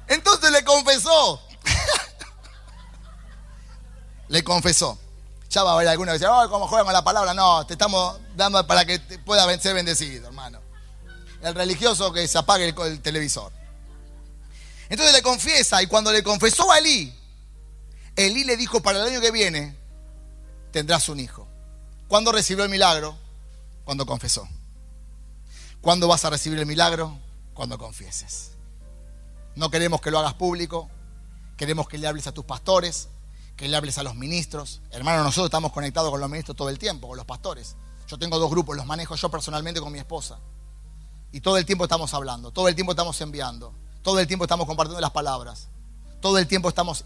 Entonces 0.09 0.51
le 0.51 0.65
confesó. 0.65 1.43
le 4.29 4.43
confesó. 4.43 4.99
Ya 5.51 5.63
va 5.63 5.73
a 5.73 5.75
haber 5.75 5.89
alguna 5.89 6.13
vez, 6.13 6.23
oh, 6.29 6.49
¿cómo 6.51 6.67
juegan 6.69 6.93
la 6.93 7.03
palabra? 7.03 7.33
No, 7.33 7.67
te 7.67 7.75
estamos 7.75 8.19
dando 8.37 8.67
para 8.67 8.85
que 8.85 8.99
pueda 9.25 9.59
ser 9.59 9.75
bendecido, 9.75 10.29
hermano. 10.29 10.61
El 11.41 11.55
religioso 11.55 12.13
que 12.13 12.27
se 12.29 12.37
apague 12.37 12.69
el, 12.69 12.75
el 12.83 13.01
televisor. 13.01 13.53
Entonces 14.91 15.15
le 15.15 15.23
confiesa, 15.23 15.83
y 15.83 15.87
cuando 15.87 16.13
le 16.13 16.23
confesó 16.23 16.71
a 16.71 16.79
Elí, 16.79 17.15
Elí 18.17 18.45
le 18.45 18.57
dijo, 18.57 18.81
para 18.83 19.01
el 19.01 19.07
año 19.07 19.21
que 19.21 19.31
viene 19.31 19.77
tendrás 20.71 21.09
un 21.09 21.21
hijo. 21.21 21.47
¿Cuándo 22.09 22.33
recibió 22.33 22.65
el 22.65 22.71
milagro? 22.71 23.17
Cuando 23.85 24.07
confesó. 24.07 24.49
¿Cuándo 25.81 26.09
vas 26.09 26.25
a 26.25 26.31
recibir 26.31 26.59
el 26.59 26.67
milagro? 26.67 27.19
Cuando 27.55 27.79
confieses. 27.79 28.53
No 29.59 29.73
queremos 29.73 30.01
que 30.01 30.13
lo 30.13 30.21
hagas 30.21 30.35
público, 30.35 30.89
queremos 31.57 31.89
que 31.89 31.99
le 31.99 32.07
hables 32.07 32.29
a 32.29 32.33
tus 32.33 32.45
pastores, 32.45 33.09
que 33.57 33.67
le 33.67 33.77
hables 33.77 33.99
a 33.99 34.05
los 34.05 34.15
ministros. 34.15 34.81
Hermano, 34.93 35.25
nosotros 35.25 35.47
estamos 35.47 35.73
conectados 35.73 36.13
con 36.13 36.21
los 36.21 36.31
ministros 36.31 36.57
todo 36.57 36.69
el 36.69 36.79
tiempo, 36.79 37.09
con 37.09 37.17
los 37.17 37.27
pastores. 37.27 37.75
Yo 38.07 38.17
tengo 38.21 38.39
dos 38.39 38.51
grupos, 38.51 38.77
los 38.77 38.87
manejo 38.87 39.17
yo 39.17 39.29
personalmente 39.33 39.81
con 39.81 39.91
mi 39.91 39.99
esposa. 39.99 40.39
Y 41.33 41.41
todo 41.41 41.59
el 41.59 41.67
tiempo 41.67 41.83
estamos 41.87 42.15
hablando, 42.15 42.53
todo 42.53 42.69
el 42.69 42.77
tiempo 42.77 42.93
estamos 42.93 43.21
enviando, 43.21 43.75
todo 44.01 44.21
el 44.21 44.29
tiempo 44.29 44.45
estamos 44.45 44.65
compartiendo 44.65 45.01
las 45.01 45.11
palabras, 45.11 45.67
todo 46.21 46.39
el 46.39 46.47
tiempo 46.47 46.69
estamos 46.69 47.05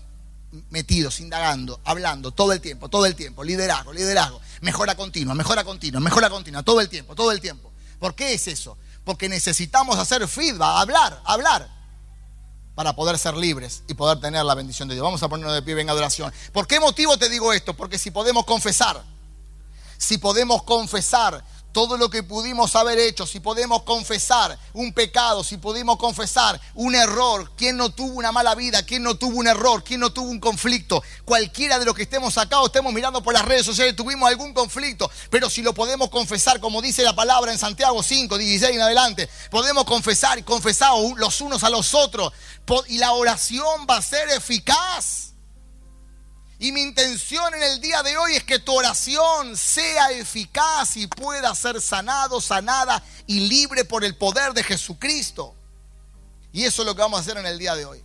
metidos, 0.68 1.20
indagando, 1.20 1.80
hablando, 1.84 2.32
todo 2.32 2.52
el 2.52 2.60
tiempo, 2.60 2.90
todo 2.90 3.06
el 3.06 3.14
tiempo, 3.14 3.44
liderazgo, 3.44 3.94
liderazgo, 3.94 4.42
mejora 4.60 4.94
continua, 4.94 5.34
mejora 5.34 5.64
continua, 5.64 6.02
mejora 6.02 6.28
continua, 6.28 6.62
todo 6.62 6.82
el 6.82 6.90
tiempo, 6.90 7.14
todo 7.14 7.32
el 7.32 7.40
tiempo. 7.40 7.72
¿Por 7.98 8.14
qué 8.14 8.34
es 8.34 8.46
eso? 8.46 8.76
Porque 9.04 9.30
necesitamos 9.30 9.96
hacer 9.98 10.28
feedback, 10.28 10.82
hablar, 10.82 11.22
hablar, 11.24 11.81
para 12.74 12.94
poder 12.94 13.18
ser 13.18 13.36
libres 13.36 13.82
y 13.88 13.94
poder 13.94 14.20
tener 14.20 14.44
la 14.44 14.54
bendición 14.54 14.88
de 14.88 14.94
Dios. 14.94 15.04
Vamos 15.04 15.22
a 15.22 15.28
ponernos 15.28 15.54
de 15.54 15.62
pie, 15.62 15.74
venga 15.74 15.92
adoración. 15.92 16.32
¿Por 16.52 16.66
qué 16.66 16.80
motivo 16.80 17.18
te 17.18 17.28
digo 17.28 17.52
esto? 17.52 17.74
Porque 17.74 17.98
si 17.98 18.10
podemos 18.10 18.44
confesar, 18.44 19.02
si 19.98 20.18
podemos 20.18 20.62
confesar 20.62 21.44
todo 21.72 21.96
lo 21.96 22.10
que 22.10 22.22
pudimos 22.22 22.76
haber 22.76 22.98
hecho, 22.98 23.26
si 23.26 23.40
podemos 23.40 23.82
confesar 23.82 24.58
un 24.72 24.92
pecado, 24.92 25.42
si 25.42 25.56
pudimos 25.56 25.96
confesar 25.96 26.60
un 26.74 26.94
error, 26.94 27.50
quién 27.56 27.76
no 27.76 27.90
tuvo 27.90 28.14
una 28.14 28.30
mala 28.30 28.54
vida, 28.54 28.84
quién 28.84 29.02
no 29.02 29.16
tuvo 29.16 29.38
un 29.38 29.46
error, 29.46 29.82
quién 29.82 30.00
no 30.00 30.12
tuvo 30.12 30.28
un 30.28 30.40
conflicto, 30.40 31.02
cualquiera 31.24 31.78
de 31.78 31.84
los 31.84 31.94
que 31.94 32.02
estemos 32.02 32.36
acá 32.38 32.60
o 32.60 32.66
estemos 32.66 32.92
mirando 32.92 33.22
por 33.22 33.34
las 33.34 33.44
redes 33.44 33.66
sociales, 33.66 33.96
tuvimos 33.96 34.28
algún 34.28 34.52
conflicto, 34.52 35.10
pero 35.30 35.48
si 35.48 35.62
lo 35.62 35.74
podemos 35.74 36.10
confesar, 36.10 36.60
como 36.60 36.82
dice 36.82 37.02
la 37.02 37.14
palabra 37.14 37.52
en 37.52 37.58
Santiago 37.58 38.02
5, 38.02 38.38
16 38.38 38.74
en 38.74 38.82
adelante, 38.82 39.28
podemos 39.50 39.84
confesar 39.84 40.38
y 40.38 40.42
confesar 40.42 40.92
los 41.16 41.40
unos 41.40 41.64
a 41.64 41.70
los 41.70 41.94
otros, 41.94 42.32
y 42.88 42.98
la 42.98 43.12
oración 43.12 43.86
va 43.88 43.96
a 43.96 44.02
ser 44.02 44.28
eficaz. 44.30 45.31
Y 46.62 46.70
mi 46.70 46.80
intención 46.80 47.52
en 47.54 47.62
el 47.64 47.80
día 47.80 48.04
de 48.04 48.16
hoy 48.16 48.36
es 48.36 48.44
que 48.44 48.60
tu 48.60 48.72
oración 48.72 49.56
sea 49.56 50.12
eficaz 50.12 50.96
y 50.96 51.08
pueda 51.08 51.52
ser 51.56 51.80
sanado, 51.80 52.40
sanada 52.40 53.02
y 53.26 53.48
libre 53.48 53.84
por 53.84 54.04
el 54.04 54.16
poder 54.16 54.52
de 54.52 54.62
Jesucristo. 54.62 55.56
Y 56.52 56.62
eso 56.62 56.82
es 56.82 56.86
lo 56.86 56.94
que 56.94 57.02
vamos 57.02 57.18
a 57.18 57.22
hacer 57.22 57.36
en 57.36 57.46
el 57.46 57.58
día 57.58 57.74
de 57.74 57.84
hoy. 57.84 58.04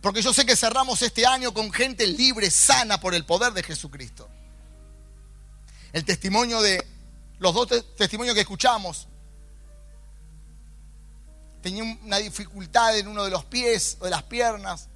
Porque 0.00 0.22
yo 0.22 0.32
sé 0.32 0.46
que 0.46 0.56
cerramos 0.56 1.02
este 1.02 1.26
año 1.26 1.52
con 1.52 1.70
gente 1.70 2.06
libre, 2.06 2.50
sana 2.50 2.98
por 2.98 3.14
el 3.14 3.26
poder 3.26 3.52
de 3.52 3.62
Jesucristo. 3.62 4.26
El 5.92 6.06
testimonio 6.06 6.62
de 6.62 6.82
los 7.40 7.52
dos 7.52 7.68
testimonios 7.94 8.34
que 8.34 8.40
escuchamos. 8.40 9.06
Tenía 11.60 11.84
una 12.02 12.16
dificultad 12.16 12.96
en 12.96 13.06
uno 13.06 13.22
de 13.22 13.30
los 13.30 13.44
pies 13.44 13.98
o 14.00 14.06
de 14.06 14.12
las 14.12 14.22
piernas 14.22 14.88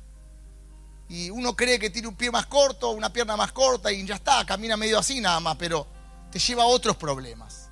y 1.11 1.29
uno 1.29 1.57
cree 1.57 1.81
que 1.81 1.91
tiene 1.91 2.07
un 2.07 2.15
pie 2.15 2.31
más 2.31 2.47
corto, 2.47 2.91
una 2.91 3.13
pierna 3.13 3.37
más 3.37 3.51
corta 3.51 3.91
y 3.91 4.07
ya 4.07 4.15
está, 4.15 4.47
camina 4.47 4.77
medio 4.77 4.97
así 4.97 5.21
nada 5.21 5.41
más, 5.41 5.57
pero 5.57 5.85
te 6.31 6.39
lleva 6.39 6.63
a 6.63 6.67
otros 6.67 6.97
problemas. 6.97 7.69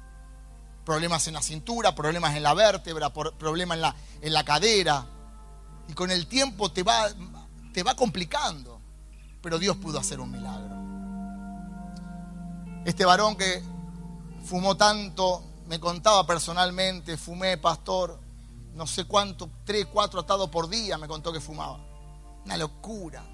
Problemas 0.84 1.24
en 1.28 1.34
la 1.34 1.42
cintura, 1.42 1.94
problemas 1.94 2.34
en 2.34 2.42
la 2.42 2.52
vértebra, 2.52 3.12
problemas 3.12 3.76
en 3.76 3.82
la, 3.82 3.94
en 4.22 4.32
la 4.32 4.44
cadera. 4.44 5.06
Y 5.86 5.92
con 5.92 6.10
el 6.10 6.26
tiempo 6.26 6.72
te 6.72 6.82
va, 6.82 7.08
te 7.72 7.84
va 7.84 7.94
complicando. 7.94 8.80
Pero 9.40 9.60
Dios 9.60 9.76
pudo 9.76 10.00
hacer 10.00 10.18
un 10.18 10.32
milagro. 10.32 10.76
Este 12.84 13.04
varón 13.04 13.36
que 13.36 13.62
fumó 14.44 14.76
tanto, 14.76 15.44
me 15.68 15.78
contaba 15.78 16.26
personalmente, 16.26 17.16
fumé, 17.16 17.56
pastor, 17.56 18.18
no 18.74 18.84
sé 18.88 19.04
cuánto, 19.04 19.48
tres, 19.64 19.86
cuatro 19.86 20.18
atados 20.18 20.50
por 20.50 20.68
día, 20.68 20.98
me 20.98 21.06
contó 21.06 21.32
que 21.32 21.40
fumaba. 21.40 21.87
Una 22.44 22.56
locura. 22.56 23.24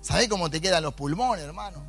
¿Sabés 0.00 0.28
cómo 0.28 0.48
te 0.50 0.60
quedan 0.60 0.82
los 0.82 0.94
pulmones, 0.94 1.44
hermano? 1.44 1.84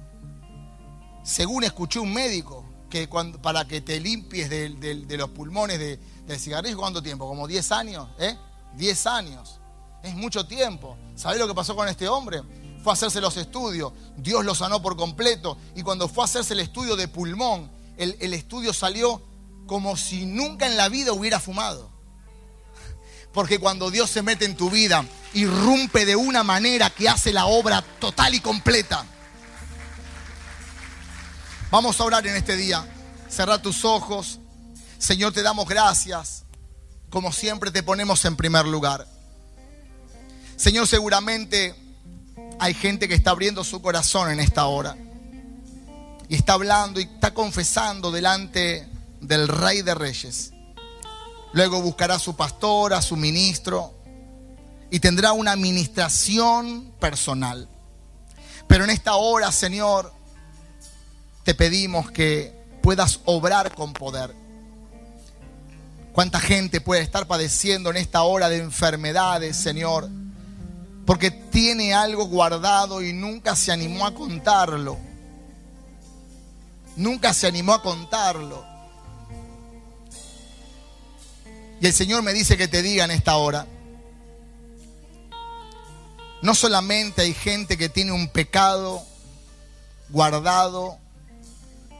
Según 1.23 1.63
escuché 1.63 1.99
un 1.99 2.13
médico, 2.13 2.65
que 2.89 3.07
para 3.41 3.65
que 3.65 3.81
te 3.81 3.99
limpies 3.99 4.49
de, 4.49 5.17
los 5.17 5.29
pulmones 5.29 5.79
del 5.79 6.39
cigarrillo, 6.39 6.77
¿cuánto 6.77 7.01
tiempo? 7.01 7.27
¿Como 7.27 7.47
10 7.47 7.71
años? 7.71 8.09
¿Eh? 8.19 8.37
10 8.75 9.07
años. 9.07 9.59
Es 10.03 10.13
mucho 10.13 10.45
tiempo. 10.45 10.97
¿Sabés 11.15 11.39
lo 11.39 11.47
que 11.47 11.53
pasó 11.53 11.75
con 11.75 11.87
este 11.87 12.07
hombre? 12.07 12.41
Fue 12.83 12.91
a 12.91 12.93
hacerse 12.93 13.21
los 13.21 13.37
estudios. 13.37 13.93
Dios 14.17 14.43
lo 14.43 14.53
sanó 14.55 14.81
por 14.81 14.97
completo. 14.97 15.57
Y 15.75 15.83
cuando 15.83 16.07
fue 16.07 16.23
a 16.23 16.25
hacerse 16.25 16.53
el 16.53 16.59
estudio 16.59 16.95
de 16.95 17.07
pulmón, 17.07 17.71
el 17.97 18.33
estudio 18.33 18.73
salió 18.73 19.21
como 19.67 19.95
si 19.95 20.25
nunca 20.25 20.65
en 20.65 20.75
la 20.75 20.89
vida 20.89 21.13
hubiera 21.13 21.39
fumado. 21.39 21.90
Porque 23.33 23.59
cuando 23.59 23.89
Dios 23.91 24.09
se 24.09 24.21
mete 24.21 24.45
en 24.45 24.57
tu 24.57 24.69
vida, 24.69 25.05
irrumpe 25.33 26.05
de 26.05 26.15
una 26.15 26.43
manera 26.43 26.89
que 26.89 27.07
hace 27.07 27.31
la 27.31 27.45
obra 27.45 27.81
total 27.99 28.35
y 28.35 28.41
completa. 28.41 29.05
Vamos 31.69 31.99
a 31.99 32.03
orar 32.03 32.27
en 32.27 32.35
este 32.35 32.57
día. 32.57 32.85
Cerra 33.29 33.61
tus 33.61 33.85
ojos. 33.85 34.39
Señor, 34.97 35.31
te 35.31 35.41
damos 35.41 35.67
gracias. 35.67 36.43
Como 37.09 37.31
siempre 37.31 37.71
te 37.71 37.83
ponemos 37.83 38.25
en 38.25 38.35
primer 38.35 38.65
lugar. 38.65 39.07
Señor, 40.57 40.87
seguramente 40.87 41.73
hay 42.59 42.73
gente 42.73 43.07
que 43.07 43.15
está 43.15 43.31
abriendo 43.31 43.63
su 43.63 43.81
corazón 43.81 44.31
en 44.31 44.41
esta 44.41 44.65
hora. 44.65 44.97
Y 46.27 46.35
está 46.35 46.53
hablando 46.53 46.99
y 46.99 47.03
está 47.03 47.33
confesando 47.33 48.11
delante 48.11 48.87
del 49.21 49.47
Rey 49.47 49.81
de 49.81 49.95
Reyes. 49.95 50.51
Luego 51.53 51.81
buscará 51.81 52.15
a 52.15 52.19
su 52.19 52.35
pastor, 52.35 52.93
a 52.93 53.01
su 53.01 53.17
ministro 53.17 53.93
y 54.89 54.99
tendrá 54.99 55.33
una 55.33 55.51
administración 55.51 56.93
personal. 56.99 57.67
Pero 58.67 58.83
en 58.83 58.89
esta 58.89 59.15
hora, 59.15 59.51
Señor, 59.51 60.13
te 61.43 61.53
pedimos 61.55 62.11
que 62.11 62.53
puedas 62.81 63.19
obrar 63.25 63.73
con 63.75 63.93
poder. 63.93 64.33
¿Cuánta 66.13 66.39
gente 66.39 66.81
puede 66.81 67.01
estar 67.01 67.25
padeciendo 67.25 67.89
en 67.89 67.97
esta 67.97 68.23
hora 68.23 68.49
de 68.49 68.57
enfermedades, 68.57 69.55
Señor? 69.55 70.09
Porque 71.05 71.31
tiene 71.31 71.93
algo 71.93 72.25
guardado 72.25 73.01
y 73.01 73.13
nunca 73.13 73.55
se 73.55 73.71
animó 73.71 74.05
a 74.05 74.13
contarlo. 74.13 74.97
Nunca 76.97 77.33
se 77.33 77.47
animó 77.47 77.73
a 77.73 77.81
contarlo. 77.81 78.70
Y 81.81 81.87
el 81.87 81.93
Señor 81.93 82.21
me 82.21 82.31
dice 82.31 82.57
que 82.57 82.67
te 82.67 82.83
diga 82.83 83.05
en 83.05 83.11
esta 83.11 83.35
hora, 83.37 83.65
no 86.43 86.53
solamente 86.53 87.23
hay 87.23 87.33
gente 87.33 87.75
que 87.75 87.89
tiene 87.89 88.11
un 88.11 88.27
pecado 88.27 89.01
guardado, 90.09 90.99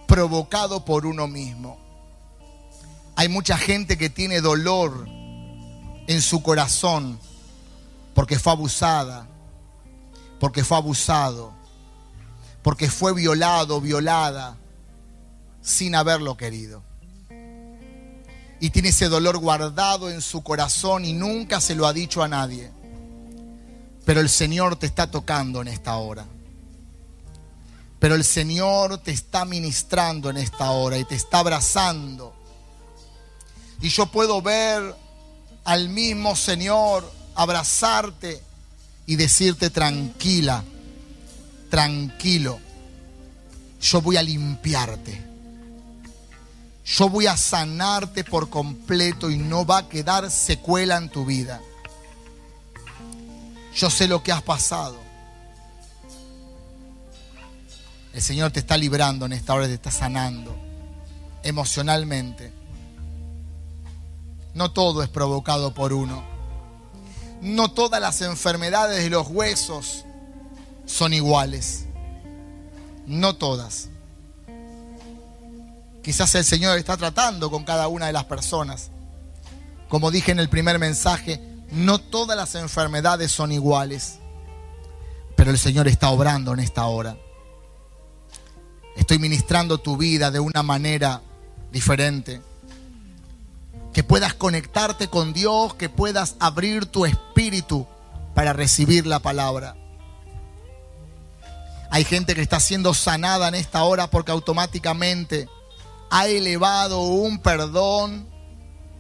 provocado 0.08 0.86
por 0.86 1.08
uno 1.08 1.28
mismo. 1.28 1.80
Hay 3.16 3.28
mucha 3.28 3.58
gente 3.58 3.98
que 3.98 4.12
tiene 4.12 4.40
dolor 4.40 5.08
en 5.08 6.22
su 6.22 6.44
corazón 6.44 7.20
porque 8.14 8.38
fue 8.38 8.54
abusada, 8.54 9.28
porque 10.40 10.64
fue 10.64 10.78
abusado, 10.78 11.54
porque 12.62 12.88
fue 12.88 13.16
violado, 13.16 13.82
violada, 13.82 14.58
sin 15.60 15.96
haberlo 15.96 16.38
querido. 16.38 16.84
Y 18.62 18.70
tiene 18.70 18.90
ese 18.90 19.10
dolor 19.10 19.40
guardado 19.40 20.10
en 20.10 20.22
su 20.22 20.44
corazón 20.44 21.04
y 21.04 21.12
nunca 21.12 21.60
se 21.60 21.76
lo 21.76 21.86
ha 21.88 21.94
dicho 21.94 22.24
a 22.24 22.30
nadie. 22.30 22.72
Pero 24.06 24.22
el 24.22 24.30
Señor 24.30 24.78
te 24.78 24.86
está 24.86 25.10
tocando 25.10 25.62
en 25.62 25.68
esta 25.68 25.98
hora. 25.98 26.26
Pero 28.00 28.16
el 28.16 28.24
Señor 28.24 29.00
te 29.00 29.12
está 29.12 29.46
ministrando 29.46 30.30
en 30.30 30.38
esta 30.38 30.72
hora 30.72 30.98
y 30.98 31.06
te 31.06 31.16
está 31.16 31.40
abrazando. 31.40 32.34
Y 33.82 33.90
yo 33.90 34.06
puedo 34.06 34.42
ver 34.42 34.96
al 35.64 35.90
mismo 35.90 36.36
Señor 36.36 37.12
abrazarte 37.34 38.42
y 39.08 39.16
decirte 39.16 39.72
tranquila, 39.72 40.64
tranquilo, 41.70 42.60
yo 43.82 44.02
voy 44.02 44.18
a 44.18 44.24
limpiarte. 44.24 45.31
Yo 46.86 47.10
voy 47.10 47.28
a 47.28 47.38
sanarte 47.38 48.24
por 48.24 48.50
completo 48.50 49.30
y 49.30 49.38
no 49.38 49.66
va 49.66 49.80
a 49.80 49.90
quedar 49.90 50.30
secuela 50.32 50.98
en 50.98 51.10
tu 51.10 51.26
vida. 51.26 51.62
Yo 53.76 53.90
sé 53.90 54.08
lo 54.08 54.24
que 54.24 54.32
has 54.32 54.42
pasado. 54.42 54.98
El 58.14 58.22
Señor 58.22 58.52
te 58.52 58.60
está 58.60 58.78
librando 58.78 59.26
en 59.26 59.34
esta 59.34 59.54
hora, 59.54 59.68
te 59.68 59.76
está 59.76 59.92
sanando 59.92 60.72
emocionalmente. 61.44 62.52
No 64.54 64.72
todo 64.72 65.02
es 65.04 65.10
provocado 65.10 65.74
por 65.74 65.94
uno. 65.94 66.24
No 67.42 67.72
todas 67.72 68.02
las 68.02 68.22
enfermedades 68.22 69.04
de 69.04 69.10
los 69.10 69.28
huesos 69.28 70.06
son 70.86 71.14
iguales. 71.14 71.86
No 73.06 73.36
todas. 73.36 73.91
Quizás 76.04 76.34
el 76.36 76.44
Señor 76.44 76.78
está 76.78 76.98
tratando 76.98 77.52
con 77.52 77.64
cada 77.64 77.88
una 77.88 78.08
de 78.08 78.14
las 78.14 78.26
personas. 78.26 78.90
Como 79.88 80.10
dije 80.10 80.32
en 80.32 80.40
el 80.40 80.50
primer 80.50 80.80
mensaje, 80.80 81.40
no 81.72 82.00
todas 82.00 82.36
las 82.36 82.56
enfermedades 82.56 83.32
son 83.32 83.52
iguales, 83.52 84.20
pero 85.36 85.52
el 85.52 85.60
Señor 85.60 85.88
está 85.88 86.10
obrando 86.10 86.54
en 86.54 86.60
esta 86.60 86.86
hora. 86.86 87.18
Estoy 88.96 89.20
ministrando 89.20 89.78
tu 89.78 89.98
vida 89.98 90.32
de 90.32 90.40
una 90.40 90.64
manera 90.64 91.22
diferente. 91.72 92.42
Que 93.94 94.04
puedas 94.04 94.34
conectarte 94.34 95.08
con 95.08 95.34
Dios, 95.34 95.74
que 95.76 95.90
puedas 95.90 96.36
abrir 96.40 96.86
tu 96.86 97.06
espíritu 97.06 97.86
para 98.34 98.54
recibir 98.54 99.06
la 99.06 99.20
palabra. 99.20 99.76
Hay 101.90 102.06
gente 102.06 102.36
que 102.36 102.42
está 102.42 102.60
siendo 102.60 102.94
sanada 102.94 103.50
en 103.50 103.56
esta 103.56 103.84
hora 103.84 104.10
porque 104.10 104.32
automáticamente 104.32 105.50
ha 106.12 106.28
elevado 106.28 107.02
un 107.04 107.40
perdón 107.40 108.30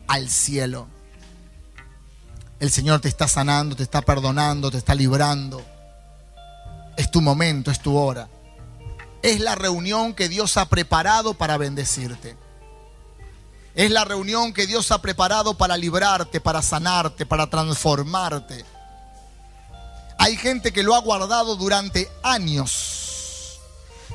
al 0.07 0.29
cielo. 0.29 0.87
El 2.59 2.71
Señor 2.71 3.01
te 3.01 3.09
está 3.09 3.27
sanando, 3.27 3.75
te 3.75 3.83
está 3.83 4.01
perdonando, 4.01 4.71
te 4.71 4.77
está 4.77 4.95
librando. 4.95 5.61
Es 6.95 7.11
tu 7.11 7.21
momento, 7.21 7.69
es 7.69 7.81
tu 7.81 7.97
hora. 7.97 8.29
Es 9.21 9.41
la 9.41 9.55
reunión 9.55 10.13
que 10.13 10.29
Dios 10.29 10.55
ha 10.55 10.69
preparado 10.69 11.33
para 11.33 11.57
bendecirte. 11.57 12.37
Es 13.75 13.91
la 13.91 14.05
reunión 14.05 14.53
que 14.53 14.65
Dios 14.65 14.91
ha 14.91 15.01
preparado 15.01 15.57
para 15.57 15.75
librarte, 15.75 16.39
para 16.39 16.61
sanarte, 16.61 17.25
para 17.25 17.49
transformarte. 17.49 18.63
Hay 20.17 20.37
gente 20.37 20.71
que 20.71 20.83
lo 20.83 20.95
ha 20.95 21.01
guardado 21.01 21.57
durante 21.57 22.09
años. 22.23 23.59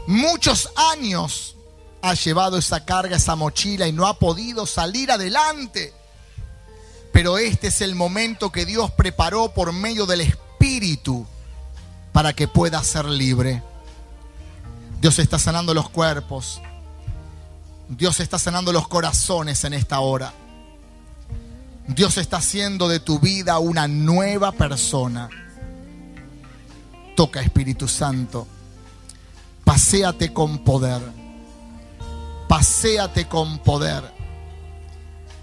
Muchos 0.07 0.71
años 0.77 1.56
ha 2.09 2.15
llevado 2.15 2.59
esa 2.59 2.85
carga, 2.85 3.17
esa 3.17 3.37
mochila 3.37 3.87
y 3.87 3.93
no 3.93 4.07
ha 4.07 4.19
podido 4.19 4.67
salir 4.67 5.11
adelante. 5.11 5.93
Pero 7.13 7.39
este 7.39 7.69
es 7.69 7.81
el 7.81 7.95
momento 7.95 8.53
que 8.53 8.67
Dios 8.67 8.91
preparó 8.91 9.53
por 9.55 9.73
medio 9.73 10.07
del 10.07 10.21
Espíritu 10.21 11.27
para 12.13 12.33
que 12.33 12.49
pueda 12.49 12.83
ser 12.83 13.07
libre. 13.07 13.63
Dios 15.01 15.19
está 15.19 15.39
sanando 15.39 15.75
los 15.75 15.89
cuerpos. 15.89 16.61
Dios 17.89 18.21
está 18.21 18.39
sanando 18.39 18.73
los 18.73 18.89
corazones 18.89 19.65
en 19.65 19.75
esta 19.75 20.01
hora. 20.01 20.33
Dios 21.89 22.19
está 22.19 22.39
haciendo 22.39 22.89
de 22.89 23.01
tu 23.01 23.21
vida 23.21 23.59
una 23.59 23.87
nueva 23.87 24.53
persona. 24.53 25.31
Toca 27.15 27.41
Espíritu 27.41 27.87
Santo. 27.89 28.47
Paseate 29.65 30.33
con 30.33 30.59
poder. 30.65 31.26
Paseate 32.49 33.29
con 33.29 33.59
poder. 33.59 34.15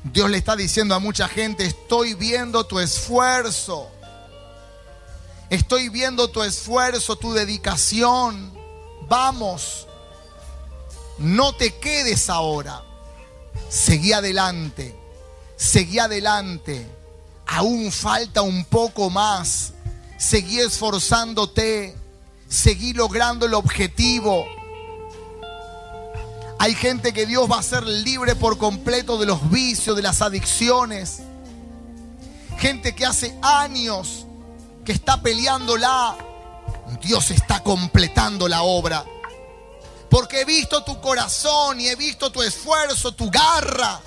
Dios 0.03 0.29
le 0.29 0.37
está 0.37 0.55
diciendo 0.55 0.95
a 0.95 0.99
mucha 0.99 1.27
gente, 1.27 1.65
estoy 1.65 2.13
viendo 2.13 2.65
tu 2.65 2.79
esfuerzo. 2.79 3.89
Estoy 5.49 5.89
viendo 5.89 6.29
tu 6.29 6.43
esfuerzo, 6.43 7.15
tu 7.15 7.33
dedicación. 7.33 8.51
Vamos. 9.07 9.87
No 11.17 11.53
te 11.53 11.75
quedes 11.75 12.29
ahora. 12.29 12.83
Seguí 13.69 14.13
adelante. 14.13 14.97
Seguí 15.55 15.99
adelante. 15.99 16.87
Aún 17.45 17.91
falta 17.91 18.41
un 18.41 18.65
poco 18.65 19.09
más. 19.09 19.73
Seguí 20.17 20.59
esforzándote. 20.59 21.95
Seguí 22.47 22.93
logrando 22.93 23.45
el 23.45 23.53
objetivo. 23.53 24.45
Hay 26.63 26.75
gente 26.75 27.11
que 27.11 27.25
Dios 27.25 27.51
va 27.51 27.59
a 27.59 27.61
ser 27.61 27.83
libre 27.85 28.37
por 28.37 28.57
completo 28.57 29.17
de 29.17 29.25
los 29.25 29.49
vicios, 29.49 29.97
de 29.97 30.01
las 30.01 30.21
adicciones. 30.21 31.19
Gente 32.57 32.95
que 32.95 33.05
hace 33.05 33.37
años 33.41 34.25
que 34.85 34.93
está 34.93 35.21
peleándola. 35.21 36.15
Dios 37.01 37.31
está 37.31 37.61
completando 37.61 38.47
la 38.47 38.63
obra. 38.63 39.03
Porque 40.09 40.39
he 40.39 40.45
visto 40.45 40.85
tu 40.85 41.01
corazón 41.01 41.81
y 41.81 41.89
he 41.89 41.97
visto 41.97 42.31
tu 42.31 42.41
esfuerzo, 42.41 43.11
tu 43.11 43.29
garra. 43.29 43.99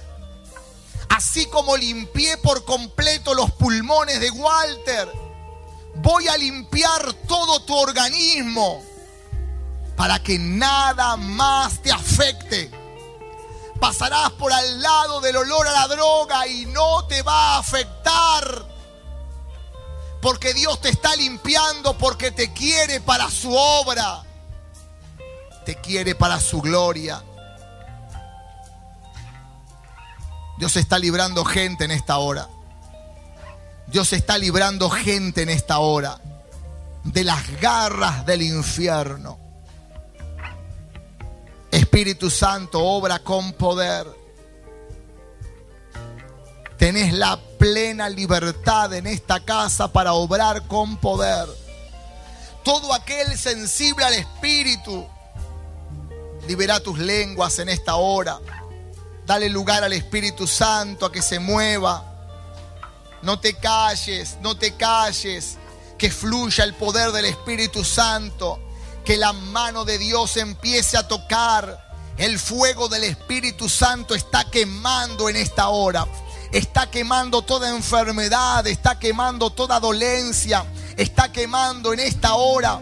Así 1.11 1.45
como 1.51 1.77
limpié 1.77 2.39
por 2.39 2.65
completo 2.65 3.35
los 3.35 3.51
pulmones 3.51 4.19
de 4.19 4.31
Walter, 4.31 5.13
voy 5.97 6.27
a 6.29 6.39
limpiar 6.39 7.13
todo 7.29 7.61
tu 7.61 7.75
organismo 7.75 8.83
para 9.97 10.23
que 10.23 10.39
nada 10.39 11.17
más 11.17 11.81
te 11.81 11.91
afecte. 11.91 12.71
Pasarás 13.81 14.31
por 14.33 14.53
al 14.53 14.81
lado 14.81 15.21
del 15.21 15.37
olor 15.37 15.67
a 15.67 15.73
la 15.73 15.89
droga 15.89 16.47
y 16.47 16.67
no 16.67 17.07
te 17.07 17.23
va 17.23 17.55
a 17.55 17.59
afectar. 17.59 18.67
Porque 20.21 20.55
Dios 20.55 20.81
te 20.81 20.89
está 20.89 21.15
limpiando 21.17 21.97
porque 21.97 22.31
te 22.31 22.53
quiere 22.53 23.01
para 23.01 23.31
su 23.31 23.55
obra. 23.55 24.23
Te 25.65 25.77
quiere 25.77 26.15
para 26.15 26.41
su 26.41 26.61
gloria. 26.61 27.23
Dios 30.59 30.77
está 30.77 30.99
librando 30.99 31.45
gente 31.45 31.85
en 31.85 31.91
esta 31.91 32.19
hora. 32.19 32.49
Dios 33.87 34.13
está 34.13 34.39
librando 34.39 34.91
gente 34.91 35.43
en 35.43 35.51
esta 35.51 35.79
hora 35.79 36.19
de 37.05 37.25
las 37.25 37.61
garras 37.61 38.27
del 38.27 38.43
infierno. 38.43 39.46
Espíritu 41.97 42.29
Santo, 42.29 42.79
obra 42.85 43.21
con 43.21 43.55
poder. 43.55 44.07
Tenés 46.77 47.15
la 47.15 47.41
plena 47.59 48.11
libertad 48.11 48.93
en 48.93 49.07
esta 49.07 49.43
casa 49.43 49.91
para 49.91 50.13
obrar 50.13 50.67
con 50.67 50.99
poder. 50.99 51.49
Todo 52.63 52.93
aquel 52.93 53.39
sensible 53.39 54.05
al 54.05 54.13
Espíritu, 54.13 55.07
libera 56.47 56.81
tus 56.81 56.99
lenguas 56.99 57.59
en 57.61 57.71
esta 57.71 57.95
hora. 57.95 58.41
Dale 59.25 59.49
lugar 59.49 59.83
al 59.83 59.95
Espíritu 59.95 60.47
Santo 60.47 61.07
a 61.07 61.11
que 61.11 61.23
se 61.23 61.39
mueva. 61.39 62.05
No 63.23 63.41
te 63.41 63.55
calles, 63.55 64.37
no 64.43 64.55
te 64.55 64.75
calles. 64.75 65.57
Que 65.97 66.11
fluya 66.11 66.65
el 66.65 66.75
poder 66.75 67.11
del 67.13 67.25
Espíritu 67.25 67.83
Santo. 67.83 68.61
Que 69.03 69.17
la 69.17 69.33
mano 69.33 69.87
de 69.87 69.97
Dios 69.97 70.37
empiece 70.37 70.99
a 70.99 71.09
tocar. 71.09 71.86
El 72.19 72.39
fuego 72.39 72.89
del 72.89 73.05
Espíritu 73.05 73.69
Santo 73.69 74.14
está 74.14 74.45
quemando 74.45 75.29
en 75.29 75.37
esta 75.37 75.69
hora. 75.69 76.07
Está 76.51 76.91
quemando 76.91 77.43
toda 77.43 77.69
enfermedad, 77.69 78.67
está 78.67 78.99
quemando 78.99 79.51
toda 79.51 79.81
dolencia, 79.81 80.64
está 80.97 81.31
quemando 81.31 81.93
en 81.93 82.01
esta 82.01 82.35
hora 82.35 82.81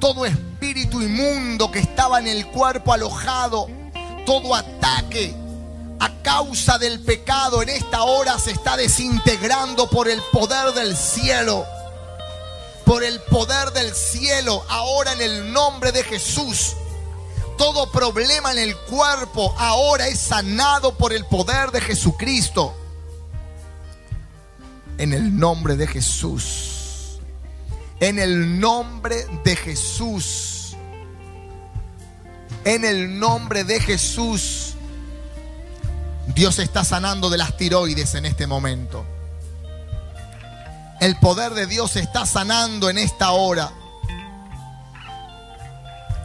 todo 0.00 0.26
espíritu 0.26 1.00
inmundo 1.00 1.70
que 1.70 1.78
estaba 1.78 2.18
en 2.18 2.26
el 2.26 2.46
cuerpo 2.48 2.92
alojado, 2.92 3.68
todo 4.26 4.54
ataque 4.54 5.34
a 5.98 6.10
causa 6.22 6.76
del 6.76 7.00
pecado 7.00 7.62
en 7.62 7.70
esta 7.70 8.02
hora 8.02 8.38
se 8.38 8.50
está 8.50 8.76
desintegrando 8.76 9.88
por 9.88 10.08
el 10.08 10.20
poder 10.32 10.74
del 10.74 10.94
cielo. 10.94 11.64
Por 12.84 13.02
el 13.02 13.18
poder 13.22 13.70
del 13.72 13.94
cielo, 13.94 14.62
ahora 14.68 15.14
en 15.14 15.22
el 15.22 15.52
nombre 15.52 15.92
de 15.92 16.04
Jesús. 16.04 16.74
Todo 17.56 17.90
problema 17.90 18.52
en 18.52 18.58
el 18.58 18.76
cuerpo 18.76 19.54
ahora 19.58 20.08
es 20.08 20.18
sanado 20.18 20.96
por 20.96 21.12
el 21.12 21.24
poder 21.26 21.70
de 21.70 21.80
Jesucristo. 21.80 22.74
En 24.98 25.12
el 25.12 25.36
nombre 25.36 25.76
de 25.76 25.86
Jesús. 25.86 27.18
En 28.00 28.18
el 28.18 28.58
nombre 28.58 29.26
de 29.44 29.56
Jesús. 29.56 30.76
En 32.64 32.84
el 32.84 33.18
nombre 33.18 33.64
de 33.64 33.80
Jesús. 33.80 34.74
Dios 36.34 36.58
está 36.58 36.84
sanando 36.84 37.30
de 37.30 37.38
las 37.38 37.56
tiroides 37.56 38.14
en 38.14 38.26
este 38.26 38.46
momento. 38.46 39.04
El 41.00 41.16
poder 41.16 41.52
de 41.54 41.66
Dios 41.66 41.96
está 41.96 42.26
sanando 42.26 42.88
en 42.88 42.98
esta 42.98 43.32
hora 43.32 43.72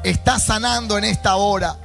está 0.04 0.40
sanando 0.40 0.98
en 0.98 1.04
esta 1.04 1.36
hora, 1.36 1.78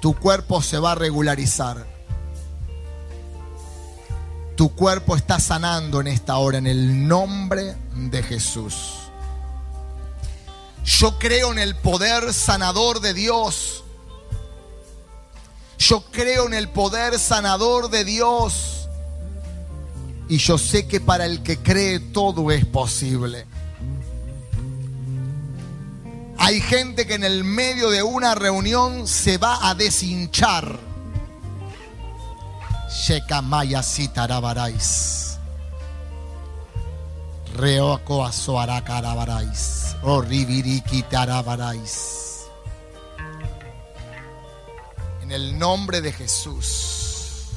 tu 0.00 0.14
cuerpo 0.14 0.62
se 0.62 0.78
va 0.78 0.92
a 0.92 0.94
regularizar. 0.94 1.86
Tu 4.56 4.74
cuerpo 4.74 5.16
está 5.16 5.40
sanando 5.40 6.00
en 6.00 6.08
esta 6.08 6.36
hora 6.36 6.58
en 6.58 6.66
el 6.66 7.08
nombre 7.08 7.76
de 7.94 8.22
Jesús. 8.22 8.94
Yo 10.84 11.18
creo 11.18 11.52
en 11.52 11.58
el 11.58 11.76
poder 11.76 12.32
sanador 12.34 13.00
de 13.00 13.14
Dios. 13.14 13.84
Yo 15.78 16.04
creo 16.10 16.46
en 16.46 16.54
el 16.54 16.68
poder 16.68 17.18
sanador 17.18 17.90
de 17.90 18.04
Dios. 18.04 18.88
Y 20.28 20.38
yo 20.38 20.58
sé 20.58 20.86
que 20.86 21.00
para 21.00 21.26
el 21.26 21.42
que 21.42 21.58
cree 21.58 21.98
todo 21.98 22.50
es 22.50 22.64
posible. 22.66 23.46
Hay 26.44 26.60
gente 26.60 27.06
que 27.06 27.14
en 27.14 27.22
el 27.22 27.44
medio 27.44 27.88
de 27.88 28.02
una 28.02 28.34
reunión 28.34 29.06
se 29.06 29.38
va 29.38 29.68
a 29.68 29.76
deshinchar. 29.76 30.76
Shekamaya 32.90 33.80
sitarabarais. 33.80 35.38
Reoko 37.54 38.24
asoarakarabarais. 38.24 39.94
Oribiriki 40.02 41.04
tarabarais. 41.04 42.48
En 45.22 45.30
el 45.30 45.56
nombre 45.56 46.00
de 46.00 46.12
Jesús. 46.12 47.50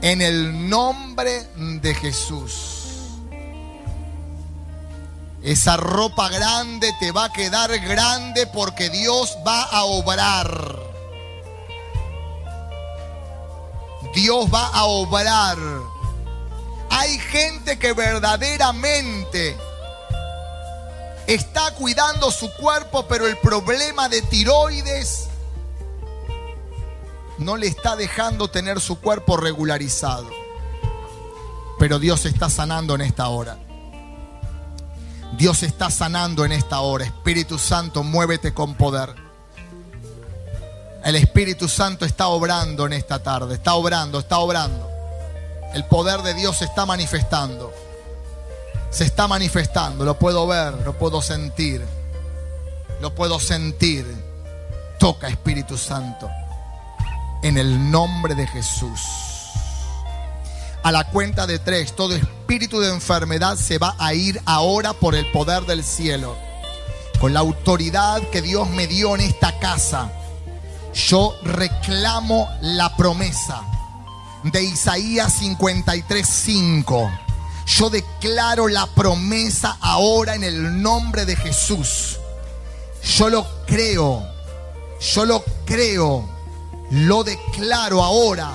En 0.00 0.20
el 0.20 0.68
nombre 0.68 1.44
de 1.54 1.94
Jesús. 1.94 2.71
Esa 5.42 5.76
ropa 5.76 6.28
grande 6.28 6.94
te 7.00 7.10
va 7.10 7.24
a 7.24 7.32
quedar 7.32 7.76
grande 7.80 8.46
porque 8.46 8.90
Dios 8.90 9.36
va 9.44 9.64
a 9.64 9.84
obrar. 9.84 10.78
Dios 14.14 14.46
va 14.52 14.68
a 14.68 14.84
obrar. 14.84 15.58
Hay 16.90 17.18
gente 17.18 17.76
que 17.78 17.92
verdaderamente 17.92 19.56
está 21.26 21.74
cuidando 21.74 22.30
su 22.30 22.52
cuerpo, 22.54 23.06
pero 23.08 23.26
el 23.26 23.36
problema 23.38 24.08
de 24.08 24.22
tiroides 24.22 25.28
no 27.38 27.56
le 27.56 27.66
está 27.66 27.96
dejando 27.96 28.48
tener 28.48 28.80
su 28.80 29.00
cuerpo 29.00 29.36
regularizado. 29.36 30.30
Pero 31.80 31.98
Dios 31.98 32.26
está 32.26 32.48
sanando 32.48 32.94
en 32.94 33.00
esta 33.00 33.26
hora. 33.28 33.58
Dios 35.32 35.62
está 35.62 35.90
sanando 35.90 36.44
en 36.44 36.52
esta 36.52 36.80
hora. 36.80 37.04
Espíritu 37.04 37.58
Santo, 37.58 38.02
muévete 38.02 38.52
con 38.52 38.74
poder. 38.74 39.14
El 41.04 41.16
Espíritu 41.16 41.68
Santo 41.68 42.04
está 42.04 42.28
obrando 42.28 42.86
en 42.86 42.92
esta 42.92 43.22
tarde. 43.22 43.54
Está 43.54 43.74
obrando, 43.74 44.18
está 44.20 44.38
obrando. 44.38 44.88
El 45.74 45.84
poder 45.86 46.20
de 46.22 46.34
Dios 46.34 46.58
se 46.58 46.66
está 46.66 46.84
manifestando. 46.84 47.72
Se 48.90 49.04
está 49.04 49.26
manifestando. 49.26 50.04
Lo 50.04 50.18
puedo 50.18 50.46
ver, 50.46 50.74
lo 50.84 50.98
puedo 50.98 51.22
sentir. 51.22 51.84
Lo 53.00 53.14
puedo 53.14 53.40
sentir. 53.40 54.06
Toca 54.98 55.28
Espíritu 55.28 55.78
Santo. 55.78 56.30
En 57.42 57.56
el 57.56 57.90
nombre 57.90 58.34
de 58.34 58.46
Jesús 58.46 59.31
a 60.82 60.90
la 60.90 61.04
cuenta 61.10 61.46
de 61.46 61.58
tres, 61.58 61.94
todo 61.94 62.14
espíritu 62.14 62.80
de 62.80 62.92
enfermedad 62.92 63.56
se 63.56 63.78
va 63.78 63.94
a 63.98 64.14
ir 64.14 64.40
ahora 64.44 64.92
por 64.92 65.14
el 65.14 65.30
poder 65.30 65.64
del 65.64 65.84
cielo. 65.84 66.36
Con 67.20 67.32
la 67.32 67.40
autoridad 67.40 68.20
que 68.30 68.42
Dios 68.42 68.68
me 68.68 68.88
dio 68.88 69.14
en 69.14 69.20
esta 69.20 69.58
casa, 69.60 70.10
yo 70.92 71.36
reclamo 71.44 72.48
la 72.60 72.96
promesa 72.96 73.62
de 74.42 74.62
Isaías 74.62 75.40
53:5. 75.40 77.10
Yo 77.66 77.88
declaro 77.88 78.66
la 78.66 78.86
promesa 78.86 79.78
ahora 79.80 80.34
en 80.34 80.42
el 80.42 80.82
nombre 80.82 81.24
de 81.24 81.36
Jesús. 81.36 82.18
Yo 83.16 83.30
lo 83.30 83.46
creo, 83.66 84.26
yo 85.00 85.24
lo 85.24 85.44
creo, 85.64 86.28
lo 86.90 87.22
declaro 87.22 88.02
ahora 88.02 88.50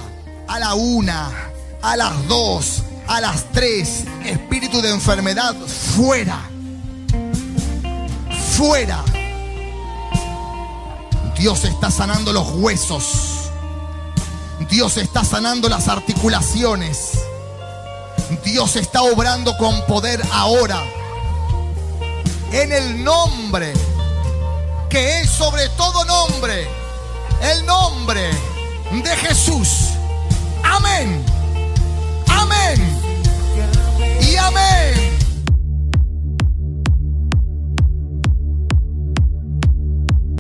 a 0.48 0.60
la 0.60 0.74
una 0.74 1.54
a 1.82 1.96
las 1.96 2.28
dos, 2.28 2.84
a 3.08 3.22
las 3.22 3.46
tres, 3.52 4.04
espíritu 4.26 4.82
de 4.82 4.90
enfermedad, 4.90 5.56
fuera. 5.56 6.50
Fuera. 8.56 9.04
Dios 11.38 11.64
está 11.66 11.92
sanando 11.92 12.34
los 12.34 12.50
huesos. 12.56 13.50
Dios 14.70 14.98
está 14.98 15.24
sanando 15.24 15.70
las 15.70 15.88
articulaciones. 15.88 17.12
Dios 18.44 18.76
está 18.76 19.04
obrando 19.04 19.56
con 19.58 19.86
poder 19.86 20.22
ahora. 20.32 20.84
En 22.52 22.72
el 22.72 23.04
nombre 23.04 23.74
que 24.90 25.22
es 25.22 25.30
sobre 25.30 25.70
todo 25.70 26.04
nombre. 26.06 26.68
El 27.42 27.66
nombre 27.66 28.32
de 28.92 29.16
Jesús. 29.18 29.90
Amén. 30.64 31.24
Amén. 32.38 32.78
Y 34.22 34.36
amén. 34.38 35.17